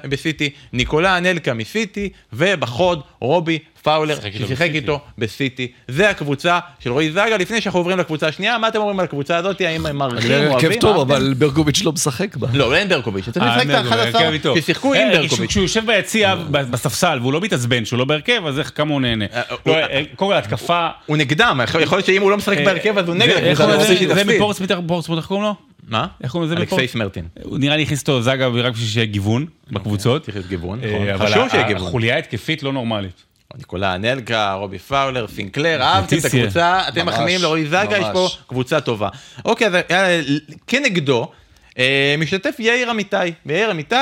[0.10, 4.70] בסיטי, ניקולה אנלקה מסיטי, ובחוד רובי פאולר, ששיחק.
[4.74, 5.72] איתו בסיטי.
[5.88, 9.38] זה הקבוצה של רועי זגה, לפני שאנחנו עוברים לקבוצה השנייה, מה אתם אומרים על הקבוצה
[9.38, 9.62] הזאת?
[9.62, 10.52] האם הם מעריכים, זה אוהבים?
[10.54, 11.12] הרכב טוב?
[11.12, 12.48] אבל ברקוביץ' לא משחק בה.
[12.54, 14.56] לא, אין ברקוביץ', אתה אה, משחק את בהרכב ה-11 איתו.
[14.58, 15.50] ששיחקו עם אה, ברקוביץ'.
[15.50, 19.26] כשהוא יושב ביציע בספסל והוא לא מתעצבן שהוא לא בהרכב, אז איך כמה הוא נהנה.
[19.34, 20.88] אה, לא, אה, קודם כל התקפה...
[21.06, 24.38] הוא נגדם, יכול להיות שאם הוא לא משחק אה, בהרכב אז הוא נגד הקבוצה, זה
[24.38, 25.56] פורטסמוט, איך קוראים לו?
[25.88, 26.08] מה?
[26.24, 26.62] איך קוראים לזה?
[26.62, 26.90] אלכסיי בפורט?
[26.90, 27.26] סמרטין.
[27.44, 30.24] הוא נראה לי הכניס אותו זגה רק בשביל שיהיה גיוון בקבוצות.
[30.24, 31.10] צריך להיות גיוון, אה, נכון.
[31.10, 31.88] אבל חשוב שיהיה גיוון.
[31.88, 33.24] החוליה ההתקפית לא נורמלית.
[33.58, 36.26] ניקולה אנלקה, רובי פאולר, סינקלר, אהבתם את.
[36.26, 38.28] הקבוצה, אתם מחמיאים לרועי זגה, יש פה.
[38.48, 39.10] קבוצה טובה.
[39.46, 40.24] אוקיי, אז יאללה,
[40.68, 41.32] כנגדו,
[41.80, 43.96] אה, משתתף יאיר אמיתי, ויאיר אמיתי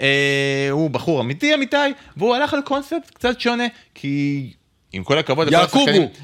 [0.00, 1.76] אה, הוא בחור אמיתי אמיתי,
[2.16, 3.64] והוא הלך על קונספט קצת שונה,
[3.94, 4.50] כי
[4.92, 5.48] עם כל הכבוד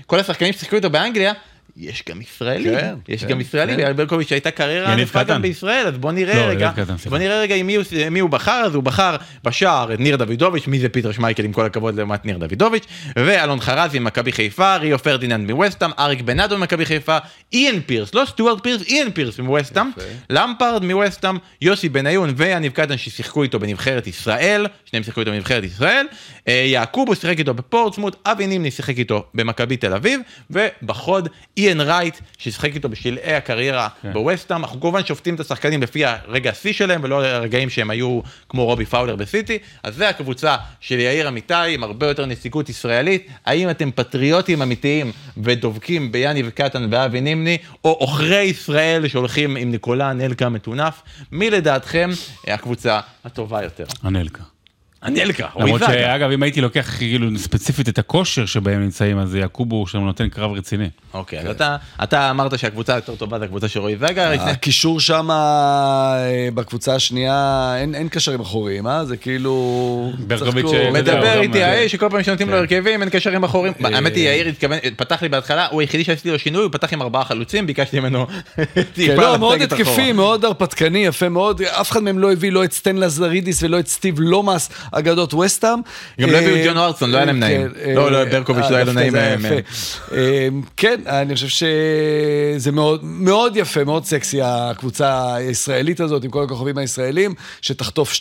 [0.07, 1.33] כל השחקנים ששיחקו איתו באנגליה,
[1.77, 3.97] יש גם ישראלים, כן, יש כן, גם ישראלים, כן.
[3.97, 5.43] ברקוביץ' הייתה קריירה ענפה גם.
[5.43, 6.95] בישראל, אז בוא נראה לא, רגע, קטן.
[7.09, 10.17] בוא נראה רגע עם מי הוא, מי הוא בחר, אז הוא בחר בשער את ניר
[10.17, 12.85] דוידוביץ', מי זה פיטר שמייקל עם כל הכבוד לעומת ניר דוידוביץ',
[13.17, 17.19] ואלון חרזי ממכבי חיפה, ריו פרדיננד מווסטהאם, אריק בנאדו ממכבי חיפה,
[17.53, 20.07] איאן פירס, לא סטוארט פירס, איאן פירס מווסטהאם, יפה.
[20.31, 26.07] למפרד מווסטהאם, יוסי בניון ויניב קטן ששיחקו איתו בנבחרת ישראל, שניהם שיחקו איתו בנבחרת ישראל,
[26.49, 30.21] אה, יעקובו שיחק איתו בפורטסמוט, אבי נימני שיחק איתו במכבי תל אביב,
[30.51, 31.29] ובחוד
[31.69, 34.13] איאן רייט ששיחק איתו בשלהי הקריירה כן.
[34.13, 38.65] בווסטהאם, אנחנו כמובן שופטים את השחקנים לפי הרגע השיא שלהם ולא הרגעים שהם היו כמו
[38.65, 43.71] רובי פאולר בסיטי, אז זה הקבוצה של יאיר אמיתי עם הרבה יותר נסיגות ישראלית, האם
[43.71, 50.49] אתם פטריוטים אמיתיים ודובקים ביאניב קטן ואבי נימני, או עוכרי ישראל שהולכים עם ניקולה נלקה
[50.49, 52.11] מטונף, מי לדעתכם
[52.47, 53.85] הקבוצה הטובה יותר?
[54.05, 54.54] אנלקה.
[55.05, 55.99] הנלקה, למרות רויזגה.
[55.99, 60.53] שאגב, אם הייתי לוקח כאילו ספציפית את הכושר שבהם נמצאים, אז יעקובו שם נותן קרב
[60.53, 60.89] רציני.
[61.15, 65.31] אוקיי, אז אתה- אתה אמרת שהקבוצה היותר טובה זה הקבוצה של רועי זגה, הקישור שם
[65.31, 66.17] אה,
[66.55, 67.35] בקבוצה השנייה,
[67.79, 69.05] אין אין קשרים אחוריים, אה?
[69.05, 69.55] זה כאילו...
[70.19, 70.67] ברקוביץ'.
[70.75, 73.73] אה, מדבר הוא איתי האיש שכל פעם שנותנים לו הרכבים אין קשרים אחורים.
[73.85, 77.03] האמת היא יאיר התכוון, פתח לי בהתחלה, הוא היחידי שעשיתי לו שינוי, הוא פתח עם
[77.03, 78.27] ארבעה חלוצים, ביקשתי ממנו
[78.57, 80.13] כן, טיפה לא, מאוד התקפי.
[80.13, 81.63] מאוד הרפתקני, יפה מאוד.
[81.63, 85.79] אף אחד מהם לא הביא לא את סטן לזרידיס ולא את סטיב לומאס, אגדות וסטאם.
[86.21, 87.69] גם לא הביאו אה, את ג'ון ארצון, לא היה להם נעים.
[87.85, 89.63] כן, לא, אה, לא, ברקוביץ' אה, לא היה לו דווקא נעים.
[90.13, 96.45] אה, כן, אני חושב שזה מאוד מאוד יפה, מאוד סקסי, הקבוצה הישראלית הזאת, עם כל
[96.45, 98.19] הכוכבים הישראלים, שתחטוף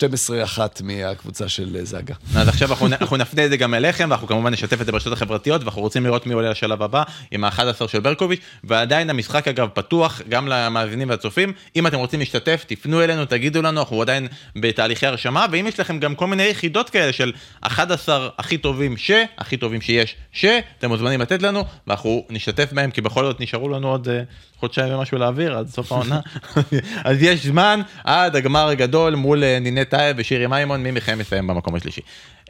[0.58, 2.14] 12-1 מהקבוצה של אה, זאגה.
[2.36, 5.62] אז עכשיו אנחנו נפנה את זה גם אליכם, ואנחנו כמובן נשתף את זה ברשתות החברתיות,
[5.62, 10.22] ואנחנו רוצים לראות מי עולה לשלב הבא עם ה-11 של ברקוביץ', ועדיין המשחק אגב פתוח
[10.30, 11.54] גם למאזינים והצופים.
[11.76, 16.00] אם אתם רוצים להשתתף, תפנו אלינו, תגידו לנו, אנחנו עדיין בתהליכי הרשמה, ואם יש לכם
[16.00, 17.32] גם כל מיני יחידות כאלה של
[17.62, 20.46] 11 הכי טובים ש, הכי טובים שיש ש,
[20.80, 24.22] אתם מוזמנים לתת לנו, ואנחנו נשתתף בהם, כי בכל זאת נשארו לנו עוד אה,
[24.60, 26.20] חודשיים ומשהו להעביר, עד סוף העונה.
[27.04, 31.48] אז יש זמן עד הגמר הגדול מול אה, נינט טייב ושירי מימון, מי מכם מסיים
[31.48, 32.02] במקום השלישי.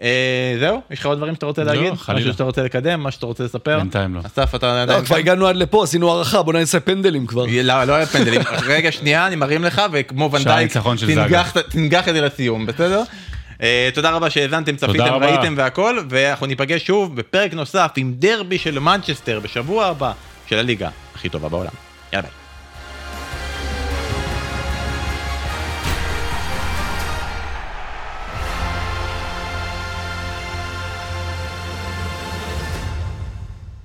[0.01, 0.81] אה, זהו?
[0.91, 1.93] יש לך עוד דברים שאתה רוצה לא, להגיד?
[1.93, 2.19] חלילה.
[2.19, 3.03] משהו שאתה רוצה לקדם?
[3.03, 3.79] מה שאתה רוצה לספר?
[3.79, 4.19] בינתיים לא.
[4.25, 5.05] אסף, אתה לא, עדיין...
[5.05, 7.45] כבר הגענו עד לפה, עשינו הערכה, בוא נעשה פנדלים כבר.
[7.63, 8.41] לא, לא היה פנדלים.
[8.67, 10.77] רגע, שנייה, אני מרים לך, וכמו ונדייק,
[11.69, 13.03] תנגח את זה לסיום, בסדר?
[13.63, 15.03] אה, תודה רבה שהאזנתם, צפיתם.
[15.03, 20.11] ראיתם והכל, ואנחנו ניפגש שוב בפרק נוסף עם דרבי של מנצ'סטר בשבוע הבא
[20.47, 21.71] של הליגה הכי טובה בעולם.
[22.13, 22.42] יאללה ביי.